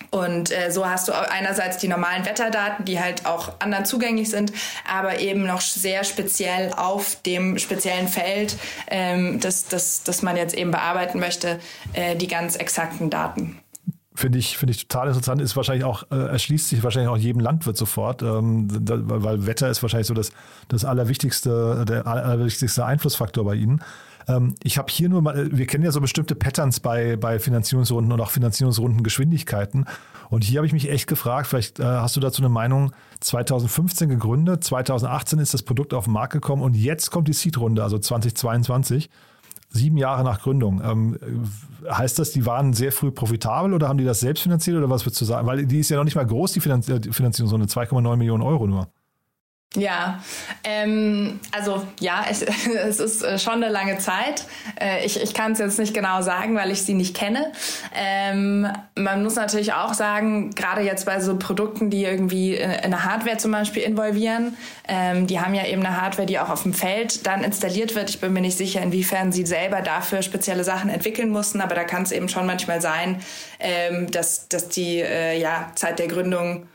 Und 0.10 0.52
äh, 0.52 0.72
so 0.72 0.89
hast 0.89 1.10
du 1.10 1.13
einerseits 1.13 1.78
die 1.78 1.88
normalen 1.88 2.26
Wetterdaten, 2.26 2.86
die 2.86 3.00
halt 3.00 3.26
auch 3.26 3.60
anderen 3.60 3.86
zugänglich 3.86 4.30
sind, 4.30 4.54
aber 4.89 5.20
eben 5.20 5.46
noch 5.46 5.62
sehr 5.62 6.04
speziell 6.06 6.72
auf 6.74 7.22
dem 7.24 7.58
speziellen 7.58 8.08
Feld, 8.08 8.56
ähm, 8.88 9.39
das, 9.41 9.67
das, 9.67 10.04
das 10.04 10.22
man 10.22 10.38
jetzt 10.38 10.56
eben 10.56 10.72
bearbeiten 10.72 11.20
möchte, 11.20 11.60
äh, 11.94 12.15
die 12.15 12.28
ganz 12.28 12.56
exakten 12.56 13.10
Daten. 13.10 13.61
Finde 14.13 14.39
ich, 14.39 14.58
finde 14.58 14.74
ich 14.74 14.88
total 14.88 15.08
interessant, 15.08 15.41
ist 15.41 15.56
wahrscheinlich 15.56 15.86
auch, 15.86 16.04
äh, 16.12 16.15
erschließt 16.15 16.67
sich 16.67 16.84
wahrscheinlich 16.84 17.10
auch 17.10 17.17
jedem 17.17 17.39
Landwirt 17.39 17.78
sofort, 17.78 18.21
ähm, 18.21 18.67
da, 18.69 18.97
weil 18.97 19.45
Wetter 19.45 19.69
ist 19.69 19.82
wahrscheinlich 19.82 20.08
so 20.08 20.13
das, 20.13 20.32
das 20.67 20.84
allerwichtigste, 20.84 21.86
der 21.88 22.06
allerwichtigste 22.06 22.86
Einflussfaktor 22.86 23.45
bei 23.45 23.56
Ihnen. 23.56 23.82
Ähm, 24.28 24.56
ich 24.63 24.78
habe 24.78 24.91
hier 24.91 25.10
nur 25.10 25.21
mal, 25.21 25.50
wir 25.52 25.65
kennen 25.65 25.84
ja 25.84 25.91
so 25.91 26.02
bestimmte 26.02 26.36
Patterns 26.36 26.80
bei, 26.80 27.15
bei 27.15 27.39
Finanzierungsrunden 27.39 28.12
und 28.12 28.19
auch 28.19 28.32
Finanzierungsrundengeschwindigkeiten. 28.32 29.86
Und 30.30 30.43
hier 30.43 30.60
habe 30.60 30.67
ich 30.67 30.74
mich 30.74 30.89
echt 30.89 31.08
gefragt, 31.08 31.47
vielleicht 31.47 31.80
äh, 31.80 31.84
hast 31.84 32.15
du 32.15 32.19
dazu 32.19 32.41
eine 32.41 32.50
Meinung, 32.50 32.93
2015 33.21 34.10
gegründet, 34.10 34.63
2018 34.63 35.39
ist 35.39 35.54
das 35.54 35.63
Produkt 35.63 35.93
auf 35.93 36.06
den 36.06 36.13
Markt 36.13 36.34
gekommen 36.34 36.62
und 36.62 36.76
jetzt 36.76 37.12
kommt 37.12 37.28
die 37.28 37.34
Seed-Runde, 37.34 37.84
also 37.84 37.97
2022 37.97 39.10
sieben 39.71 39.97
Jahre 39.97 40.23
nach 40.23 40.41
Gründung. 40.41 40.81
Ähm, 40.84 41.17
heißt 41.89 42.19
das, 42.19 42.31
die 42.31 42.45
waren 42.45 42.73
sehr 42.73 42.91
früh 42.91 43.12
profitabel 43.12 43.73
oder 43.73 43.88
haben 43.88 43.97
die 43.97 44.05
das 44.05 44.19
selbst 44.19 44.43
finanziert 44.43 44.77
oder 44.77 44.89
was 44.89 45.05
würdest 45.05 45.21
du 45.21 45.25
sagen? 45.25 45.47
Weil 45.47 45.65
die 45.65 45.79
ist 45.79 45.89
ja 45.89 45.97
noch 45.97 46.03
nicht 46.03 46.15
mal 46.15 46.25
groß, 46.25 46.53
die 46.53 46.60
Finanzierung, 46.60 47.47
sondern 47.47 47.67
2,9 47.69 48.15
Millionen 48.17 48.43
Euro 48.43 48.67
nur. 48.67 48.88
Ja, 49.77 50.21
ähm, 50.65 51.39
also 51.53 51.88
ja, 52.01 52.25
es, 52.29 52.41
es 52.86 52.99
ist 52.99 53.23
äh, 53.23 53.39
schon 53.39 53.63
eine 53.63 53.69
lange 53.69 53.99
Zeit. 53.99 54.43
Äh, 54.77 55.05
ich 55.05 55.21
ich 55.21 55.34
kann 55.34 55.53
es 55.53 55.60
jetzt 55.60 55.79
nicht 55.79 55.93
genau 55.93 56.21
sagen, 56.21 56.55
weil 56.55 56.71
ich 56.71 56.81
sie 56.81 56.93
nicht 56.93 57.15
kenne. 57.15 57.53
Ähm, 57.95 58.67
man 58.95 59.23
muss 59.23 59.36
natürlich 59.36 59.71
auch 59.71 59.93
sagen, 59.93 60.53
gerade 60.55 60.81
jetzt 60.81 61.05
bei 61.05 61.21
so 61.21 61.38
Produkten, 61.38 61.89
die 61.89 62.03
irgendwie 62.03 62.62
eine 62.62 63.05
Hardware 63.05 63.38
zum 63.38 63.51
Beispiel 63.53 63.84
involvieren, 63.84 64.57
ähm, 64.89 65.25
die 65.25 65.39
haben 65.39 65.53
ja 65.53 65.65
eben 65.65 65.86
eine 65.86 66.01
Hardware, 66.01 66.25
die 66.25 66.38
auch 66.38 66.49
auf 66.49 66.63
dem 66.63 66.73
Feld 66.73 67.25
dann 67.25 67.41
installiert 67.41 67.95
wird. 67.95 68.10
Ich 68.10 68.19
bin 68.19 68.34
mir 68.34 68.41
nicht 68.41 68.58
sicher, 68.58 68.81
inwiefern 68.81 69.31
sie 69.31 69.46
selber 69.46 69.81
dafür 69.81 70.21
spezielle 70.21 70.65
Sachen 70.65 70.89
entwickeln 70.89 71.29
mussten, 71.29 71.62
aber 71.62 71.75
da 71.75 71.85
kann 71.85 72.04
es 72.04 72.12
eben 72.12 72.27
schon 72.27 72.46
manchmal 72.46 72.81
sein, 72.81 73.21
ähm, 73.60 74.12
dass, 74.12 74.50
dass 74.50 74.67
die 74.67 75.00
äh, 75.00 75.39
ja, 75.39 75.71
Zeit 75.75 76.00
der 76.00 76.10
Gründung 76.10 76.67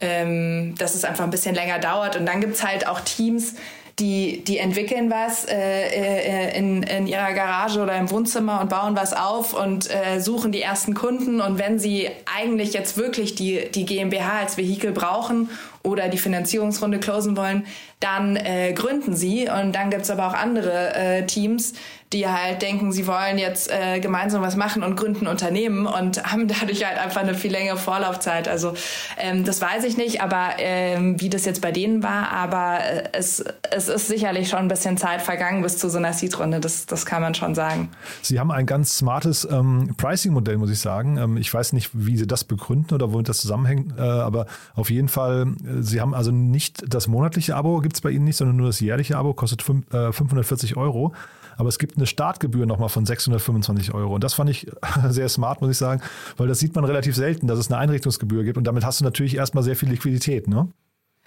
ähm, 0.00 0.74
dass 0.78 0.94
es 0.94 1.04
einfach 1.04 1.24
ein 1.24 1.30
bisschen 1.30 1.54
länger 1.54 1.78
dauert. 1.78 2.16
Und 2.16 2.26
dann 2.26 2.40
gibt 2.40 2.54
es 2.54 2.64
halt 2.64 2.86
auch 2.86 3.00
Teams, 3.00 3.54
die, 3.98 4.42
die 4.42 4.58
entwickeln 4.58 5.10
was 5.10 5.44
äh, 5.44 5.54
äh, 5.54 6.58
in, 6.58 6.82
in 6.82 7.06
ihrer 7.06 7.32
Garage 7.32 7.80
oder 7.80 7.96
im 7.96 8.10
Wohnzimmer 8.10 8.60
und 8.60 8.68
bauen 8.68 8.96
was 8.96 9.12
auf 9.12 9.54
und 9.54 9.88
äh, 9.88 10.18
suchen 10.20 10.50
die 10.50 10.62
ersten 10.62 10.94
Kunden. 10.94 11.40
Und 11.40 11.58
wenn 11.58 11.78
sie 11.78 12.10
eigentlich 12.34 12.72
jetzt 12.72 12.96
wirklich 12.96 13.36
die, 13.36 13.70
die 13.70 13.86
GmbH 13.86 14.40
als 14.40 14.56
Vehikel 14.56 14.90
brauchen, 14.90 15.48
oder 15.84 16.08
die 16.08 16.18
Finanzierungsrunde 16.18 16.98
closen 16.98 17.36
wollen, 17.36 17.66
dann 18.00 18.36
äh, 18.36 18.72
gründen 18.72 19.14
sie. 19.14 19.48
Und 19.48 19.72
dann 19.72 19.90
gibt's 19.90 20.10
aber 20.10 20.26
auch 20.26 20.34
andere 20.34 20.94
äh, 20.94 21.26
Teams, 21.26 21.74
die 22.14 22.28
halt 22.28 22.62
denken, 22.62 22.92
sie 22.92 23.06
wollen 23.06 23.38
jetzt 23.38 23.70
äh, 23.70 23.98
gemeinsam 23.98 24.40
was 24.40 24.56
machen 24.56 24.82
und 24.82 24.94
gründen 24.94 25.26
Unternehmen 25.26 25.86
und 25.86 26.22
haben 26.32 26.48
dadurch 26.48 26.86
halt 26.86 26.98
einfach 26.98 27.22
eine 27.22 27.34
viel 27.34 27.50
längere 27.50 27.76
Vorlaufzeit. 27.76 28.48
Also 28.48 28.74
ähm, 29.18 29.44
das 29.44 29.60
weiß 29.60 29.84
ich 29.84 29.96
nicht, 29.96 30.22
aber 30.22 30.50
ähm, 30.58 31.20
wie 31.20 31.28
das 31.28 31.44
jetzt 31.44 31.60
bei 31.60 31.72
denen 31.72 32.02
war, 32.02 32.30
aber 32.30 32.78
äh, 32.80 33.08
es, 33.12 33.44
es 33.70 33.88
ist 33.88 34.06
sicherlich 34.06 34.48
schon 34.48 34.60
ein 34.60 34.68
bisschen 34.68 34.96
Zeit 34.96 35.22
vergangen 35.22 35.62
bis 35.62 35.78
zu 35.78 35.90
so 35.90 35.98
einer 35.98 36.12
Seed-Runde, 36.12 36.60
das, 36.60 36.86
das 36.86 37.04
kann 37.04 37.20
man 37.20 37.34
schon 37.34 37.54
sagen. 37.54 37.90
Sie 38.22 38.38
haben 38.38 38.52
ein 38.52 38.66
ganz 38.66 38.96
smartes 38.96 39.46
ähm, 39.50 39.94
Pricing-Modell, 39.96 40.56
muss 40.56 40.70
ich 40.70 40.78
sagen. 40.78 41.16
Ähm, 41.18 41.36
ich 41.36 41.52
weiß 41.52 41.72
nicht, 41.72 41.90
wie 41.94 42.16
Sie 42.16 42.28
das 42.28 42.44
begründen 42.44 42.94
oder 42.94 43.12
womit 43.12 43.28
das 43.28 43.38
zusammenhängt, 43.38 43.98
äh, 43.98 44.02
aber 44.02 44.46
auf 44.76 44.88
jeden 44.88 45.08
Fall, 45.08 45.46
Sie 45.82 46.00
haben 46.00 46.14
also 46.14 46.30
nicht 46.30 46.84
das 46.86 47.08
monatliche 47.08 47.56
Abo, 47.56 47.80
gibt 47.80 47.96
es 47.96 48.00
bei 48.00 48.10
Ihnen 48.10 48.24
nicht, 48.24 48.36
sondern 48.36 48.56
nur 48.56 48.66
das 48.66 48.80
jährliche 48.80 49.16
Abo, 49.16 49.34
kostet 49.34 49.62
fünf, 49.62 49.92
äh, 49.92 50.12
540 50.12 50.76
Euro. 50.76 51.12
Aber 51.56 51.68
es 51.68 51.78
gibt 51.78 51.96
eine 51.96 52.06
Startgebühr 52.06 52.66
nochmal 52.66 52.88
von 52.88 53.06
625 53.06 53.94
Euro. 53.94 54.14
Und 54.14 54.24
das 54.24 54.34
fand 54.34 54.50
ich 54.50 54.66
sehr 55.08 55.28
smart, 55.28 55.60
muss 55.60 55.70
ich 55.70 55.78
sagen, 55.78 56.02
weil 56.36 56.48
das 56.48 56.58
sieht 56.58 56.74
man 56.74 56.84
relativ 56.84 57.14
selten, 57.14 57.46
dass 57.46 57.58
es 57.58 57.70
eine 57.70 57.78
Einrichtungsgebühr 57.78 58.44
gibt. 58.44 58.58
Und 58.58 58.64
damit 58.64 58.84
hast 58.84 59.00
du 59.00 59.04
natürlich 59.04 59.36
erstmal 59.36 59.64
sehr 59.64 59.76
viel 59.76 59.88
Liquidität, 59.88 60.48
ne? 60.48 60.68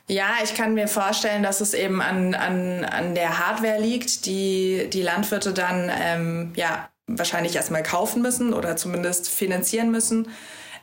Ja, 0.10 0.36
ich 0.42 0.56
kann 0.56 0.74
mir 0.74 0.88
vorstellen, 0.88 1.44
dass 1.44 1.60
es 1.60 1.74
eben 1.74 2.02
an, 2.02 2.34
an, 2.34 2.86
an 2.86 3.14
der 3.14 3.46
Hardware 3.46 3.82
liegt, 3.82 4.26
die 4.26 4.90
die 4.92 5.02
Landwirte 5.02 5.52
dann 5.52 5.92
ähm, 5.94 6.54
ja 6.56 6.88
wahrscheinlich 7.08 7.56
erstmal 7.56 7.84
kaufen 7.84 8.22
müssen 8.22 8.54
oder 8.54 8.78
zumindest 8.78 9.30
finanzieren 9.30 9.92
müssen. 9.92 10.30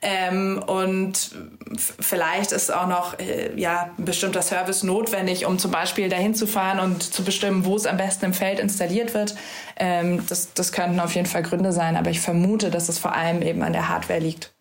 Ähm, 0.06 0.62
und 0.66 1.30
vielleicht 1.78 2.52
ist 2.52 2.70
auch 2.70 2.86
noch 2.86 3.18
äh, 3.18 3.58
ja, 3.58 3.88
ein 3.96 4.04
bestimmter 4.04 4.42
Service 4.42 4.82
notwendig, 4.82 5.46
um 5.46 5.58
zum 5.58 5.70
Beispiel 5.70 6.10
dahin 6.10 6.34
zu 6.34 6.46
fahren 6.46 6.78
und 6.78 7.02
zu 7.02 7.24
bestimmen, 7.24 7.64
wo 7.64 7.74
es 7.74 7.86
am 7.86 7.96
besten 7.96 8.26
im 8.26 8.34
Feld 8.34 8.60
installiert 8.60 9.14
wird. 9.14 9.34
Ähm, 9.76 10.22
das, 10.28 10.52
das 10.52 10.72
könnten 10.72 11.00
auf 11.00 11.14
jeden 11.14 11.26
Fall 11.26 11.42
Gründe 11.42 11.72
sein, 11.72 11.96
aber 11.96 12.10
ich 12.10 12.20
vermute, 12.20 12.70
dass 12.70 12.90
es 12.90 12.98
vor 12.98 13.14
allem 13.14 13.40
eben 13.40 13.62
an 13.62 13.72
der 13.72 13.88
Hardware 13.88 14.20
liegt. 14.20 14.52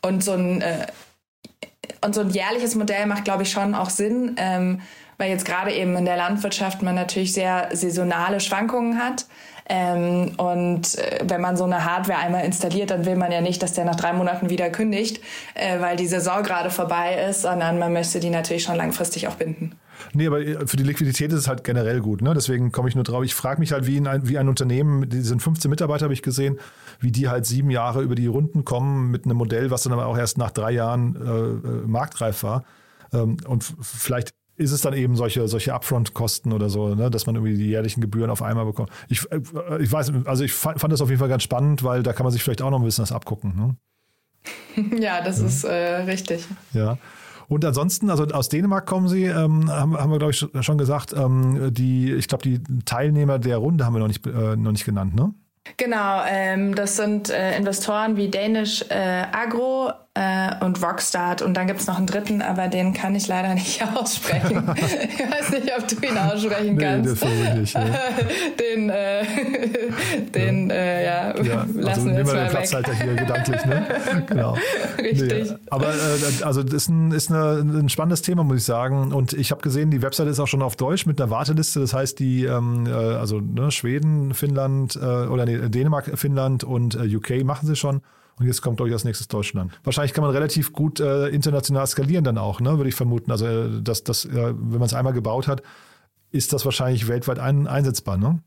Und 0.00 0.24
so 0.24 0.32
ein, 0.32 0.62
äh, 0.62 0.86
und 2.00 2.14
so 2.14 2.22
ein 2.22 2.30
jährliches 2.30 2.76
Modell 2.76 3.04
macht, 3.04 3.24
glaube 3.24 3.42
ich, 3.42 3.50
schon 3.50 3.74
auch 3.74 3.90
Sinn, 3.90 4.36
ähm, 4.38 4.80
weil 5.18 5.28
jetzt 5.28 5.44
gerade 5.44 5.70
eben 5.70 5.94
in 5.96 6.06
der 6.06 6.16
Landwirtschaft 6.16 6.80
man 6.80 6.94
natürlich 6.94 7.34
sehr 7.34 7.68
saisonale 7.74 8.40
Schwankungen 8.40 8.98
hat. 8.98 9.26
Ähm, 9.66 10.32
und 10.36 10.98
äh, 10.98 11.20
wenn 11.26 11.40
man 11.40 11.56
so 11.56 11.64
eine 11.64 11.84
Hardware 11.84 12.18
einmal 12.18 12.44
installiert, 12.44 12.90
dann 12.90 13.06
will 13.06 13.16
man 13.16 13.32
ja 13.32 13.40
nicht, 13.40 13.62
dass 13.62 13.72
der 13.72 13.84
nach 13.84 13.96
drei 13.96 14.12
Monaten 14.12 14.50
wieder 14.50 14.68
kündigt, 14.68 15.20
äh, 15.54 15.80
weil 15.80 15.96
die 15.96 16.06
Saison 16.06 16.42
gerade 16.42 16.70
vorbei 16.70 17.26
ist, 17.28 17.42
sondern 17.42 17.78
man 17.78 17.92
möchte 17.92 18.20
die 18.20 18.30
natürlich 18.30 18.64
schon 18.64 18.76
langfristig 18.76 19.26
auch 19.28 19.36
binden. 19.36 19.72
Nee, 20.12 20.26
aber 20.26 20.40
äh, 20.40 20.66
für 20.66 20.76
die 20.76 20.82
Liquidität 20.82 21.32
ist 21.32 21.40
es 21.40 21.48
halt 21.48 21.64
generell 21.64 22.00
gut. 22.00 22.20
Ne? 22.20 22.34
Deswegen 22.34 22.72
komme 22.72 22.88
ich 22.90 22.94
nur 22.94 23.04
drauf. 23.04 23.24
Ich 23.24 23.34
frage 23.34 23.60
mich 23.60 23.72
halt, 23.72 23.86
wie 23.86 23.98
ein, 23.98 24.28
wie 24.28 24.36
ein 24.36 24.48
Unternehmen, 24.48 25.08
die 25.08 25.20
sind 25.20 25.42
15 25.42 25.70
Mitarbeiter, 25.70 26.04
habe 26.04 26.14
ich 26.14 26.22
gesehen, 26.22 26.58
wie 27.00 27.10
die 27.10 27.28
halt 27.28 27.46
sieben 27.46 27.70
Jahre 27.70 28.02
über 28.02 28.14
die 28.14 28.26
Runden 28.26 28.64
kommen 28.64 29.10
mit 29.10 29.24
einem 29.24 29.38
Modell, 29.38 29.70
was 29.70 29.82
dann 29.82 29.92
aber 29.94 30.06
auch 30.06 30.18
erst 30.18 30.36
nach 30.36 30.50
drei 30.50 30.72
Jahren 30.72 31.16
äh, 31.16 31.68
äh 31.68 31.86
marktreif 31.86 32.42
war. 32.42 32.64
Ähm, 33.12 33.38
und 33.46 33.64
vielleicht 33.80 34.34
ist 34.56 34.72
es 34.72 34.80
dann 34.82 34.94
eben 34.94 35.16
solche, 35.16 35.46
solche 35.48 35.74
Upfront-Kosten 35.74 36.52
oder 36.52 36.68
so, 36.68 36.94
ne, 36.94 37.10
dass 37.10 37.26
man 37.26 37.34
irgendwie 37.34 37.56
die 37.56 37.68
jährlichen 37.68 38.00
Gebühren 38.00 38.30
auf 38.30 38.42
einmal 38.42 38.64
bekommt. 38.64 38.90
Ich, 39.08 39.30
äh, 39.30 39.40
ich 39.80 39.90
weiß, 39.90 40.12
also 40.24 40.44
ich 40.44 40.52
fand, 40.52 40.80
fand 40.80 40.92
das 40.92 41.00
auf 41.00 41.08
jeden 41.08 41.18
Fall 41.18 41.28
ganz 41.28 41.42
spannend, 41.42 41.82
weil 41.82 42.02
da 42.02 42.12
kann 42.12 42.24
man 42.24 42.32
sich 42.32 42.42
vielleicht 42.42 42.62
auch 42.62 42.70
noch 42.70 42.78
ein 42.78 42.84
bisschen 42.84 43.02
was 43.02 43.12
abgucken. 43.12 43.76
Ne? 44.76 45.00
ja, 45.00 45.22
das 45.22 45.40
ja. 45.40 45.46
ist 45.46 45.64
äh, 45.64 46.02
richtig. 46.02 46.46
Ja. 46.72 46.98
Und 47.48 47.64
ansonsten, 47.64 48.10
also 48.10 48.24
aus 48.24 48.48
Dänemark 48.48 48.86
kommen 48.86 49.08
Sie, 49.08 49.24
ähm, 49.24 49.70
haben, 49.70 49.98
haben 49.98 50.10
wir, 50.10 50.18
glaube 50.18 50.32
ich, 50.32 50.46
schon 50.60 50.78
gesagt, 50.78 51.12
ähm, 51.12 51.72
die, 51.72 52.12
ich 52.12 52.28
glaube, 52.28 52.42
die 52.42 52.62
Teilnehmer 52.84 53.38
der 53.38 53.58
Runde 53.58 53.84
haben 53.84 53.94
wir 53.94 54.00
noch 54.00 54.08
nicht, 54.08 54.26
äh, 54.26 54.56
noch 54.56 54.72
nicht 54.72 54.84
genannt, 54.84 55.14
ne? 55.14 55.34
Genau, 55.76 56.22
ähm, 56.26 56.74
das 56.74 56.96
sind 56.96 57.30
äh, 57.30 57.56
Investoren 57.56 58.16
wie 58.16 58.28
Danish 58.28 58.84
äh, 58.90 59.24
Agro, 59.32 59.92
äh, 60.14 60.64
und 60.64 60.80
Rockstart. 60.82 61.42
Und 61.42 61.54
dann 61.54 61.66
gibt 61.66 61.80
es 61.80 61.86
noch 61.86 61.96
einen 61.96 62.06
dritten, 62.06 62.40
aber 62.40 62.68
den 62.68 62.92
kann 62.92 63.14
ich 63.14 63.26
leider 63.26 63.54
nicht 63.54 63.82
aussprechen. 63.82 64.62
ich 64.76 65.20
weiß 65.20 65.50
nicht, 65.50 65.72
ob 65.76 65.88
du 65.88 66.06
ihn 66.06 66.16
aussprechen 66.16 66.76
nee, 66.76 66.84
kannst. 66.84 67.22
Das 67.22 67.54
nicht, 67.56 67.74
ja. 67.74 67.84
den, 68.60 68.90
äh, 68.90 69.24
den, 70.34 70.70
ja, 70.70 70.76
äh, 70.76 71.04
ja, 71.04 71.34
ja 71.42 71.66
lassen 71.74 71.86
also 71.86 72.06
wir 72.06 72.14
jetzt 72.18 72.32
mal 72.32 72.44
den 72.44 72.50
Platzhalter 72.50 72.94
hier 72.94 73.14
gedanklich, 73.14 73.64
ne? 73.64 73.86
Genau. 74.26 74.56
Richtig. 74.98 75.50
Nee, 75.50 75.56
aber 75.70 75.88
äh, 75.88 76.44
also 76.44 76.62
das 76.62 76.74
ist, 76.74 76.88
ein, 76.88 77.12
ist 77.12 77.30
eine, 77.30 77.80
ein 77.80 77.88
spannendes 77.88 78.22
Thema, 78.22 78.44
muss 78.44 78.58
ich 78.58 78.64
sagen. 78.64 79.12
Und 79.12 79.32
ich 79.32 79.50
habe 79.50 79.60
gesehen, 79.62 79.90
die 79.90 80.02
Webseite 80.02 80.30
ist 80.30 80.38
auch 80.38 80.46
schon 80.46 80.62
auf 80.62 80.76
Deutsch 80.76 81.06
mit 81.06 81.20
einer 81.20 81.30
Warteliste. 81.30 81.80
Das 81.80 81.92
heißt, 81.92 82.18
die, 82.20 82.44
ähm, 82.44 82.86
äh, 82.86 82.90
also 82.92 83.40
ne, 83.40 83.70
Schweden, 83.70 84.32
Finnland 84.34 84.96
äh, 84.96 84.98
oder 84.98 85.44
nee, 85.44 85.68
Dänemark, 85.68 86.10
Finnland 86.14 86.62
und 86.62 86.94
äh, 86.94 87.16
UK 87.16 87.44
machen 87.44 87.66
sie 87.66 87.76
schon. 87.76 88.00
Und 88.38 88.46
jetzt 88.46 88.62
kommt, 88.62 88.76
glaube 88.76 88.88
ich, 88.88 88.92
als 88.92 89.04
nächstes 89.04 89.28
Deutschland. 89.28 89.72
Wahrscheinlich 89.84 90.12
kann 90.12 90.24
man 90.24 90.32
relativ 90.32 90.72
gut 90.72 91.00
äh, 91.00 91.28
international 91.28 91.86
skalieren 91.86 92.24
dann 92.24 92.38
auch, 92.38 92.60
ne? 92.60 92.76
würde 92.76 92.88
ich 92.88 92.94
vermuten. 92.94 93.30
Also, 93.30 93.46
äh, 93.46 93.82
dass, 93.82 94.02
dass, 94.04 94.24
äh, 94.24 94.30
wenn 94.32 94.78
man 94.78 94.82
es 94.82 94.94
einmal 94.94 95.12
gebaut 95.12 95.46
hat, 95.46 95.62
ist 96.30 96.52
das 96.52 96.64
wahrscheinlich 96.64 97.06
weltweit 97.06 97.38
ein, 97.38 97.68
einsetzbar, 97.68 98.16
ne? 98.16 98.40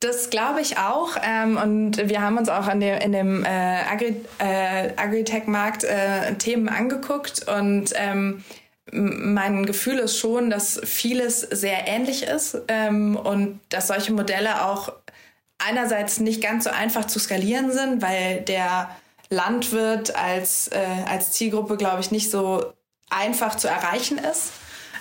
Das 0.00 0.28
glaube 0.28 0.60
ich 0.60 0.76
auch. 0.76 1.16
Ähm, 1.22 1.56
und 1.56 2.08
wir 2.08 2.20
haben 2.20 2.36
uns 2.36 2.48
auch 2.48 2.66
an 2.66 2.80
der, 2.80 3.02
in 3.02 3.12
dem 3.12 3.44
äh, 3.44 3.48
Agri, 3.48 4.16
äh, 4.38 4.90
Agritech-Markt 4.96 5.84
äh, 5.84 6.34
Themen 6.34 6.68
angeguckt. 6.68 7.46
Und 7.48 7.92
ähm, 7.94 8.44
mein 8.92 9.64
Gefühl 9.64 9.98
ist 9.98 10.18
schon, 10.18 10.50
dass 10.50 10.80
vieles 10.84 11.40
sehr 11.40 11.86
ähnlich 11.88 12.24
ist 12.24 12.60
ähm, 12.68 13.16
und 13.16 13.60
dass 13.70 13.88
solche 13.88 14.12
Modelle 14.12 14.66
auch 14.66 14.92
einerseits 15.68 16.20
nicht 16.20 16.42
ganz 16.42 16.64
so 16.64 16.70
einfach 16.70 17.06
zu 17.06 17.18
skalieren 17.18 17.72
sind, 17.72 18.02
weil 18.02 18.40
der 18.42 18.90
Landwirt 19.30 20.14
als, 20.14 20.68
äh, 20.68 20.78
als 21.08 21.32
Zielgruppe, 21.32 21.76
glaube 21.76 22.00
ich, 22.00 22.10
nicht 22.10 22.30
so 22.30 22.72
einfach 23.10 23.56
zu 23.56 23.68
erreichen 23.68 24.18
ist. 24.18 24.52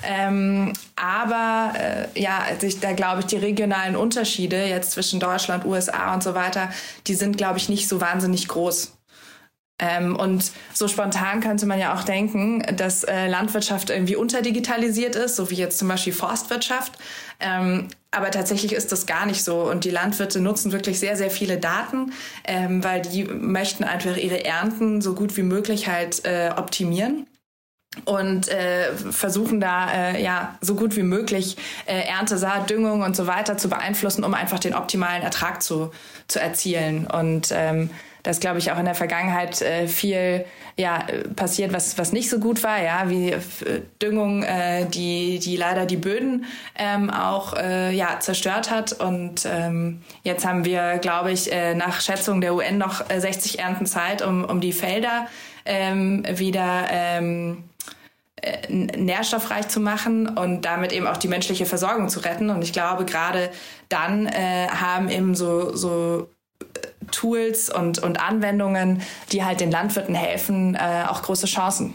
Ähm, 0.05 0.73
aber 0.95 1.73
äh, 1.79 2.19
ja, 2.19 2.39
also 2.39 2.67
ich, 2.67 2.79
da 2.79 2.91
glaube 2.91 3.21
ich, 3.21 3.27
die 3.27 3.37
regionalen 3.37 3.95
Unterschiede 3.95 4.65
jetzt 4.65 4.91
zwischen 4.91 5.19
Deutschland, 5.19 5.65
USA 5.65 6.13
und 6.13 6.21
so 6.23 6.35
weiter, 6.35 6.69
die 7.07 7.15
sind, 7.15 7.37
glaube 7.37 7.57
ich, 7.57 7.69
nicht 7.69 7.87
so 7.87 8.01
wahnsinnig 8.01 8.47
groß. 8.47 8.93
Ähm, 9.83 10.15
und 10.15 10.51
so 10.73 10.87
spontan 10.87 11.41
könnte 11.41 11.65
man 11.65 11.77
ja 11.77 11.93
auch 11.93 12.03
denken, 12.03 12.63
dass 12.77 13.03
äh, 13.03 13.27
Landwirtschaft 13.27 13.89
irgendwie 13.89 14.15
unterdigitalisiert 14.15 15.17
ist, 15.17 15.35
so 15.35 15.49
wie 15.49 15.55
jetzt 15.55 15.77
zum 15.77 15.89
Beispiel 15.89 16.13
Forstwirtschaft. 16.13 16.93
Ähm, 17.41 17.89
aber 18.11 18.31
tatsächlich 18.31 18.71
ist 18.71 18.93
das 18.93 19.05
gar 19.05 19.25
nicht 19.25 19.43
so. 19.43 19.69
Und 19.69 19.83
die 19.83 19.89
Landwirte 19.89 20.39
nutzen 20.39 20.71
wirklich 20.71 20.99
sehr, 20.99 21.17
sehr 21.17 21.29
viele 21.29 21.57
Daten, 21.57 22.13
ähm, 22.45 22.81
weil 22.81 23.01
die 23.01 23.25
möchten 23.25 23.83
einfach 23.83 24.15
ihre 24.15 24.45
Ernten 24.45 25.01
so 25.01 25.15
gut 25.15 25.35
wie 25.35 25.43
möglich 25.43 25.89
halt 25.89 26.23
äh, 26.23 26.51
optimieren 26.55 27.27
und 28.05 28.47
äh, 28.47 28.93
versuchen 28.95 29.59
da 29.59 29.91
äh, 29.91 30.23
ja 30.23 30.57
so 30.61 30.75
gut 30.75 30.95
wie 30.95 31.03
möglich 31.03 31.57
äh, 31.85 32.07
Ernte, 32.07 32.37
Saat, 32.37 32.69
Düngung 32.69 33.01
und 33.01 33.17
so 33.17 33.27
weiter 33.27 33.57
zu 33.57 33.67
beeinflussen, 33.67 34.23
um 34.23 34.33
einfach 34.33 34.59
den 34.59 34.73
optimalen 34.75 35.21
Ertrag 35.21 35.61
zu, 35.61 35.91
zu 36.27 36.39
erzielen. 36.39 37.05
Und 37.05 37.49
ähm, 37.51 37.89
das 38.23 38.39
glaube 38.39 38.59
ich 38.59 38.71
auch 38.71 38.79
in 38.79 38.85
der 38.85 38.95
Vergangenheit 38.95 39.61
äh, 39.61 39.87
viel 39.87 40.45
ja 40.77 41.05
passiert, 41.35 41.73
was 41.73 41.97
was 41.97 42.13
nicht 42.13 42.29
so 42.29 42.39
gut 42.39 42.63
war, 42.63 42.81
ja, 42.81 43.09
wie 43.09 43.31
äh, 43.31 43.39
Düngung, 44.01 44.43
äh, 44.43 44.85
die 44.85 45.39
die 45.39 45.57
leider 45.57 45.85
die 45.85 45.97
Böden 45.97 46.45
ähm, 46.77 47.09
auch 47.09 47.53
äh, 47.53 47.91
ja 47.93 48.19
zerstört 48.19 48.71
hat 48.71 48.93
und 48.93 49.45
ähm, 49.45 50.01
jetzt 50.23 50.45
haben 50.45 50.65
wir, 50.65 50.97
glaube 50.97 51.31
ich, 51.31 51.51
äh, 51.51 51.75
nach 51.75 52.01
Schätzung 52.01 52.41
der 52.41 52.55
UN 52.55 52.77
noch 52.77 53.03
60 53.09 53.59
äh, 53.59 53.61
Ernten 53.61 53.85
Zeit, 53.85 54.21
um 54.21 54.45
um 54.45 54.61
die 54.61 54.73
Felder 54.73 55.27
ähm, 55.65 56.23
wieder 56.29 56.87
ähm, 56.89 57.63
äh, 58.43 58.69
nährstoffreich 58.69 59.69
zu 59.69 59.79
machen 59.79 60.27
und 60.27 60.63
damit 60.63 60.91
eben 60.91 61.07
auch 61.07 61.15
die 61.15 61.29
menschliche 61.29 61.65
Versorgung 61.65 62.09
zu 62.09 62.19
retten. 62.19 62.49
Und 62.49 62.61
ich 62.61 62.73
glaube, 62.73 63.05
gerade 63.05 63.49
dann 63.87 64.27
äh, 64.27 64.67
haben 64.67 65.07
eben 65.07 65.33
so, 65.33 65.73
so 65.75 66.27
Tools 67.11 67.69
und, 67.69 67.99
und 67.99 68.19
Anwendungen, 68.19 69.01
die 69.31 69.43
halt 69.43 69.59
den 69.59 69.71
Landwirten 69.71 70.15
helfen, 70.15 70.75
äh, 70.75 71.05
auch 71.07 71.21
große 71.21 71.47
Chancen. 71.47 71.93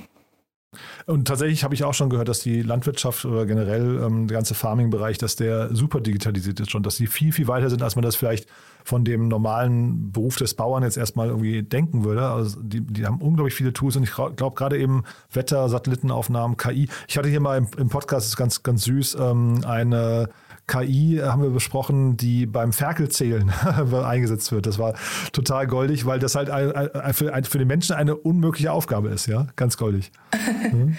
Und 1.07 1.27
tatsächlich 1.27 1.65
habe 1.65 1.75
ich 1.75 1.85
auch 1.85 1.95
schon 1.95 2.11
gehört, 2.11 2.29
dass 2.29 2.41
die 2.41 2.61
Landwirtschaft 2.61 3.25
oder 3.25 3.47
generell 3.47 4.03
ähm, 4.05 4.29
der 4.29 4.37
ganze 4.37 4.55
Farming-Bereich, 4.55 5.17
dass 5.17 5.37
der 5.37 5.75
super 5.75 6.01
digitalisiert 6.01 6.61
ist 6.61 6.71
schon, 6.71 6.83
dass 6.83 6.97
sie 6.97 7.07
viel, 7.07 7.33
viel 7.33 7.49
weiter 7.49 7.71
sind, 7.71 7.83
als 7.83 7.97
man 7.97 8.03
das 8.03 8.17
vielleicht 8.17 8.47
von 8.85 9.05
dem 9.05 9.29
normalen 9.29 10.13
Beruf 10.13 10.37
des 10.37 10.53
Bauern 10.53 10.83
jetzt 10.83 10.99
erstmal 10.99 11.29
irgendwie 11.29 11.63
denken 11.63 12.05
würde. 12.05 12.29
Also 12.29 12.61
die, 12.61 12.83
die 12.83 13.07
haben 13.07 13.23
unglaublich 13.23 13.55
viele 13.55 13.73
Tools 13.73 13.97
und 13.97 14.03
ich 14.03 14.13
glaube 14.13 14.55
gerade 14.55 14.79
eben 14.79 15.05
Wetter, 15.33 15.71
Satellitenaufnahmen, 15.71 16.59
KI. 16.59 16.89
Ich 17.07 17.17
hatte 17.17 17.31
hier 17.31 17.41
mal 17.41 17.57
im, 17.57 17.69
im 17.79 17.89
Podcast, 17.89 18.27
das 18.27 18.33
ist 18.33 18.37
ganz, 18.37 18.63
ganz 18.63 18.85
süß, 18.85 19.17
ähm, 19.19 19.63
eine 19.67 20.29
KI, 20.69 21.21
haben 21.23 21.43
wir 21.43 21.51
besprochen, 21.51 22.17
die 22.17 22.47
beim 22.47 22.73
Ferkelzählen 22.73 23.51
eingesetzt 24.05 24.53
wird. 24.53 24.67
Das 24.67 24.79
war 24.79 24.95
total 25.33 25.67
goldig, 25.67 26.07
weil 26.07 26.21
das 26.21 26.37
halt 26.37 26.49
für, 27.17 27.59
den 27.59 27.67
Menschen 27.67 27.97
eine 27.97 28.15
unmögliche 28.15 28.71
Aufgabe 28.71 29.09
ist, 29.09 29.27
ja, 29.27 29.49
ganz 29.57 29.77
goldig. 29.77 30.13
Hm? 30.69 30.97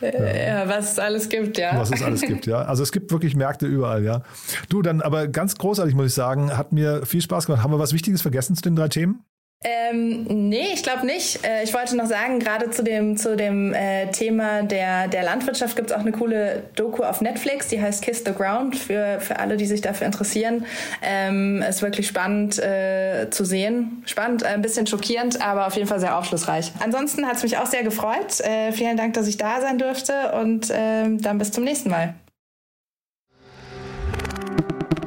Ja. 0.00 0.08
ja. 0.08 0.68
was 0.68 0.92
es 0.92 0.98
alles 0.98 1.28
gibt, 1.28 1.58
ja. 1.58 1.78
Was 1.78 1.90
es 1.90 2.02
alles 2.02 2.22
gibt, 2.22 2.46
ja. 2.46 2.62
Also 2.62 2.82
es 2.82 2.92
gibt 2.92 3.12
wirklich 3.12 3.36
Märkte 3.36 3.66
überall, 3.66 4.02
ja. 4.02 4.22
Du, 4.68 4.80
dann 4.82 5.02
aber 5.02 5.28
ganz 5.28 5.56
großartig, 5.56 5.94
muss 5.94 6.06
ich 6.06 6.14
sagen, 6.14 6.56
hat 6.56 6.72
mir 6.72 7.04
viel 7.04 7.20
Spaß 7.20 7.46
gemacht. 7.46 7.62
Haben 7.62 7.72
wir 7.72 7.78
was 7.78 7.92
Wichtiges 7.92 8.22
vergessen 8.22 8.56
zu 8.56 8.62
den 8.62 8.76
drei 8.76 8.88
Themen? 8.88 9.24
Ähm, 9.62 10.24
nee, 10.48 10.68
ich 10.72 10.82
glaube 10.82 11.04
nicht. 11.04 11.44
Äh, 11.44 11.64
ich 11.64 11.74
wollte 11.74 11.94
noch 11.94 12.06
sagen, 12.06 12.38
gerade 12.38 12.70
zu 12.70 12.82
dem, 12.82 13.18
zu 13.18 13.36
dem 13.36 13.74
äh, 13.74 14.10
Thema 14.10 14.62
der, 14.62 15.06
der 15.06 15.22
Landwirtschaft 15.22 15.76
gibt 15.76 15.90
es 15.90 15.96
auch 15.96 16.00
eine 16.00 16.12
coole 16.12 16.62
Doku 16.76 17.02
auf 17.02 17.20
Netflix, 17.20 17.68
die 17.68 17.78
heißt 17.78 18.02
Kiss 18.02 18.22
the 18.24 18.32
Ground, 18.32 18.74
für, 18.74 19.20
für 19.20 19.38
alle, 19.38 19.58
die 19.58 19.66
sich 19.66 19.82
dafür 19.82 20.06
interessieren. 20.06 20.64
Ähm, 21.02 21.60
ist 21.60 21.82
wirklich 21.82 22.08
spannend 22.08 22.58
äh, 22.58 23.28
zu 23.28 23.44
sehen. 23.44 24.02
Spannend, 24.06 24.44
ein 24.44 24.62
bisschen 24.62 24.86
schockierend, 24.86 25.42
aber 25.42 25.66
auf 25.66 25.76
jeden 25.76 25.88
Fall 25.88 26.00
sehr 26.00 26.16
aufschlussreich. 26.16 26.72
Ansonsten 26.82 27.26
hat 27.26 27.36
es 27.36 27.42
mich 27.42 27.58
auch 27.58 27.66
sehr 27.66 27.82
gefreut. 27.82 28.40
Äh, 28.40 28.72
vielen 28.72 28.96
Dank, 28.96 29.12
dass 29.12 29.28
ich 29.28 29.36
da 29.36 29.60
sein 29.60 29.76
durfte 29.76 30.32
und 30.40 30.68
ähm, 30.72 31.20
dann 31.20 31.36
bis 31.36 31.52
zum 31.52 31.64
nächsten 31.64 31.90
Mal. 31.90 32.14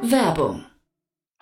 Werbung 0.00 0.64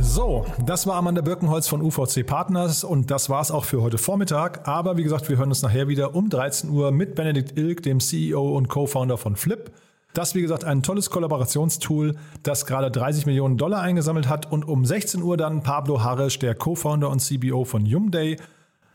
So, 0.00 0.44
das 0.64 0.86
war 0.86 0.96
Amanda 0.96 1.20
Birkenholz 1.20 1.68
von 1.68 1.82
UVC 1.82 2.26
Partners 2.26 2.84
und 2.84 3.10
das 3.10 3.28
war's 3.30 3.50
auch 3.50 3.64
für 3.64 3.82
heute 3.82 3.98
Vormittag. 3.98 4.66
Aber 4.66 4.96
wie 4.96 5.02
gesagt, 5.02 5.28
wir 5.28 5.36
hören 5.36 5.50
uns 5.50 5.62
nachher 5.62 5.88
wieder 5.88 6.14
um 6.14 6.28
13 6.28 6.70
Uhr 6.70 6.90
mit 6.90 7.14
Benedikt 7.14 7.58
Ilk, 7.58 7.82
dem 7.82 8.00
CEO 8.00 8.56
und 8.56 8.68
Co-Founder 8.68 9.18
von 9.18 9.36
Flip. 9.36 9.70
Das, 10.14 10.34
wie 10.34 10.42
gesagt, 10.42 10.64
ein 10.64 10.82
tolles 10.82 11.10
Kollaborationstool, 11.10 12.16
das 12.42 12.66
gerade 12.66 12.90
30 12.90 13.26
Millionen 13.26 13.56
Dollar 13.56 13.80
eingesammelt 13.80 14.28
hat. 14.28 14.50
Und 14.50 14.66
um 14.66 14.84
16 14.84 15.22
Uhr 15.22 15.36
dann 15.36 15.62
Pablo 15.62 16.02
Harrisch, 16.02 16.38
der 16.38 16.54
Co-Founder 16.54 17.08
und 17.08 17.20
CBO 17.20 17.64
von 17.64 17.86
Yumday. 17.86 18.38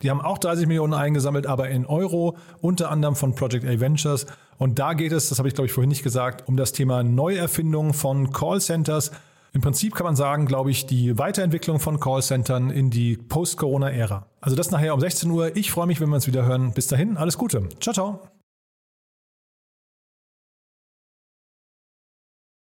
Die 0.02 0.10
haben 0.10 0.20
auch 0.20 0.38
30 0.38 0.68
Millionen 0.68 0.94
eingesammelt, 0.94 1.46
aber 1.46 1.68
in 1.68 1.86
Euro, 1.86 2.36
unter 2.60 2.90
anderem 2.90 3.16
von 3.16 3.34
Project 3.34 3.64
A 3.64 3.80
Ventures. 3.80 4.26
Und 4.58 4.78
da 4.78 4.92
geht 4.92 5.12
es, 5.12 5.28
das 5.28 5.38
habe 5.38 5.48
ich 5.48 5.54
glaube 5.54 5.66
ich 5.66 5.72
vorhin 5.72 5.88
nicht 5.88 6.04
gesagt, 6.04 6.46
um 6.46 6.56
das 6.56 6.72
Thema 6.72 7.02
Neuerfindung 7.02 7.94
von 7.94 8.32
Callcenters. 8.32 9.10
Im 9.52 9.60
Prinzip 9.60 9.94
kann 9.94 10.04
man 10.04 10.16
sagen, 10.16 10.46
glaube 10.46 10.70
ich, 10.70 10.86
die 10.86 11.18
Weiterentwicklung 11.18 11.80
von 11.80 12.00
Callcentern 12.00 12.70
in 12.70 12.90
die 12.90 13.16
Post-Corona-Ära. 13.16 14.26
Also 14.40 14.56
das 14.56 14.70
nachher 14.70 14.94
um 14.94 15.00
16 15.00 15.30
Uhr. 15.30 15.56
Ich 15.56 15.70
freue 15.70 15.86
mich, 15.86 16.00
wenn 16.00 16.08
wir 16.08 16.16
uns 16.16 16.26
wieder 16.26 16.44
hören. 16.44 16.72
Bis 16.72 16.86
dahin, 16.86 17.16
alles 17.16 17.38
Gute. 17.38 17.68
Ciao, 17.80 17.94
ciao. 17.94 18.28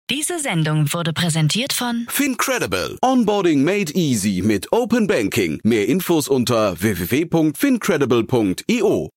Diese 0.09 0.39
Sendung 0.39 0.93
wurde 0.93 1.13
präsentiert 1.13 1.73
von 1.73 2.07
Fincredible. 2.09 2.97
Onboarding 3.03 3.65
made 3.65 3.93
easy 3.95 4.41
mit 4.41 4.71
Open 4.71 5.09
Banking. 5.09 5.59
Mehr 5.65 5.89
Infos 5.89 6.29
unter 6.29 6.81
www.fincredible.io. 6.81 9.11